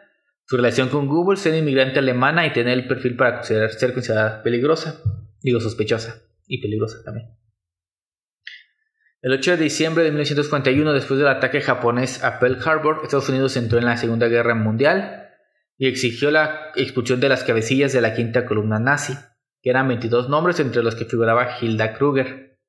su 0.47 0.57
relación 0.57 0.88
con 0.88 1.09
Google, 1.09 1.36
ser 1.36 1.55
inmigrante 1.55 1.99
alemana 1.99 2.47
y 2.47 2.53
tener 2.53 2.78
el 2.78 2.86
perfil 2.86 3.16
para 3.16 3.36
considerar- 3.36 3.72
ser 3.72 3.92
considerada 3.92 4.42
peligrosa, 4.42 5.03
digo 5.40 5.61
sospechosa 5.61 6.22
y 6.47 6.61
peligrosa 6.62 7.03
también. 7.05 7.36
El 9.22 9.32
8 9.32 9.53
de 9.53 9.57
diciembre 9.57 10.05
de 10.05 10.11
1941, 10.11 10.92
después 10.92 11.18
del 11.18 11.28
ataque 11.28 11.61
japonés 11.61 12.22
a 12.22 12.38
Pearl 12.38 12.59
Harbor, 12.64 13.01
Estados 13.03 13.28
Unidos 13.28 13.57
entró 13.57 13.78
en 13.78 13.86
la 13.86 13.97
Segunda 13.97 14.28
Guerra 14.28 14.55
Mundial 14.55 15.30
y 15.78 15.88
exigió 15.88 16.30
la 16.30 16.70
expulsión 16.76 17.18
de 17.18 17.28
las 17.28 17.42
cabecillas 17.42 17.92
de 17.92 18.01
la 18.01 18.14
quinta 18.14 18.47
columna 18.47 18.78
nazi, 18.78 19.14
que 19.62 19.70
eran 19.70 19.88
22 19.88 20.28
nombres 20.28 20.61
entre 20.61 20.84
los 20.84 20.94
que 20.94 21.07
figuraba 21.07 21.59
Hilda 21.61 21.94
Kruger. 21.94 22.61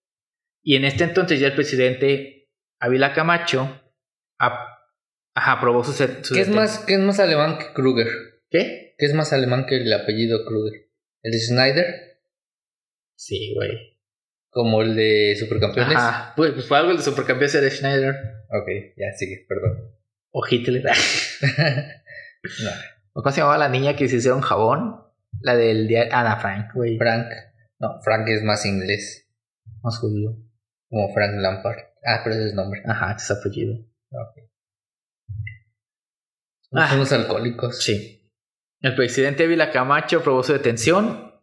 Y 0.63 0.77
en 0.77 0.85
este 0.85 1.03
entonces 1.03 1.39
ya 1.39 1.47
el 1.47 1.53
presidente 1.53 2.49
Ávila 2.79 3.13
Camacho 3.13 3.81
ajá, 5.37 5.51
aprobó 5.53 5.83
su, 5.83 5.93
ser- 5.93 6.23
su 6.23 6.33
¿Qué 6.33 6.41
es, 6.41 6.49
más, 6.49 6.79
¿Qué 6.79 6.93
es 6.95 6.99
más 6.99 7.19
alemán 7.19 7.57
que 7.59 7.73
Kruger? 7.73 8.07
¿Qué? 8.49 8.95
¿Qué 8.97 9.05
es 9.05 9.13
más 9.13 9.33
alemán 9.33 9.65
que 9.65 9.77
el 9.77 9.91
apellido 9.93 10.45
Kruger? 10.45 10.89
¿El 11.23 11.31
de 11.31 11.39
Schneider? 11.39 12.19
Sí, 13.15 13.53
güey. 13.55 13.97
¿Como 14.49 14.81
el 14.81 14.95
de 14.95 15.35
Supercampeones? 15.39 15.95
Ajá. 15.97 16.33
Pues, 16.35 16.53
pues 16.53 16.67
fue 16.67 16.77
algo 16.77 16.91
el 16.91 16.97
de 16.97 17.03
supercampeón 17.03 17.51
de 17.51 17.69
Schneider 17.71 18.15
Ok, 18.49 18.67
ya 18.95 19.11
sigue, 19.17 19.45
perdón. 19.47 19.91
o 20.31 20.43
Hitler. 20.49 20.83
No. 22.63 22.69
¿Cómo 23.13 23.31
se 23.31 23.41
llamaba 23.41 23.57
la 23.57 23.67
niña 23.67 23.95
que 23.95 24.07
se 24.07 24.17
hicieron 24.17 24.41
jabón? 24.41 25.01
La 25.41 25.55
del 25.55 25.87
día. 25.87 26.07
Ana 26.11 26.37
Frank, 26.37 26.73
güey. 26.73 26.97
Frank. 26.97 27.27
No, 27.79 27.99
Frank 28.03 28.27
es 28.29 28.43
más 28.43 28.65
inglés. 28.65 29.27
Más 29.81 29.97
judío. 29.99 30.37
Como 30.89 31.13
Frank 31.13 31.33
Lampard. 31.35 31.77
Ah, 32.05 32.21
pero 32.23 32.35
ese 32.35 32.47
es 32.49 32.53
nombre. 32.53 32.81
Ajá, 32.85 33.15
ese 33.17 33.33
es 33.33 33.39
apellido. 33.39 33.75
Somos 34.09 34.46
Ah. 36.71 36.91
unos 36.95 37.11
alcohólicos. 37.11 37.81
Sí. 37.81 38.31
El 38.81 38.95
presidente 38.95 39.45
Ávila 39.45 39.71
Camacho 39.71 40.21
probó 40.21 40.43
su 40.43 40.53
detención. 40.53 41.33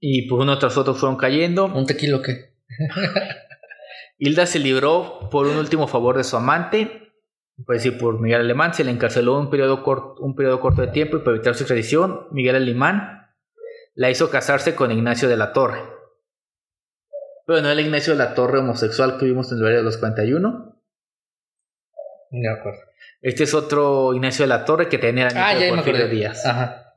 Y 0.00 0.28
pues 0.28 0.42
uno 0.42 0.58
tras 0.58 0.76
otro 0.76 0.94
fueron 0.94 1.16
cayendo. 1.16 1.66
¿Un 1.66 1.86
tequila 1.86 2.16
o 2.16 2.22
qué? 2.22 2.56
Hilda 4.18 4.46
se 4.46 4.58
libró 4.58 5.28
por 5.30 5.46
un 5.46 5.56
último 5.56 5.88
favor 5.88 6.16
de 6.16 6.24
su 6.24 6.36
amante, 6.36 7.12
pues 7.66 7.82
decir, 7.82 7.98
por 7.98 8.20
Miguel 8.20 8.40
Alemán, 8.40 8.72
se 8.72 8.84
le 8.84 8.90
encarceló 8.90 9.38
un 9.38 9.50
periodo, 9.50 9.82
corto, 9.82 10.22
un 10.22 10.34
periodo 10.34 10.60
corto 10.60 10.82
de 10.82 10.88
tiempo 10.88 11.16
y 11.16 11.20
para 11.20 11.36
evitar 11.36 11.54
su 11.54 11.64
extradición, 11.64 12.28
Miguel 12.30 12.56
Alemán 12.56 13.30
la 13.94 14.10
hizo 14.10 14.30
casarse 14.30 14.74
con 14.74 14.90
Ignacio 14.90 15.28
de 15.28 15.36
la 15.36 15.52
Torre. 15.52 15.82
Pero 17.46 17.60
no 17.60 17.70
el 17.70 17.80
Ignacio 17.80 18.12
de 18.12 18.18
la 18.18 18.34
Torre 18.34 18.58
homosexual 18.58 19.18
que 19.18 19.26
vimos 19.26 19.50
en 19.50 19.58
el 19.58 19.64
barrio 19.64 19.78
de 19.78 19.84
los 19.84 19.98
41. 19.98 20.80
De 22.30 22.48
acuerdo. 22.48 22.80
Este 23.22 23.44
es 23.44 23.54
otro 23.54 24.12
Ignacio 24.14 24.42
de 24.42 24.48
la 24.48 24.64
Torre 24.64 24.88
que 24.88 24.98
tenía 24.98 25.28
el 25.28 25.36
Ah, 25.36 25.54
nieto 25.54 25.60
ya 25.60 25.66
de 25.66 25.72
Porfirio. 25.76 26.08
Díaz. 26.08 26.44
Ajá. 26.44 26.94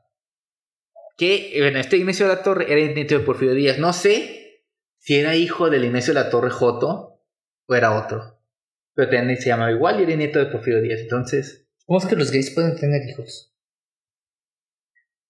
Que, 1.16 1.54
bueno, 1.60 1.78
este 1.78 1.96
Ignacio 1.96 2.26
de 2.28 2.34
la 2.34 2.42
Torre 2.42 2.70
era 2.70 2.80
el 2.80 2.94
nieto 2.94 3.14
de 3.18 3.24
Porfirio 3.24 3.54
Díaz. 3.54 3.78
No 3.78 3.92
sé 3.92 4.64
si 4.98 5.14
era 5.16 5.34
hijo 5.36 5.70
del 5.70 5.84
Ignacio 5.84 6.12
de 6.12 6.20
la 6.20 6.28
Torre 6.30 6.50
Joto 6.50 7.22
o 7.68 7.74
era 7.74 7.96
otro. 7.96 8.40
Pero 8.94 9.08
también 9.10 9.38
se 9.40 9.48
llamaba 9.48 9.70
igual 9.70 10.00
y 10.00 10.02
era 10.02 10.16
nieto 10.16 10.38
de 10.40 10.46
Porfirio 10.46 10.80
Díaz. 10.82 11.00
Entonces, 11.00 11.68
¿Cómo 11.86 12.00
es 12.00 12.06
que 12.06 12.16
los 12.16 12.30
gays 12.32 12.50
pueden 12.50 12.76
tener 12.76 13.08
hijos? 13.08 13.52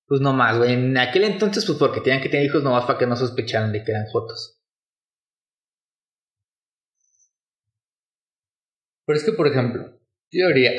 pues 0.08 0.20
no 0.20 0.32
más, 0.32 0.56
güey. 0.56 0.72
En 0.72 0.96
aquel 0.96 1.24
entonces, 1.24 1.66
pues 1.66 1.78
porque 1.78 2.00
tenían 2.00 2.22
que 2.22 2.28
tener 2.28 2.46
hijos 2.46 2.62
nomás 2.62 2.84
para 2.86 2.96
que 2.96 3.06
no 3.08 3.16
sospecharan 3.16 3.72
de 3.72 3.82
que 3.82 3.90
eran 3.90 4.06
Jotos. 4.06 4.62
Pero 9.04 9.18
es 9.18 9.24
que, 9.24 9.32
por 9.32 9.48
ejemplo, 9.48 9.95
teoría. 10.30 10.72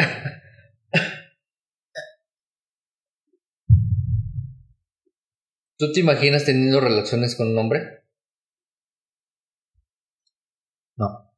¿Tú 5.77 5.91
te 5.93 5.99
imaginas 5.99 6.45
teniendo 6.45 6.79
relaciones 6.79 7.35
con 7.35 7.49
un 7.49 7.57
hombre? 7.59 8.03
No. 10.95 11.31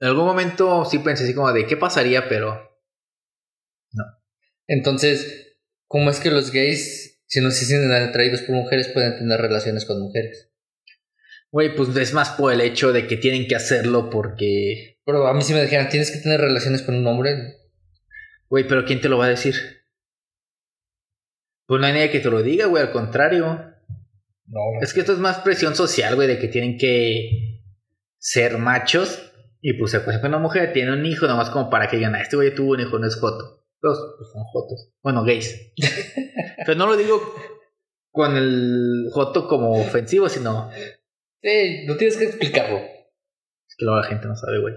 En 0.00 0.08
algún 0.08 0.24
momento 0.26 0.84
sí 0.84 0.98
pensé 0.98 1.24
así 1.24 1.34
como 1.34 1.52
de 1.52 1.66
qué 1.66 1.76
pasaría, 1.76 2.28
pero 2.28 2.66
Entonces, 4.66 5.56
¿cómo 5.86 6.10
es 6.10 6.20
que 6.20 6.30
los 6.30 6.50
gays, 6.50 7.22
si 7.26 7.40
no 7.40 7.50
se 7.50 7.64
sienten 7.64 7.92
atraídos 7.92 8.42
por 8.42 8.56
mujeres, 8.56 8.88
pueden 8.88 9.16
tener 9.16 9.40
relaciones 9.40 9.84
con 9.84 10.00
mujeres? 10.00 10.50
Güey, 11.52 11.74
pues 11.76 11.94
es 11.96 12.12
más 12.12 12.30
por 12.30 12.52
el 12.52 12.60
hecho 12.60 12.92
de 12.92 13.06
que 13.06 13.16
tienen 13.16 13.46
que 13.46 13.56
hacerlo 13.56 14.10
porque... 14.10 14.95
Pero 15.06 15.26
a 15.26 15.32
mí 15.32 15.40
si 15.42 15.54
me 15.54 15.62
dijeran, 15.62 15.88
tienes 15.88 16.10
que 16.10 16.18
tener 16.18 16.40
relaciones 16.40 16.82
con 16.82 16.94
un 16.96 17.06
hombre, 17.06 17.54
Güey, 18.48 18.68
pero 18.68 18.84
¿quién 18.84 19.00
te 19.00 19.08
lo 19.08 19.18
va 19.18 19.24
a 19.26 19.30
decir? 19.30 19.54
Pues 21.66 21.80
no 21.80 21.86
hay 21.86 21.92
nadie 21.94 22.10
que 22.10 22.20
te 22.20 22.30
lo 22.30 22.42
diga, 22.42 22.66
güey, 22.66 22.82
al 22.82 22.92
contrario. 22.92 23.72
no. 24.46 24.60
Es 24.82 24.92
que 24.94 25.00
esto 25.00 25.12
es 25.12 25.18
más 25.18 25.38
presión 25.38 25.74
social, 25.74 26.14
güey, 26.14 26.28
de 26.28 26.38
que 26.38 26.46
tienen 26.48 26.78
que 26.78 27.62
ser 28.18 28.58
machos. 28.58 29.32
Y 29.60 29.72
pues 29.72 29.90
se 29.90 29.96
acuestan 29.96 30.20
con 30.22 30.30
una 30.30 30.38
mujer, 30.38 30.72
tiene 30.72 30.92
un 30.92 31.04
hijo, 31.06 31.26
nomás 31.26 31.50
como 31.50 31.70
para 31.70 31.88
que 31.88 31.96
digan, 31.96 32.14
"Ah, 32.14 32.20
este 32.20 32.36
güey 32.36 32.54
tuvo 32.54 32.72
un 32.74 32.80
hijo, 32.80 32.98
no 33.00 33.06
es 33.08 33.16
joto. 33.16 33.64
Los 33.80 33.98
pues, 34.16 34.30
son 34.32 34.44
jotos. 34.44 34.92
Bueno, 35.02 35.24
gays. 35.24 35.72
Pero 36.66 36.78
no 36.78 36.86
lo 36.86 36.96
digo 36.96 37.20
con 38.12 38.36
el 38.36 39.08
joto 39.12 39.48
como 39.48 39.72
ofensivo, 39.80 40.28
sino 40.28 40.70
Sí, 41.42 41.84
no 41.86 41.96
tienes 41.96 42.16
que 42.16 42.24
explicarlo. 42.26 42.76
es 42.78 43.74
que 43.76 43.84
luego 43.84 44.00
la 44.00 44.06
gente 44.06 44.28
no 44.28 44.36
sabe, 44.36 44.60
güey. 44.60 44.74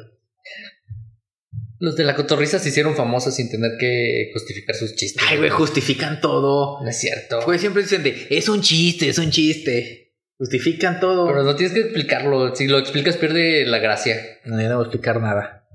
Los 1.79 1.95
de 1.95 2.03
la 2.03 2.15
cotorriza 2.15 2.59
se 2.59 2.69
hicieron 2.69 2.95
famosos 2.95 3.35
sin 3.35 3.49
tener 3.49 3.77
que 3.79 4.31
justificar 4.33 4.75
sus 4.75 4.95
chistes. 4.95 5.23
Ay, 5.29 5.37
güey, 5.37 5.49
justifican 5.49 6.19
todo. 6.19 6.83
No 6.83 6.89
es 6.89 6.99
cierto. 6.99 7.41
Siempre 7.57 7.83
dicen 7.83 8.03
de, 8.03 8.27
es 8.29 8.49
un 8.49 8.61
chiste, 8.61 9.07
es 9.07 9.17
un 9.17 9.31
chiste. 9.31 10.17
Justifican 10.37 10.99
todo. 10.99 11.27
Pero 11.27 11.43
no 11.43 11.55
tienes 11.55 11.73
que 11.73 11.81
explicarlo. 11.81 12.53
Si 12.53 12.67
lo 12.67 12.79
explicas, 12.79 13.17
pierde 13.17 13.65
la 13.65 13.79
gracia. 13.79 14.17
No, 14.45 14.57
no 14.57 14.79
a 14.79 14.83
explicar 14.83 15.21
nada. 15.21 15.67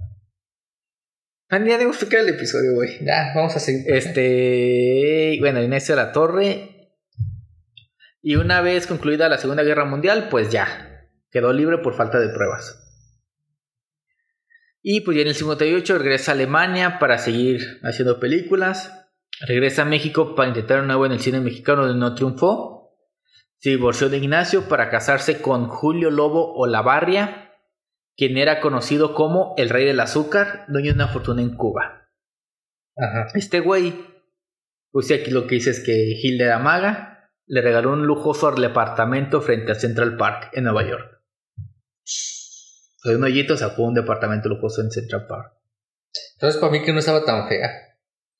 Ah, 1.48 1.58
Ya 1.64 1.78
debo 1.78 1.90
explicar 1.90 2.20
el 2.20 2.30
episodio, 2.30 2.74
güey. 2.74 2.98
Ya, 3.04 3.32
vamos 3.34 3.56
a 3.56 3.60
seguir. 3.60 3.84
Este, 3.86 5.36
bueno, 5.40 5.62
Inés 5.62 5.86
de 5.86 5.96
la 5.96 6.12
Torre. 6.12 6.92
Y 8.22 8.36
una 8.36 8.60
vez 8.60 8.86
concluida 8.86 9.28
la 9.28 9.38
Segunda 9.38 9.62
Guerra 9.62 9.84
Mundial, 9.84 10.28
pues 10.30 10.50
ya, 10.50 11.08
quedó 11.30 11.52
libre 11.52 11.78
por 11.78 11.94
falta 11.94 12.18
de 12.18 12.30
pruebas. 12.30 12.83
Y 14.86 15.00
pues 15.00 15.16
ya 15.16 15.22
en 15.22 15.28
el 15.28 15.34
58 15.34 15.96
regresa 15.96 16.32
a 16.32 16.34
Alemania 16.34 16.98
para 16.98 17.16
seguir 17.16 17.80
haciendo 17.82 18.20
películas. 18.20 19.08
Regresa 19.40 19.82
a 19.82 19.86
México 19.86 20.34
para 20.34 20.48
intentar 20.48 20.82
de 20.82 20.86
nuevo 20.86 21.06
en 21.06 21.12
el 21.12 21.20
cine 21.20 21.40
mexicano 21.40 21.86
donde 21.86 21.98
no 21.98 22.14
triunfó. 22.14 22.94
Se 23.60 23.70
divorció 23.70 24.10
de 24.10 24.18
Ignacio 24.18 24.68
para 24.68 24.90
casarse 24.90 25.40
con 25.40 25.68
Julio 25.68 26.10
Lobo 26.10 26.52
Olavarria, 26.54 27.54
quien 28.14 28.36
era 28.36 28.60
conocido 28.60 29.14
como 29.14 29.54
el 29.56 29.70
rey 29.70 29.86
del 29.86 30.00
azúcar, 30.00 30.66
dueño 30.68 30.90
de 30.90 30.96
una 30.96 31.08
fortuna 31.08 31.40
en 31.40 31.56
Cuba. 31.56 32.10
Ajá. 32.94 33.28
Este 33.32 33.60
güey, 33.60 33.94
pues 34.90 35.10
aquí 35.10 35.30
lo 35.30 35.46
que 35.46 35.54
dice 35.54 35.70
es 35.70 35.80
que 35.80 36.20
Hilda 36.22 36.44
era 36.44 36.58
maga, 36.58 37.30
le 37.46 37.62
regaló 37.62 37.94
un 37.94 38.06
lujoso 38.06 38.52
departamento 38.52 39.40
frente 39.40 39.72
a 39.72 39.76
Central 39.76 40.18
Park 40.18 40.50
en 40.52 40.64
Nueva 40.64 40.86
York. 40.86 41.22
Soy 43.04 43.16
un 43.16 43.24
hoyito 43.24 43.54
sacó 43.56 43.82
un 43.82 43.92
departamento 43.94 44.48
lujoso 44.48 44.80
en 44.80 44.90
Central 44.90 45.26
Park. 45.28 45.52
Entonces, 46.36 46.58
para 46.58 46.72
mí 46.72 46.82
que 46.82 46.92
no 46.92 47.00
estaba 47.00 47.22
tan 47.24 47.46
fea. 47.48 47.70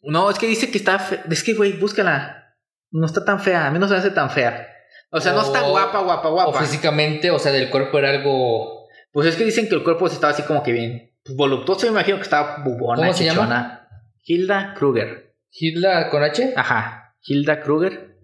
No, 0.01 0.31
es 0.31 0.39
que 0.39 0.47
dice 0.47 0.71
que 0.71 0.79
está 0.79 0.99
fe- 0.99 1.21
Es 1.31 1.45
que, 1.45 1.53
güey, 1.53 1.75
búscala. 1.75 2.57
No 2.91 3.05
está 3.05 3.23
tan 3.25 3.41
fea. 3.41 3.67
A 3.67 3.71
mí 3.71 3.79
no 3.79 3.87
se 3.87 3.93
me 3.93 3.99
hace 3.99 4.11
tan 4.11 4.31
fea. 4.31 4.67
O 5.11 5.21
sea, 5.21 5.33
no 5.33 5.43
está 5.43 5.65
O- 5.67 5.71
guapa, 5.71 6.01
guapa, 6.01 6.29
O 6.29 6.33
guapa. 6.33 6.61
físicamente, 6.61 7.31
o 7.31 7.39
sea, 7.39 7.53
del 7.53 7.69
cuerpo 7.69 7.99
era 7.99 8.09
algo. 8.09 8.89
Pues 9.13 9.29
es 9.29 9.37
que 9.37 9.45
dicen 9.45 9.69
que 9.69 9.75
el 9.75 9.85
cuerpo 9.85 10.07
estaba 10.07 10.33
así 10.33 10.43
como 10.45 10.63
que 10.63 10.73
bien 10.73 11.15
voluptuoso. 11.37 11.85
Me 11.87 11.93
imagino 11.93 12.17
que 12.17 12.23
estaba 12.23 12.63
bubona, 12.65 13.03
¿Cómo 13.03 13.13
se 13.13 13.25
llama? 13.27 13.87
Hilda 14.25 14.73
Kruger. 14.75 15.37
Hilda 15.51 16.09
con 16.11 16.23
H, 16.25 16.55
Ajá. 16.57 17.15
Hilda 17.23 17.61
Kruger 17.61 18.17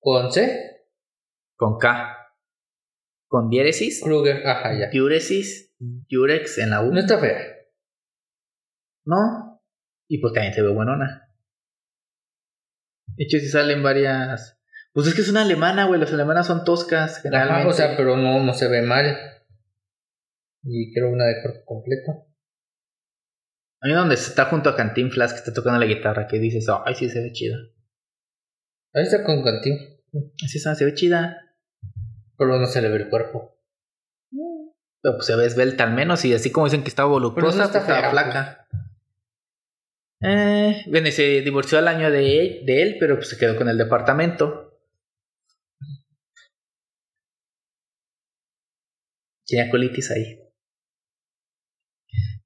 con 0.00 0.30
C, 0.32 0.86
con 1.56 1.78
K. 1.78 2.17
Con 3.28 3.50
diéresis. 3.50 4.02
Kruger. 4.02 4.46
Ajá, 4.46 4.72
ya. 4.78 4.88
Diuresis. 4.88 5.74
Diurex 5.78 6.58
en 6.58 6.70
la 6.70 6.82
U. 6.82 6.92
No 6.92 6.98
está 6.98 7.18
fea. 7.18 7.38
No. 9.04 9.62
Y 10.08 10.18
pues 10.18 10.32
también 10.32 10.54
se 10.54 10.62
ve 10.62 10.70
buenona. 10.70 11.30
De 13.16 13.24
hecho, 13.24 13.38
si 13.38 13.48
salen 13.48 13.82
varias. 13.82 14.58
Pues 14.92 15.06
es 15.06 15.14
que 15.14 15.20
es 15.20 15.28
una 15.28 15.42
alemana, 15.42 15.86
güey. 15.86 16.00
Las 16.00 16.12
alemanas 16.12 16.46
son 16.46 16.64
toscas, 16.64 17.22
generalmente. 17.22 17.60
Ajá, 17.60 17.68
o 17.68 17.72
sea, 17.72 17.96
pero 17.96 18.16
no, 18.16 18.42
no 18.42 18.54
se 18.54 18.68
ve 18.68 18.82
mal. 18.82 19.16
Y 20.62 20.92
creo 20.92 21.10
una 21.10 21.26
de 21.26 21.42
cuerpo 21.42 21.64
completo. 21.64 22.26
Hay 23.80 23.92
una 23.92 24.00
donde 24.00 24.16
está 24.16 24.46
junto 24.46 24.70
a 24.70 24.76
Cantinflas 24.76 25.32
que 25.32 25.38
está 25.38 25.52
tocando 25.52 25.78
la 25.78 25.86
guitarra 25.86 26.26
que 26.26 26.38
dices, 26.38 26.66
ay, 26.84 26.94
sí 26.94 27.08
se 27.08 27.22
ve 27.22 27.32
chida. 27.32 27.56
Ahí 28.92 29.04
está 29.04 29.22
con 29.22 29.42
Cantín, 29.44 29.78
Así 30.44 30.58
se 30.58 30.84
ve 30.84 30.94
chida. 30.94 31.47
Pero 32.38 32.58
no 32.58 32.66
se 32.66 32.80
le 32.80 32.88
ve 32.88 32.96
el 32.98 33.08
cuerpo. 33.10 33.56
Pero 35.02 35.16
pues 35.16 35.26
se 35.26 35.36
ve 35.36 35.44
esbelta 35.44 35.84
al 35.84 35.92
menos. 35.92 36.24
Y 36.24 36.32
así 36.32 36.50
como 36.52 36.66
dicen 36.66 36.82
que 36.82 36.88
estaba 36.88 37.08
voluptuosa, 37.08 37.58
no 37.58 37.64
está 37.64 37.84
pues 37.84 37.98
fea, 37.98 38.10
flaca. 38.10 38.68
Eh, 40.20 40.84
bueno, 40.86 41.08
y 41.08 41.12
se 41.12 41.40
divorció 41.42 41.78
al 41.78 41.88
año 41.88 42.10
de, 42.10 42.62
de 42.64 42.82
él, 42.82 42.96
pero 42.98 43.16
pues 43.16 43.28
se 43.28 43.36
quedó 43.36 43.56
con 43.56 43.68
el 43.68 43.76
departamento. 43.76 44.80
Tenía 49.46 49.70
colitis 49.70 50.10
ahí. 50.10 50.40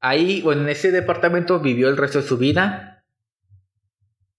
Ahí, 0.01 0.41
bueno, 0.43 0.63
en 0.63 0.69
ese 0.71 0.91
departamento 0.91 1.61
vivió 1.61 1.89
el 1.89 1.97
resto 1.97 2.21
de 2.23 2.29
su 2.29 2.39
vida. 2.39 3.05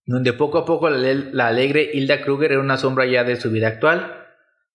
Donde 0.05 0.33
poco 0.33 0.57
a 0.57 0.65
poco 0.65 0.89
la, 0.89 1.13
la 1.13 1.47
alegre 1.47 1.91
Hilda 1.93 2.21
Kruger 2.21 2.53
era 2.53 2.61
una 2.61 2.77
sombra 2.77 3.05
ya 3.05 3.23
de 3.23 3.35
su 3.35 3.51
vida 3.51 3.67
actual. 3.67 4.22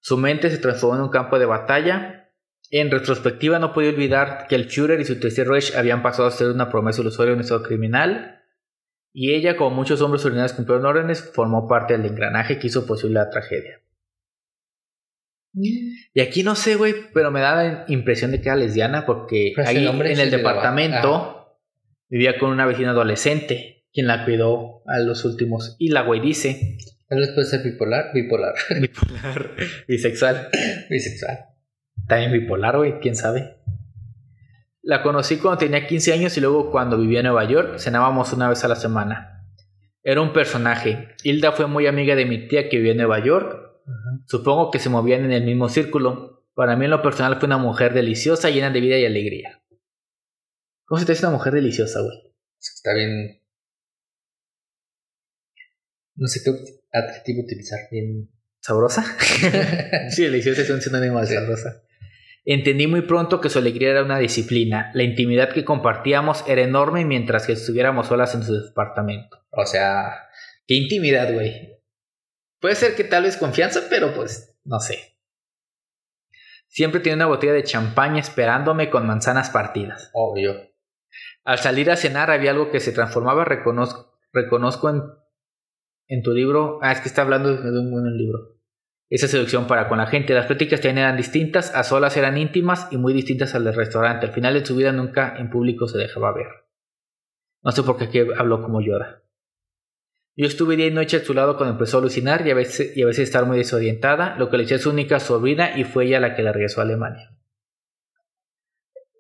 Su 0.01 0.17
mente 0.17 0.51
se 0.51 0.59
transformó 0.59 0.97
en 0.97 1.03
un 1.03 1.11
campo 1.11 1.39
de 1.39 1.47
batalla. 1.47 2.31
En 2.71 2.91
retrospectiva, 2.91 3.59
no 3.59 3.73
podía 3.73 3.91
olvidar 3.91 4.47
que 4.49 4.55
el 4.55 4.71
Führer 4.71 5.01
y 5.01 5.05
su 5.05 5.19
tercer 5.19 5.49
Reich 5.49 5.75
habían 5.75 6.03
pasado 6.03 6.29
a 6.29 6.33
ser 6.33 6.49
una 6.49 6.71
promesa 6.71 7.01
ilusoria 7.01 7.33
en 7.33 7.39
un 7.39 7.43
estado 7.43 7.63
criminal. 7.63 8.43
Y 9.13 9.35
ella, 9.35 9.57
como 9.57 9.75
muchos 9.75 10.01
hombres 10.03 10.25
ordinarios 10.25 10.53
cumplieron 10.53 10.87
órdenes, 10.87 11.23
formó 11.35 11.67
parte 11.67 11.97
del 11.97 12.07
engranaje 12.07 12.59
que 12.59 12.67
hizo 12.67 12.87
posible 12.87 13.15
la 13.15 13.31
tragedia. 13.31 13.81
Y 15.55 16.21
aquí 16.21 16.43
no 16.43 16.55
sé, 16.55 16.77
güey, 16.77 16.95
pero 17.13 17.31
me 17.31 17.41
da 17.41 17.57
la 17.57 17.85
impresión 17.89 18.31
de 18.31 18.41
que 18.41 18.49
era 18.49 18.57
lesbiana 18.57 19.07
porque 19.07 19.53
ese 19.53 19.63
ahí 19.63 19.87
en 19.87 20.21
el 20.21 20.31
departamento 20.31 21.59
vivía 22.09 22.39
con 22.39 22.51
una 22.51 22.67
vecina 22.67 22.91
adolescente, 22.91 23.87
quien 23.93 24.07
la 24.07 24.25
cuidó 24.25 24.83
a 24.87 24.99
los 24.99 25.25
últimos. 25.25 25.77
Y 25.79 25.91
la 25.91 26.03
güey 26.03 26.21
dice. 26.21 26.79
Tal 27.09 27.21
vez 27.21 27.31
puede 27.33 27.47
ser 27.47 27.63
bipolar, 27.63 28.13
bipolar. 28.13 28.55
Bipolar, 28.81 29.57
bisexual. 29.89 30.51
Bisexual. 30.91 31.39
También 32.07 32.33
bipolar, 32.33 32.77
güey, 32.77 33.01
quién 33.01 33.17
sabe. 33.17 33.57
La 34.83 35.03
conocí 35.03 35.39
cuando 35.39 35.59
tenía 35.59 35.87
15 35.87 36.13
años 36.13 36.37
y 36.37 36.41
luego 36.41 36.71
cuando 36.71 36.99
vivía 36.99 37.21
en 37.21 37.27
Nueva 37.27 37.45
York 37.45 37.79
cenábamos 37.79 38.33
una 38.33 38.49
vez 38.49 38.63
a 38.65 38.69
la 38.69 38.77
semana. 38.77 39.47
Era 40.03 40.21
un 40.21 40.33
personaje. 40.33 41.09
Hilda 41.23 41.53
fue 41.53 41.67
muy 41.67 41.87
amiga 41.87 42.15
de 42.15 42.27
mi 42.27 42.47
tía 42.47 42.69
que 42.69 42.77
vivía 42.77 42.93
en 42.93 42.99
Nueva 42.99 43.25
York. 43.25 43.71
Supongo 44.27 44.71
que 44.71 44.79
se 44.79 44.91
movían 44.91 45.25
en 45.25 45.33
el 45.33 45.45
mismo 45.45 45.69
círculo. 45.69 46.47
Para 46.55 46.77
mí 46.77 46.85
en 46.85 46.91
lo 46.91 47.03
personal 47.03 47.37
fue 47.37 47.47
una 47.47 47.59
mujer 47.59 47.95
deliciosa, 47.95 48.51
llena 48.51 48.71
de 48.71 48.81
vida 48.81 48.99
y 48.99 49.07
alegría. 49.07 49.63
¿Cómo 50.85 50.99
se 50.99 51.07
te 51.07 51.13
hace 51.13 51.27
una 51.27 51.37
mujer 51.37 51.55
deliciosa, 51.55 52.01
güey? 52.01 52.35
Está 52.59 52.95
bien. 52.95 53.43
No 56.17 56.27
sé 56.27 56.41
qué 56.45 56.78
adjetivo 56.99 57.43
utilizar. 57.43 57.79
Bien. 57.91 58.29
¿Sabrosa? 58.61 59.05
sí, 60.11 60.25
deliciosa 60.25 60.63
es 60.63 60.71
un 60.71 60.81
sinónimo 60.81 61.21
de 61.21 61.27
Sí. 61.27 61.35
sabrosa. 61.35 61.83
Entendí 62.45 62.87
muy 62.87 63.03
pronto 63.03 63.41
que 63.41 63.51
su 63.51 63.59
alegría 63.59 63.91
era 63.91 64.03
una 64.05 64.19
disciplina. 64.19 64.91
La 64.95 65.03
intimidad 65.03 65.53
que 65.53 65.65
compartíamos 65.65 66.45
era 66.49 66.63
enorme 66.63 67.05
mientras 67.05 67.47
que 67.47 67.53
estuviéramos 67.53 68.09
solas 68.09 68.35
en 68.35 68.43
su 68.43 68.55
departamento. 68.55 69.45
O 69.51 69.67
sea, 69.67 70.29
Qué 70.69 70.75
intimidad, 70.75 71.33
güey. 71.33 71.81
Puede 72.61 72.75
ser 72.75 72.95
que 72.95 73.05
tal 73.05 73.23
vez 73.23 73.39
confianza, 73.39 73.81
pero 73.89 74.13
pues 74.15 74.55
no 74.65 74.79
sé. 74.81 75.17
Siempre 76.67 77.01
tenía 77.01 77.17
una 77.17 77.27
botella 77.27 77.55
de 77.55 77.65
champaña 77.65 78.21
esperándome 78.21 78.91
con 78.91 79.07
manzanas 79.07 79.49
partidas. 79.49 80.11
obvio. 80.13 80.69
Al 81.45 81.59
salir 81.59 81.91
a 81.91 81.97
cenar 81.97 82.31
había 82.31 82.51
algo 82.51 82.71
que 82.71 82.81
se 82.81 82.93
transformaba, 82.93 83.47
reconozco, 83.47 84.19
reconozco 84.33 84.91
en, 84.91 85.03
en 86.09 86.23
tu 86.23 86.33
libro. 86.33 86.79
Ah, 86.83 86.93
es 86.93 87.01
que 87.01 87.09
está 87.09 87.23
hablando 87.23 87.55
de 87.57 87.79
un 87.79 87.91
buen 87.91 88.17
libro. 88.17 88.57
Esa 89.11 89.29
seducción 89.29 89.67
para 89.67 89.89
con 89.89 89.99
la 89.99 90.07
gente. 90.07 90.35
Las 90.35 90.47
pláticas 90.47 90.81
también 90.81 90.99
eran 90.99 91.17
distintas, 91.17 91.75
a 91.75 91.85
solas 91.85 92.17
eran 92.17 92.37
íntimas 92.37 92.89
y 92.91 92.99
muy 92.99 93.13
distintas 93.13 93.55
al 93.55 93.65
del 93.65 93.75
restaurante. 93.75 94.27
Al 94.27 94.33
final 94.33 94.55
de 94.55 94.67
su 94.67 94.77
vida 94.77 94.93
nunca 94.93 95.35
en 95.39 95.49
público 95.49 95.87
se 95.87 95.99
dejaba 95.99 96.35
ver. 96.35 96.49
No 97.63 97.73
sé 97.73 97.83
por 97.83 97.97
qué 97.97 98.05
aquí 98.05 98.21
habló 98.37 98.63
como 98.63 98.81
Yoda. 98.81 99.23
Yo 100.37 100.47
estuve 100.47 100.77
día 100.77 100.87
y 100.87 100.93
noche 100.93 101.17
a 101.17 101.21
su 101.21 101.35
lado 101.35 101.57
cuando 101.57 101.73
empezó 101.73 101.97
a 101.97 102.01
alucinar 102.01 102.47
y 102.47 102.51
a 102.51 102.55
veces, 102.55 102.97
y 102.97 103.03
a 103.03 103.07
veces 103.07 103.25
estar 103.25 103.45
muy 103.45 103.59
desorientada, 103.59 104.37
lo 104.39 104.51
que 104.51 104.57
le 104.57 104.65
hizo 104.65 104.79
su 104.79 104.91
única 104.91 105.19
sobrina 105.19 105.77
y 105.77 105.83
fue 105.83 106.07
ella 106.07 106.21
la 106.21 106.37
que 106.37 106.43
la 106.43 106.53
regresó 106.53 106.81
a 106.81 106.85
Alemania. 106.85 107.35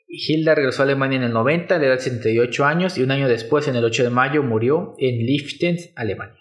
Hilda 0.07 0.55
regresó 0.55 0.83
a 0.83 0.85
Alemania 0.85 1.17
en 1.17 1.25
el 1.25 1.33
90, 1.33 1.75
a 1.75 1.79
la 1.79 1.87
edad 1.87 1.95
de 1.95 2.01
78 2.01 2.65
años, 2.65 2.99
y 2.99 3.03
un 3.03 3.11
año 3.11 3.29
después, 3.29 3.67
en 3.67 3.77
el 3.77 3.85
8 3.85 4.05
de 4.05 4.11
mayo, 4.11 4.43
murió 4.43 4.95
en 4.99 5.19
Liechtenstein, 5.27 5.93
Alemania. 5.97 6.38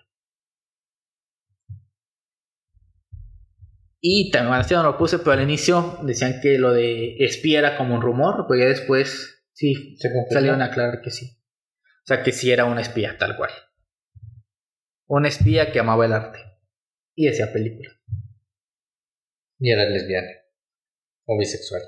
Y 3.99 4.29
también, 4.31 4.55
bueno, 4.55 4.83
no 4.83 4.91
lo 4.91 4.97
puse, 4.97 5.19
pero 5.19 5.31
al 5.31 5.41
inicio 5.41 5.99
decían 6.03 6.39
que 6.41 6.57
lo 6.59 6.71
de 6.73 7.17
espía 7.17 7.59
era 7.59 7.77
como 7.77 7.95
un 7.95 8.01
rumor, 8.01 8.45
pero 8.47 8.61
ya 8.61 8.69
después 8.69 9.43
sí 9.53 9.97
Se 9.97 10.09
salieron 10.29 10.61
a 10.61 10.65
aclarar 10.65 11.01
que 11.01 11.09
sí. 11.09 11.37
O 11.81 12.05
sea, 12.07 12.23
que 12.23 12.31
sí 12.31 12.51
era 12.51 12.65
una 12.65 12.81
espía, 12.81 13.17
tal 13.17 13.35
cual. 13.35 13.51
Una 15.07 15.27
espía 15.27 15.71
que 15.71 15.79
amaba 15.79 16.05
el 16.05 16.13
arte. 16.13 16.39
Y 17.15 17.25
decía 17.25 17.51
película. 17.51 17.89
Y 19.59 19.71
era 19.71 19.89
lesbiana. 19.89 20.29
O 21.25 21.37
bisexual. 21.37 21.81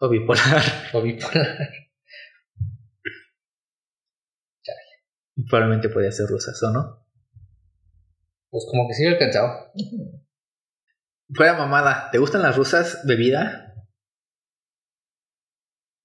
O 0.00 0.08
bipolar. 0.08 0.62
O 0.94 1.02
bipolar. 1.02 1.68
Probablemente 5.50 5.90
podía 5.90 6.10
ser 6.12 6.26
rusa, 6.28 6.52
¿o 6.66 6.70
no? 6.70 7.06
Pues 8.48 8.64
como 8.70 8.88
que 8.88 8.94
sí 8.94 9.04
lo 9.04 9.10
alcanzaba. 9.10 9.72
Fuera 11.34 11.54
mamada, 11.54 12.08
¿te 12.12 12.18
gustan 12.18 12.42
las 12.42 12.56
rusas 12.56 13.00
bebida? 13.04 13.74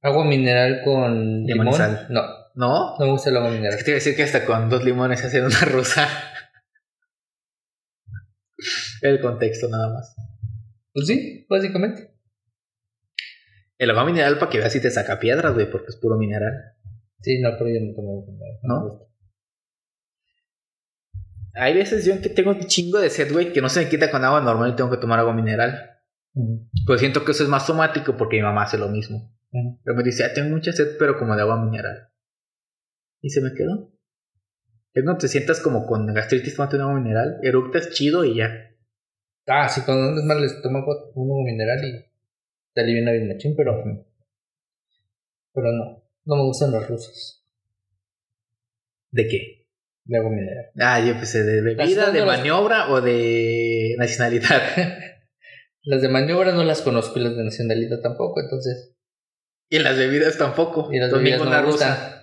Agua 0.02 0.26
mineral 0.26 0.82
con 0.84 1.44
Limón 1.44 1.74
sal. 1.74 2.08
No, 2.10 2.22
¿No? 2.56 2.98
no 2.98 3.06
me 3.06 3.12
gusta 3.12 3.30
el 3.30 3.38
agua 3.38 3.50
Es 3.50 3.56
mineral. 3.56 3.78
que 3.78 3.84
te 3.84 3.92
iba 3.92 3.96
a 3.96 4.00
decir 4.00 4.16
que 4.16 4.24
hasta 4.24 4.46
con 4.46 4.70
dos 4.70 4.84
limones 4.84 5.20
se 5.20 5.28
hace 5.28 5.46
una 5.46 5.60
rusa. 5.66 6.08
El 9.02 9.22
contexto 9.22 9.68
nada 9.70 9.94
más. 9.94 10.16
Pues 10.94 11.08
sí, 11.08 11.46
básicamente. 11.50 12.14
El 13.78 13.92
agua 13.92 14.06
mineral 14.06 14.38
para 14.40 14.52
que 14.52 14.58
veas 14.60 14.74
si 14.74 14.82
te 14.82 14.92
saca 14.92 15.20
piedras, 15.20 15.54
güey, 15.54 15.70
porque 15.70 15.88
es 15.90 15.98
puro 15.98 16.18
mineral. 16.18 16.54
Sí, 17.22 17.40
no, 17.42 17.52
pero 17.58 17.70
yo 17.70 17.80
no 17.82 17.94
tomo. 17.96 18.26
¿No? 18.64 19.08
Hay 21.56 21.74
veces 21.74 22.06
yo 22.06 22.22
que 22.22 22.30
tengo 22.30 22.52
un 22.52 22.66
chingo 22.66 23.00
de 23.00 23.10
sed, 23.10 23.32
güey, 23.32 23.52
que 23.52 23.62
no 23.62 23.70
se 23.70 23.82
me 23.82 23.90
quita 23.90 24.10
con 24.10 24.24
agua 24.24 24.42
normal 24.42 24.72
y 24.72 24.76
tengo 24.76 24.90
que 24.90 24.98
tomar 24.98 25.20
agua 25.20 25.34
mineral. 25.34 26.00
Pues 26.86 27.00
siento 27.00 27.26
que 27.26 27.34
eso 27.34 27.44
es 27.44 27.50
más 27.50 27.66
somático 27.66 28.16
porque 28.16 28.38
mi 28.38 28.44
mamá 28.44 28.64
hace 28.64 28.78
lo 28.78 28.88
mismo. 28.88 29.36
Pero 29.52 29.96
me 29.96 30.04
dice, 30.04 30.24
ah, 30.24 30.34
tengo 30.34 30.50
mucha 30.50 30.72
sed, 30.72 30.96
pero 30.98 31.18
como 31.18 31.36
de 31.36 31.42
agua 31.42 31.62
mineral. 31.64 32.10
Y 33.22 33.30
se 33.30 33.42
me 33.42 33.54
quedó. 33.54 33.92
Es 34.94 35.04
cuando 35.04 35.20
te 35.20 35.28
sientas 35.28 35.60
como 35.60 35.86
con 35.86 36.06
gastritis 36.14 36.56
tomando 36.56 36.82
agua 36.84 37.00
mineral, 37.00 37.40
eructas 37.44 37.92
chido 37.92 38.24
y 38.26 38.36
ya. 38.36 38.72
Ah, 39.48 39.68
sí, 39.68 39.82
cuando 39.86 40.10
andas 40.10 40.24
mal 40.26 40.42
les 40.42 40.62
tomo 40.62 40.80
agua, 40.80 41.12
un 41.16 41.32
agua 41.32 41.44
mineral 41.46 41.84
y 41.84 42.06
te 42.74 42.82
alivia 42.82 43.12
bien 43.12 43.28
machín, 43.28 43.56
pero. 43.56 43.84
Pero 45.54 45.72
no. 45.74 46.04
No 46.24 46.36
me 46.36 46.44
gustan 46.44 46.72
las 46.72 46.88
rusas. 46.88 47.44
¿De 49.12 49.28
qué? 49.28 49.61
De 50.04 50.20
mineral. 50.20 50.66
Ah, 50.80 51.00
yo 51.00 51.14
pensé 51.14 51.44
de 51.44 51.62
bebida, 51.62 52.12
de 52.12 52.20
las- 52.20 52.28
maniobra 52.38 52.90
o 52.92 53.02
de 53.02 53.96
nacionalidad. 53.98 54.62
Las 55.84 56.02
de 56.04 56.10
maniobra 56.10 56.52
no 56.52 56.64
las 56.64 56.82
conozco 56.84 57.18
y 57.18 57.24
las 57.24 57.36
de 57.36 57.44
nacionalidad 57.44 58.02
tampoco, 58.02 58.40
entonces. 58.40 58.96
y 59.68 59.80
las 59.80 59.98
bebidas 59.98 60.38
tampoco. 60.38 60.90
Y 60.94 61.00
las 61.00 61.12
bebidas 61.12 61.40
no 61.44 61.62
rusa. 61.64 62.22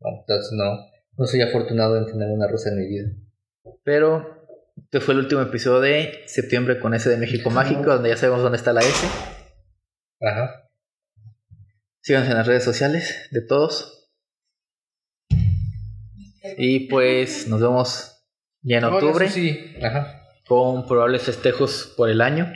entonces 0.00 0.52
no. 0.52 0.90
No 1.16 1.26
soy 1.26 1.42
afortunado 1.42 1.98
en 1.98 2.06
tener 2.06 2.28
una 2.30 2.48
rusa 2.48 2.70
en 2.70 2.78
mi 2.78 2.88
vida. 2.88 3.08
Pero 3.84 4.44
este 4.76 5.00
fue 5.00 5.14
el 5.14 5.20
último 5.20 5.40
episodio 5.42 5.80
de 5.80 6.22
septiembre 6.26 6.80
con 6.80 6.92
S 6.94 7.08
de 7.08 7.16
México 7.16 7.50
Mágico, 7.50 7.82
donde 7.84 8.08
ya 8.08 8.16
sabemos 8.16 8.42
dónde 8.42 8.56
está 8.58 8.72
la 8.72 8.80
S. 8.80 9.06
Ajá. 10.20 10.68
Síganos 12.02 12.28
en 12.28 12.34
las 12.38 12.46
redes 12.48 12.64
sociales 12.64 13.28
de 13.30 13.42
todos. 13.42 13.99
Y 16.56 16.88
pues 16.88 17.46
nos 17.48 17.60
vemos 17.60 18.24
ya 18.62 18.78
en 18.78 18.84
octubre 18.84 19.28
sí. 19.28 19.74
Ajá. 19.82 20.26
con 20.46 20.86
probables 20.86 21.22
festejos 21.22 21.94
por 21.96 22.10
el 22.10 22.20
año, 22.20 22.46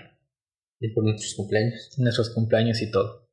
Y 0.81 0.93
por 0.93 1.05
nuestros 1.05 1.35
cumpleaños. 1.35 1.91
nuestros 1.99 2.31
cumpleaños 2.31 2.83
y 2.83 2.91
todo. 2.91 3.29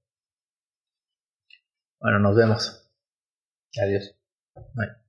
Bueno, 2.00 2.20
nos 2.20 2.36
vemos. 2.36 2.90
Adiós. 3.82 4.16
Bye. 4.74 5.01